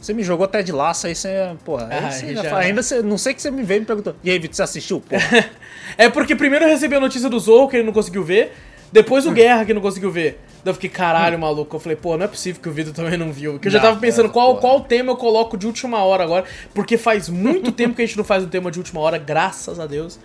[0.00, 1.28] Você me jogou até de laço, aí você,
[1.64, 3.78] porra, aí Ah, você aí já já- ainda você, não sei que você me veio
[3.78, 5.02] e me perguntou, e aí, Vitor, você assistiu?
[5.96, 8.52] É porque primeiro eu recebi a notícia do Zorro, que ele não conseguiu ver,
[8.92, 9.34] depois o Hum.
[9.34, 10.40] Guerra, que não conseguiu ver.
[10.64, 11.76] Daí eu fiquei, caralho, maluco.
[11.76, 13.58] Eu falei, pô, não é possível que o Vitor também não viu.
[13.58, 16.44] Que eu já tava pensando é, qual, qual tema eu coloco de última hora agora,
[16.72, 19.78] porque faz muito tempo que a gente não faz um tema de última hora, graças
[19.78, 20.18] a Deus.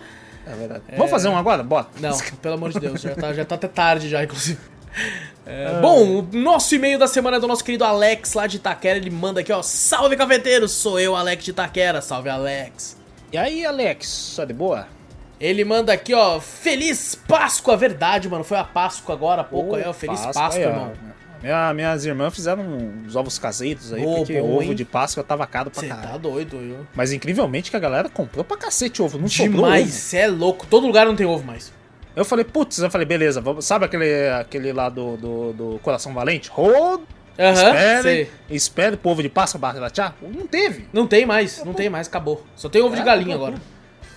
[0.46, 0.82] é verdade.
[0.96, 1.62] Vamos fazer um agora?
[1.62, 1.88] Bora.
[2.00, 4.58] Não, pelo amor de Deus, já tá, já tá até tarde já, inclusive.
[5.46, 8.96] É, Bom, o nosso e-mail da semana é do nosso querido Alex lá de Itaquera.
[8.96, 9.62] Ele manda aqui, ó.
[9.62, 12.00] Salve cafeteiros, sou eu, Alex de Itaquera.
[12.00, 12.96] Salve, Alex.
[13.32, 14.86] E aí, Alex, só de boa?
[15.40, 16.38] Ele manda aqui, ó.
[16.38, 18.44] Feliz Páscoa, verdade, mano.
[18.44, 19.92] Foi a Páscoa agora há pouco Ô, aí, ó.
[19.92, 20.92] Feliz Páscoa, Páscoa, aí, irmão.
[21.42, 24.74] Minha, minhas irmãs fizeram uns ovos caseiros aí, Ô, porque bom, ovo hein?
[24.74, 26.08] de Páscoa tava caro pra Você caralho.
[26.10, 26.86] tá doido, eu.
[26.94, 30.66] Mas incrivelmente que a galera comprou pra cacete ovo, não sobrou Demais, você é louco.
[30.66, 31.72] Todo lugar não tem ovo mais.
[32.14, 36.12] Eu falei, putz, eu falei, beleza, vamos, sabe aquele, aquele lá do, do, do Coração
[36.12, 36.50] Valente?
[36.50, 37.04] Rodo,
[37.38, 38.30] Aham, espere, sei.
[38.50, 40.14] espere pro ovo de Páscoa baratear.
[40.20, 42.44] Não teve, Não tem mais, não tem mais, acabou.
[42.54, 43.62] Só tem ovo de É, galinha acabou agora.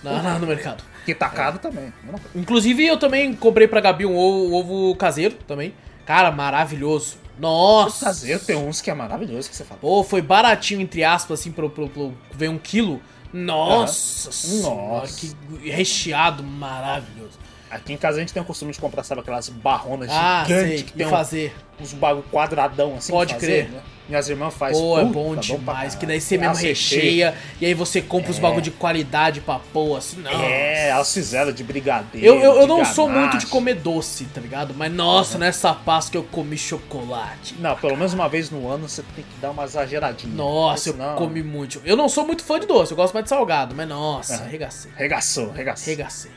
[0.02, 0.84] Na, na- no mercado.
[1.04, 1.92] Que tá caro também.
[2.34, 5.74] Inclusive, eu também comprei pra Gabi um ovo, ovo caseiro também.
[6.04, 7.18] Cara, maravilhoso.
[7.38, 8.06] Nossa!
[8.06, 9.80] Caseiro tem uns que é maravilhoso que você fala.
[9.80, 13.00] Pô, foi baratinho, entre aspas, assim, pro, pro, pro ver um quilo.
[13.32, 14.30] Nossa!
[14.30, 15.18] Senhora, Nossa.
[15.18, 17.43] Que recheado maravilhoso.
[17.74, 20.68] Aqui em casa a gente tem o costume de comprar, sabe, aquelas barronas Ah, gigantes
[20.68, 20.82] sei.
[20.84, 21.54] que tem um- fazer.
[21.80, 23.10] uns bagulho quadradão assim.
[23.12, 23.68] Pode fazer, crer.
[23.70, 23.80] Né?
[24.08, 24.80] Minhas irmãs fazem.
[24.80, 25.94] Pô, é bom pra demais.
[25.94, 26.06] Que caralho.
[26.08, 26.68] daí você mesmo Acertei.
[26.70, 27.34] recheia.
[27.60, 28.40] E aí você compra os É.
[28.40, 30.20] bagulho de qualidade pra pôr, assim.
[30.20, 30.36] Nossa.
[30.36, 32.24] É, elas fizeram de brigadeiro.
[32.24, 33.20] Eu, eu, eu não sou ganache.
[33.22, 34.72] muito de comer doce, tá ligado?
[34.72, 37.56] Mas nossa, nessa Páscoa eu comi chocolate.
[37.58, 40.32] Não, pelo menos uma vez no ano você tem que dar uma exageradinha.
[40.32, 41.82] Nossa, eu Senão- comi muito.
[41.84, 44.44] Eu não sou muito fã de doce, eu gosto mais de salgado, mas nossa, Aham.
[44.44, 44.92] arregacei.
[44.96, 45.92] Regaçou, regaçou.
[45.92, 46.30] Arregacei.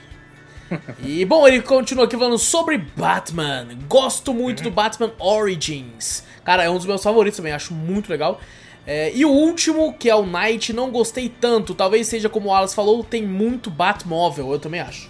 [1.03, 3.67] E bom, ele continua aqui falando sobre Batman.
[3.87, 6.23] Gosto muito do Batman Origins.
[6.43, 8.39] Cara, é um dos meus favoritos também, acho muito legal.
[8.85, 11.75] É, e o último, que é o Night, não gostei tanto.
[11.75, 15.09] Talvez seja como o Alice falou, tem muito Batmóvel, eu também acho.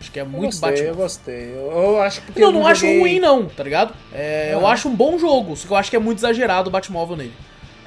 [0.00, 0.92] Acho que é Eu muito gostei, Batmóvel.
[0.92, 1.52] eu gostei.
[1.54, 2.38] Eu, eu acho que.
[2.40, 3.94] Não, não eu acho joguei- ruim não, tá ligado?
[4.12, 4.68] É, Eu Aham.
[4.72, 7.32] acho um bom jogo, só que eu acho que é muito exagerado o Batmóvel nele.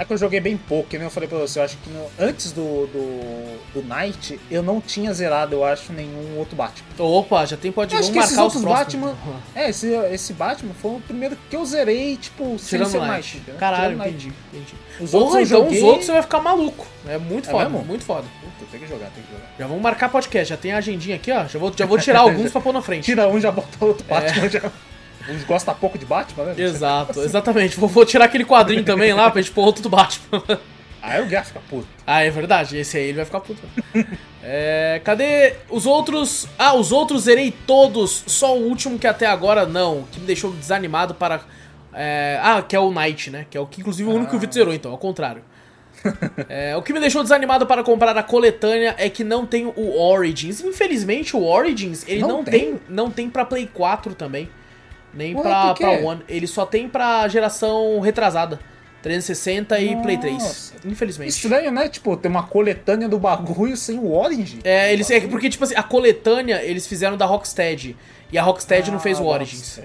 [0.02, 1.60] É que eu joguei bem pouco, que nem eu falei pra você.
[1.60, 5.94] Eu acho que no- antes do, do, do Night, eu não tinha zerado, eu acho,
[5.94, 6.88] nenhum outro Batman.
[6.98, 9.12] Opa, já tem pode esses marcar os outros próximos.
[9.12, 9.38] Batman.
[9.56, 13.02] É, esse, esse Batman foi o primeiro que eu zerei, tipo, sem Tirando ser o
[13.02, 13.12] Night.
[13.14, 13.38] Night.
[13.38, 13.60] entendeu?
[13.60, 14.16] Caralho, Tirando Night.
[14.28, 14.74] entendi, entendi.
[15.00, 16.88] Os Porra, outros então joguei- os outros você vai ficar maluco.
[17.08, 17.86] É muito É foda, mesmo?
[17.86, 18.24] muito foda.
[18.42, 19.46] Puta, tem que jogar, tem que jogar.
[19.60, 21.46] Já vamos marcar podcast, já tem a agendinha aqui, ó.
[21.46, 23.06] Já vou, já vou tirar alguns pra pôr na frente.
[23.06, 23.86] Tira um, já bota É.
[23.86, 24.50] outro Batman.
[24.50, 24.62] Já...
[25.32, 26.56] Uns gostam pouco de Batman, né?
[26.58, 27.80] Exato, exatamente.
[27.80, 30.42] Vou, vou tirar aquele quadrinho também lá pra gente pôr outro do Batman.
[31.02, 31.88] Aí o Guerra fica puto.
[32.06, 32.78] ah, é verdade.
[32.78, 33.62] Esse aí ele vai ficar puto.
[34.44, 36.48] É, cadê os outros?
[36.60, 38.24] Ah, os outros zerei todos.
[38.28, 40.04] Só o último que até agora não.
[40.12, 41.42] Que me deixou desanimado para.
[41.94, 43.46] é, ah, que é o Knight, né?
[43.50, 45.44] Que é o que inclusive o único que o Vitor zerou, então, ao contrário.
[46.50, 50.00] É, o que me deixou desanimado para comprar a coletânea é que não tem o
[50.02, 50.60] Origins.
[50.62, 52.52] Infelizmente, o Origins ele não, Não tem?
[52.60, 52.80] tem?
[52.90, 54.50] não tem para Play 4 também,
[55.14, 56.22] nem Ué, pra, pra One.
[56.28, 58.60] Ele só tem pra geração retrasada,
[59.02, 60.34] 360 e Play 3.
[60.42, 60.74] Nossa.
[60.86, 61.30] Infelizmente.
[61.30, 61.90] Estranho, né?
[61.90, 64.60] Tipo, tem uma coletânea do bagulho sem o Orange.
[64.64, 67.96] É, eles, é porque, tipo assim, a coletânea eles fizeram da Rocksteady.
[68.32, 69.80] E a Rocksteady não fez o Ah, Origins.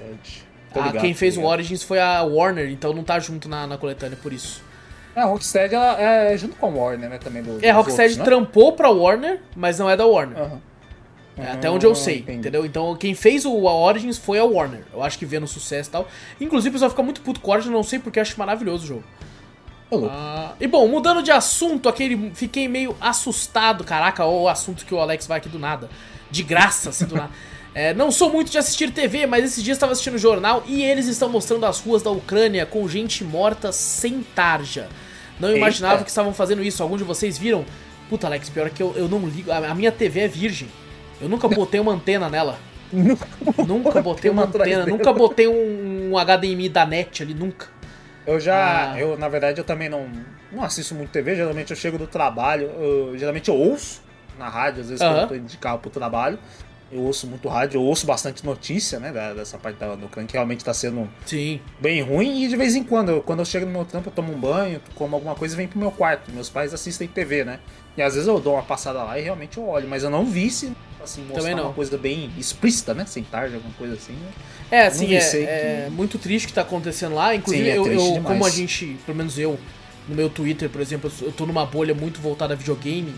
[0.75, 1.43] Ah, ligado, quem fez o.
[1.43, 4.63] Origins foi a Warner, então não tá junto na, na coletânea por isso.
[5.17, 7.19] É, a Rocksteady ela é junto com a Warner, né?
[7.19, 8.25] Também do, É, a Rocksteady outros, né?
[8.25, 10.39] trampou pra Warner, mas não é da Warner.
[10.39, 10.61] Aham.
[11.39, 12.39] É, até onde eu Ah, sei, entendi.
[12.39, 12.65] entendeu?
[12.65, 14.85] Então quem fez o a Origins foi a Warner.
[14.93, 16.09] Eu acho que vendo sucesso e tal.
[16.41, 18.87] Inclusive o pessoal fica muito puto com o Origins, não sei porque acho maravilhoso o
[18.87, 19.05] jogo.
[20.11, 22.31] Ah, e bom, mudando de assunto, aquele.
[22.35, 25.89] Fiquei meio assustado, caraca, o assunto que o Alex vai aqui do nada.
[26.31, 27.31] De graça, assim, do nada.
[27.79, 30.83] É, não sou muito de assistir TV, mas esses dias estava assistindo o jornal e
[30.83, 34.89] eles estão mostrando as ruas da Ucrânia com gente morta sem tarja.
[35.39, 35.59] Não Eita.
[35.59, 36.83] imaginava que estavam fazendo isso.
[36.83, 37.67] Algum de vocês viram?
[38.09, 39.53] Puta, Alex, pior é que eu, eu não ligo.
[39.53, 40.69] A, a minha TV é virgem.
[41.21, 42.59] Eu nunca botei uma antena nela.
[43.67, 47.67] Nunca botei uma antena, nunca botei um, um HDMI da net ali, nunca.
[48.27, 49.01] Eu já, Ah.
[49.01, 50.09] eu na verdade eu também não,
[50.53, 54.03] não assisto muito TV, geralmente eu chego do trabalho, eu- geralmente eu ouço
[54.39, 55.23] na rádio, às vezes quando Aham.
[55.23, 56.39] eu tô indo de carro pro trabalho,
[56.91, 60.35] eu ouço muito rádio, eu ouço bastante notícia, né, dessa parte da, do Ucrânia, que
[60.35, 61.61] realmente tá sendo Sim.
[61.81, 64.13] bem ruim, e de vez em quando, eu- quando eu chego no meu trampo, eu
[64.13, 67.45] tomo um banho, como alguma coisa e venho pro meu quarto, meus pais assistem TV,
[67.45, 67.59] né,
[67.97, 70.25] e às vezes eu dou uma passada lá e realmente eu olho, mas eu não
[70.25, 70.73] vi se,
[71.03, 74.29] assim, mostrar uma coisa bem explícita, né, sem tarde, alguma coisa assim, né.
[74.71, 77.35] É, assim, vi, é, sei é muito triste o que tá acontecendo lá.
[77.35, 79.57] Inclusive, Sim, é eu, eu- como a gente, pelo menos eu,
[80.09, 83.15] no meu Twitter, por exemplo, eu tô numa bolha muito voltada a videogame.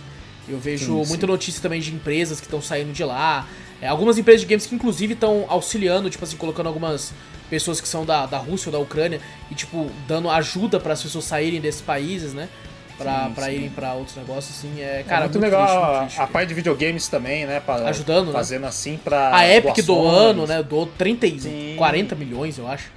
[0.49, 1.33] Eu vejo Sim, muita sim.
[1.33, 3.47] notícia também de empresas que estão saindo de lá.
[3.81, 7.13] É, algumas empresas de games que, inclusive, estão auxiliando, tipo assim, colocando algumas
[7.49, 9.21] pessoas que são da, da Rússia ou da Ucrânia
[9.51, 12.49] e, tipo, dando ajuda para as pessoas saírem desses países, né?
[12.97, 14.81] Pra, Sim, pra irem pra outros negócios, assim.
[14.81, 16.21] É, É cara, muito, muito, legal triste, muito a- triste.
[16.21, 17.61] a, parte de videogames também, né?
[17.61, 18.33] pra- Ajudando, né?
[18.33, 19.37] Fazendo assim pra.
[19.37, 19.87] A Epic doações.
[19.87, 20.63] doando, né?
[20.65, 21.75] Doou 30, e Sim.
[21.79, 22.91] 40 milhões, eu acho.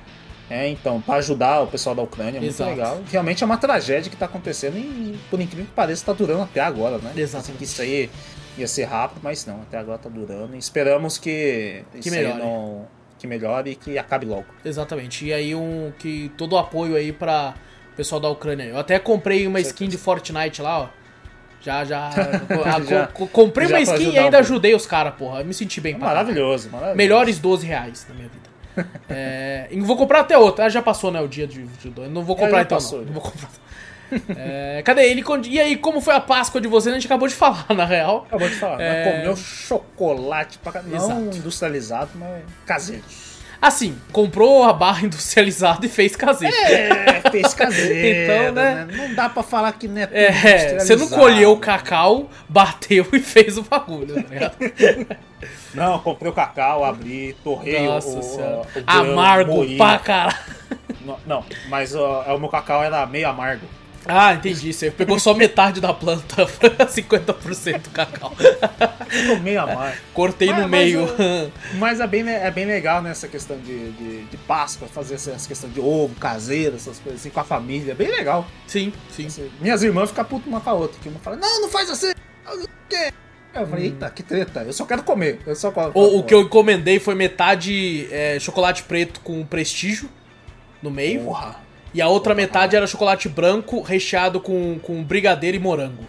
[0.52, 2.70] É, então, pra ajudar o pessoal da Ucrânia, é muito Exato.
[2.72, 3.02] legal.
[3.10, 6.60] Realmente é uma tragédia que tá acontecendo e, por incrível que pareça, tá durando até
[6.60, 7.12] agora, né?
[7.16, 7.50] Exatamente.
[7.52, 8.10] Assim, que isso aí
[8.58, 10.54] ia ser rápido, mas não, até agora tá durando.
[10.56, 12.40] E esperamos que, Que isso melhore.
[12.40, 12.86] não.
[13.18, 14.46] Que melhore e que acabe logo.
[14.66, 15.26] Exatamente.
[15.26, 17.54] E aí um que todo o apoio aí pra
[17.96, 18.64] pessoal da Ucrânia.
[18.66, 20.88] Eu até comprei uma skin de Fortnite lá, ó.
[21.62, 22.10] Já, já.
[22.66, 24.38] a- Já- co- comprei já uma skin e um ainda pouco.
[24.38, 25.40] ajudei os caras, porra.
[25.42, 26.16] Eu me senti bem caralho.
[26.18, 26.98] Maravilhoso, maravilhoso.
[26.98, 28.51] Melhores 12 reais na minha vida.
[29.10, 30.64] É, vou comprar até outro.
[30.64, 32.10] Ah, já passou, né, o dia de, de dois.
[32.10, 33.08] Não vou comprar já então, passou, não.
[33.08, 33.14] já.
[33.14, 33.50] Não vou comprar.
[34.36, 35.24] É, cadê ele?
[35.48, 36.92] E aí, como foi a Páscoa de vocês?
[36.92, 38.26] A gente acabou de falar, na real.
[38.28, 38.82] Acabou de falar.
[38.82, 39.06] É.
[39.06, 40.82] Mas comeu chocolate pra.
[40.82, 41.38] Não Exato.
[41.38, 43.04] industrializado, mas caseiro.
[43.62, 46.56] Assim, comprou a barra industrializada e fez caseiro.
[46.56, 47.94] É, fez caseiro.
[48.44, 48.88] Então, né?
[48.92, 53.08] Não dá pra falar que não é tudo É, você não colheu o cacau, bateu
[53.14, 54.56] e fez o bagulho, tá ligado?
[55.74, 58.62] Não, comprei o cacau, abri, torrei o- Nossa o, senhora.
[58.76, 59.78] o grão, Amargo moí.
[59.78, 60.38] pra caralho.
[61.06, 63.66] Não, não, mas ó, é o meu cacau era meio amargo.
[64.06, 64.74] Ah, entendi.
[64.74, 66.46] Você pegou só metade da planta,
[66.88, 68.34] 50% cacau.
[69.08, 69.98] Ficou meio amargo.
[70.14, 71.08] Cortei Mas- no mas, meio.
[71.76, 75.48] Mas é bem, é bem legal nessa questão de, de, de Páscoa, fazer essa, essa
[75.48, 77.94] questão de ovo, caseiro, essas coisas assim, com a família.
[77.94, 78.48] Bem legal.
[78.68, 79.28] sim, sim.
[79.28, 81.00] Assim, Minhas irmãs ficam putas uma com a outra.
[81.02, 82.12] Que uma fala, não, não faz assim.
[82.90, 83.14] Quê?
[83.54, 84.62] Eu falei, eita, que treta.
[84.64, 85.40] Eu só quero comer.
[85.46, 90.10] Eu só quero O, o que eu encomendei foi metade é, chocolate preto com prestígio
[90.82, 91.26] no meio.
[91.26, 91.58] Porra.
[91.94, 96.04] E a outra metade era chocolate branco recheado com, com brigadeiro e morango.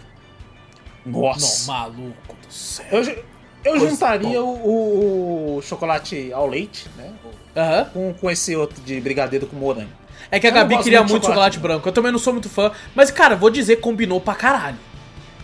[1.05, 1.71] Não, Nossa.
[1.71, 2.85] maluco do céu.
[2.91, 3.23] Eu, eu
[3.71, 7.11] Coisa juntaria o, o- chocolate ao leite, né?
[7.55, 7.85] Aham.
[7.93, 9.89] Com, com esse outro de brigadeiro com morango.
[10.31, 11.59] É que a Eu não Gabi queria muito muito chocolate, chocolate.
[11.59, 11.89] branco.
[11.89, 12.71] Eu também não sou muito fã.
[12.95, 14.77] Mas, cara, vou dizer, combinou pra caralho.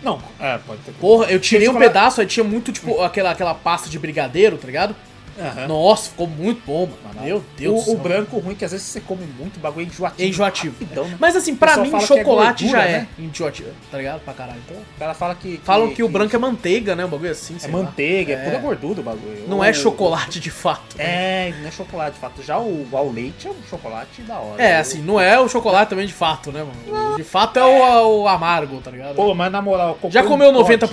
[0.02, 0.92] Não, é, pode ter.
[0.92, 4.56] Porra, eu tirei um Chocolate- pedaço, aí tinha muito, tipo, aquela, aquela pasta de brigadeiro,
[4.56, 4.96] tá ligado?
[5.40, 5.66] Aham.
[5.68, 7.20] Nossa, ficou muito bom, mano.
[7.24, 7.94] Meu Deus do o, céu.
[7.94, 10.22] o branco ruim que às vezes você come muito, o bagulho é enjoativo.
[10.22, 10.74] É enjoativo.
[10.80, 11.16] Rapidão, né?
[11.20, 13.08] Mas assim, O pra mim, que é chocolate gordura, já é né?
[13.18, 14.20] enjoativo, tá ligado?
[14.20, 14.60] Pra caralho.
[14.66, 15.60] Então, O cara fala que.
[15.64, 17.04] falam que, o branco é manteiga, né?
[17.04, 17.78] Um bagulho assim, é sei lá.
[17.78, 18.44] manteiga, é, É.
[18.44, 19.44] pura gordura o bagulho.
[19.48, 20.96] Não O- é chocolate de fato.
[20.98, 22.42] É, não é chocolate de fato.
[22.42, 24.62] Já o ao leite é um chocolate da hora.
[24.62, 27.16] É, Eu- assim, não é o chocolate também de fato, né, mano?
[27.16, 29.14] De fato é o, o amargo, tá ligado?
[29.14, 29.98] Pô, mas na moral.
[30.10, 30.90] Já comeu um pote.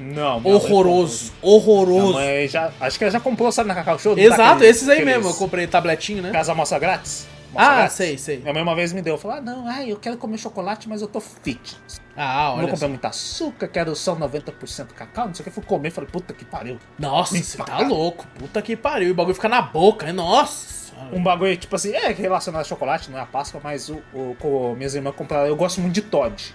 [0.00, 0.14] 90%?
[0.14, 2.12] Não, minha mãe Horroroso, horroroso.
[2.18, 4.16] Minha mãe já, acho que ela já comprou, sabe, na Cacau Show?
[4.16, 5.28] Não Exato, aquele- esses aí mesmo.
[5.30, 6.30] Eu comprei tabletinho, né?
[6.30, 7.26] Casa Moça Grátis?
[7.54, 7.96] Ah, Grátis.
[7.96, 8.38] sei, sei.
[8.38, 11.02] Minha mãe uma vez me deu, falou, ah, não, ai, eu quero comer chocolate, mas
[11.02, 11.76] eu tô fit.
[12.16, 12.88] Ah, não olha comprar só.
[12.88, 15.50] muito açúcar, quero só 90% cacau, não sei o que.
[15.50, 16.78] Fui comer, falei, puta que pariu.
[16.98, 18.26] Nossa, você tá louco.
[18.38, 19.08] Puta que pariu.
[19.08, 20.12] E o bagulho fica na boca, hein?
[20.12, 20.80] Nossa.
[21.12, 24.36] Um bagulho, tipo assim, é relacionado a chocolate, não é a Páscoa, mas o, o,
[24.42, 26.54] o- minhas irmãs compraram, eu gosto muito de Todd.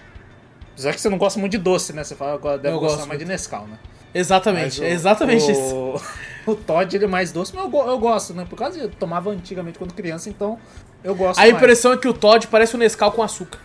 [0.76, 2.04] Apesar que você não gosta muito de doce, né?
[2.04, 3.28] Você fala, agora deve Eu gostar mais de muito.
[3.28, 3.80] Nescau, né?
[4.14, 5.76] Exatamente, o- é exatamente isso.
[5.76, 6.02] o,
[6.52, 8.46] O Todd, ele é mais doce, mas eu, eu gosto, né?
[8.48, 10.60] Por causa de eu tomava antigamente quando criança, então
[11.04, 11.56] eu gosto A mais.
[11.56, 13.60] impressão é que o Todd parece um Nescau com açúcar.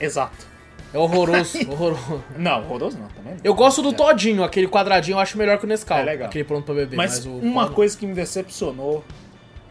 [0.00, 0.46] Exato.
[0.94, 2.24] É horroroso, horroroso.
[2.38, 3.40] Não, horroroso não, também não.
[3.44, 3.92] Eu gosto do É.
[3.92, 5.98] Todinho, aquele quadradinho eu acho melhor que o Nescau.
[5.98, 6.28] É legal.
[6.28, 6.96] Aquele pronto pra beber.
[6.96, 9.04] Mas, Mas, o uma coisa que me decepcionou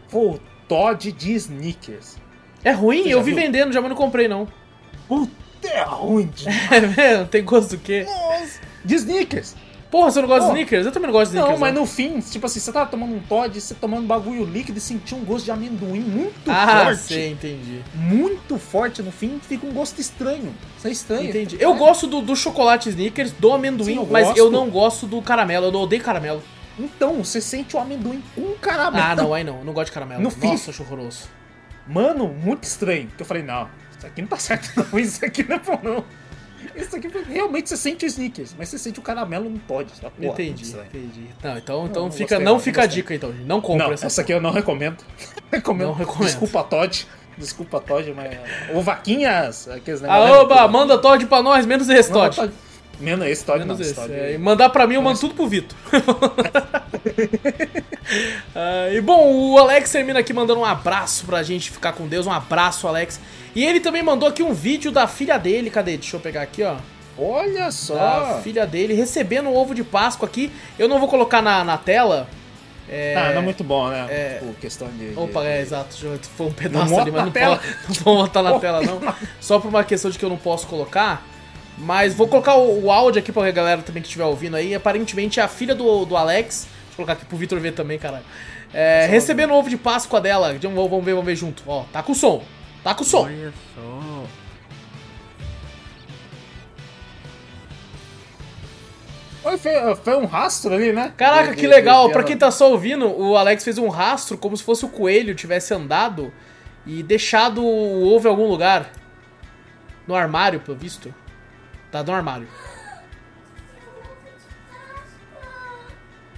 [0.08, 2.16] foi o Todd de Snickers.
[2.64, 3.42] É ruim, eu vi viu?
[3.42, 4.46] vendendo, já mas não comprei não.
[5.08, 5.32] Puta,
[5.68, 6.30] é ruim.
[6.70, 7.26] É mesmo?
[7.26, 8.06] Tem gosto do quê?
[8.84, 9.54] De Snickers.
[9.90, 10.56] Porra, você não gosta de Pô.
[10.56, 10.86] Snickers?
[10.86, 11.60] Eu também não gosto de Não, Snickers.
[11.60, 14.80] mas no fim, tipo assim, você tava tomando um Todd, você tomando bagulho líquido e
[14.80, 17.00] sentiu um gosto de amendoim muito Ah, forte.
[17.02, 17.82] sei, entendi.
[17.94, 20.54] Muito forte no fim, fica um gosto estranho.
[20.78, 21.28] Isso é estranho.
[21.28, 21.58] Entendi.
[21.60, 24.38] Eu gosto do, do chocolate Snickers, do amendoim, Sim, eu mas gosto.
[24.38, 25.66] eu não gosto do caramelo.
[25.66, 26.42] Eu odeio caramelo.
[26.78, 29.04] Então, você sente o amendoim com caramelo.
[29.04, 29.58] Ah, não, aí não.
[29.58, 30.22] Eu não gosto de caramelo.
[30.22, 31.24] No fim- Nossa, acho horroroso.
[31.86, 33.10] Mano, muito estranho.
[33.18, 33.68] Eu falei, não,
[34.02, 36.04] isso aqui não tá certo não, isso aqui não é bom não.
[36.74, 40.32] Isso aqui realmente você sente o Snickers, mas você sente o caramelo fala, "Porra, muito
[40.40, 41.26] entendi, estranho." entendi.
[41.42, 43.32] Não, então, então não fica, gostei, não não, fica a dica então.
[43.44, 44.06] Não compra Não, essa.
[44.06, 45.04] essa aqui eu não recomendo.
[45.52, 45.88] recomendo.
[45.88, 46.24] Não recomendo.
[46.24, 47.06] Desculpa, Todd.
[47.36, 48.38] Desculpa, Todd, mas.
[48.74, 49.68] Ô, vaquinhas!
[49.68, 52.36] Aqueles Ah, oba, manda Todd pra nós, menos esse Todd.
[52.36, 52.52] Todd.
[53.00, 53.84] Menos esse Todd, Menos não.
[53.84, 53.94] esse.
[53.94, 54.12] Todd.
[54.12, 55.76] É, mandar pra mim, eu mando tudo pro Vitor.
[58.54, 62.26] Ah, e bom, o Alex termina aqui mandando um abraço pra gente ficar com Deus.
[62.26, 63.20] Um abraço, Alex.
[63.54, 65.70] E ele também mandou aqui um vídeo da filha dele.
[65.70, 65.96] Cadê?
[65.96, 66.76] Deixa eu pegar aqui, ó.
[67.18, 67.94] Olha só!
[67.94, 70.50] Da filha dele recebendo o ovo de Páscoa aqui.
[70.78, 72.26] Eu não vou colocar na, na tela.
[72.88, 73.14] É...
[73.16, 74.06] Ah, não é muito bom, né?
[74.10, 75.12] é- Tipo, questão de.
[75.16, 75.96] Opa, é, exato.
[76.36, 77.56] Foi um pedaço Não ali, mas não, tela.
[77.58, 79.00] pode- não vou botar na tela, não.
[79.40, 81.26] Só por uma questão de que eu não posso colocar.
[81.78, 84.74] Mas vou colocar o, o áudio aqui pra galera também que estiver ouvindo aí.
[84.74, 86.66] Aparentemente a filha do, do Alex.
[86.66, 88.24] Deixa eu colocar aqui pro Vitor ver também, caralho.
[88.74, 90.54] É, recebendo o ovo de Páscoa dela.
[90.60, 91.62] Vamos vamos ver, vamos ver junto.
[91.66, 92.42] Ó, tá com o som.
[92.82, 93.24] Tá com o som.
[93.24, 94.24] Olha só.
[99.44, 101.12] Oi, foi, foi um rastro ali, né?
[101.16, 102.10] Caraca, que legal.
[102.10, 105.34] Pra quem tá só ouvindo, o Alex fez um rastro como se fosse o coelho
[105.34, 106.32] tivesse andado
[106.86, 108.90] e deixado o ovo em algum lugar.
[110.06, 111.12] No armário, pelo visto.
[111.90, 112.46] Tá no armário.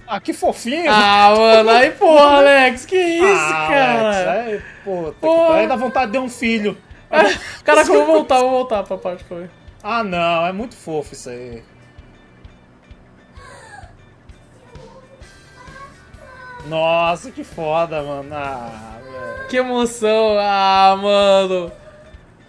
[0.07, 0.85] Ah, que fofinho!
[0.91, 3.99] Ah, mano, aí porra, Alex, que isso, Ah, cara?
[4.01, 5.11] Alex, aí, Porra.
[5.13, 6.77] que pariu, dá vontade de ter um filho.
[7.63, 9.49] Caraca, eu vou voltar, vou voltar pra parte que eu vi.
[9.81, 11.63] Ah, não, é muito fofo isso aí.
[16.67, 18.29] Nossa, que foda, mano.
[18.33, 19.47] Ah, velho.
[19.47, 20.37] Que emoção.
[20.39, 21.71] Ah, mano.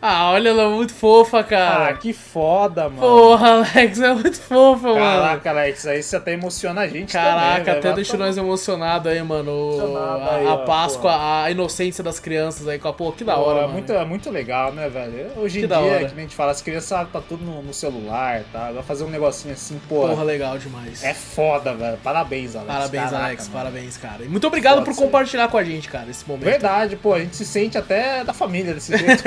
[0.00, 1.94] Ah, olha ela, muito fofa, Ah, cara.
[1.94, 3.00] que foda, mano.
[3.00, 5.00] Porra, Alex, é muito fofa, mano.
[5.00, 9.10] Caraca, Alex, aí você até emociona a gente Caraca, também, até Vai deixou nós emocionados
[9.10, 9.50] aí, mano.
[9.72, 11.42] Emocionado A, aí, a Páscoa, porra.
[11.44, 14.30] a inocência das crianças aí com a pô, que da hora, é muito, é muito
[14.30, 15.30] legal, né, velho?
[15.36, 17.72] Hoje em Que da dia, que a gente fala, as crianças tá tudo no, no
[17.74, 18.70] celular, tá?
[18.72, 20.06] Vai fazer um negocinho assim, pô.
[20.06, 21.02] Porra, legal demais.
[21.02, 21.96] É foda, velho.
[22.04, 22.70] Parabéns, Alex.
[22.72, 23.58] Parabéns, Caraca, Alex, mano.
[23.58, 24.22] parabéns, cara.
[24.24, 25.06] E muito obrigado Foda por isso aí.
[25.06, 26.44] compartilhar com a gente, cara, esse momento.
[26.44, 29.22] Verdade, pô, a gente se sente até da família desse jeito.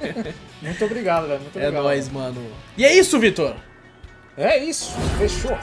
[0.62, 1.40] muito obrigado, velho.
[1.40, 1.82] Muito É obrigado.
[1.84, 2.46] nóis, mano.
[2.76, 3.54] E é isso, Vitor.
[4.36, 5.56] É isso, fechou.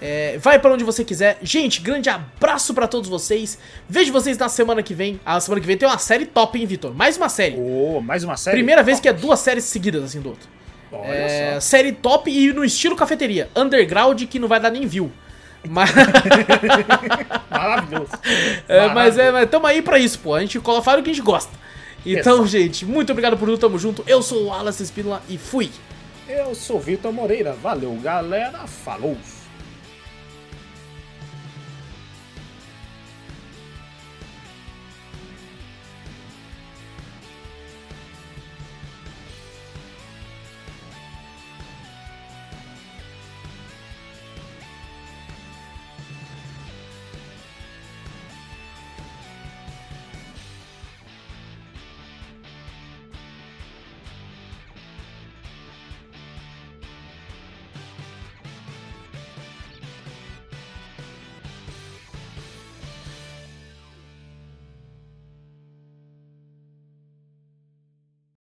[0.01, 1.39] É, vai pra onde você quiser.
[1.43, 3.59] Gente, grande abraço pra todos vocês.
[3.89, 5.19] Vejo vocês na semana que vem.
[5.27, 6.95] A semana que vem tem uma série top, hein, Vitor?
[6.95, 7.57] Mais uma série.
[7.59, 8.59] Ô, mais uma série?
[8.59, 10.49] Primeira vez que é duas séries seguidas, assim, do outro.
[10.93, 11.61] Olha É, só.
[11.61, 13.51] série top e no estilo cafeteria.
[13.57, 15.11] Underground que não vai dar nem view.
[15.67, 15.91] Mas,
[17.51, 18.11] Maravilhoso.
[18.69, 20.35] é, mas é, mas tamo aí pra isso, pô.
[20.35, 21.51] A gente coloca fala o que a gente gosta.
[22.07, 22.49] Então, Exato.
[22.49, 24.05] gente, muito obrigado por tudo, tamo junto.
[24.07, 25.71] Eu sou o Wallace Espínola e fui.
[26.29, 27.55] Eu sou Vitor Moreira.
[27.55, 28.59] Valeu, galera.
[28.67, 29.17] Falou.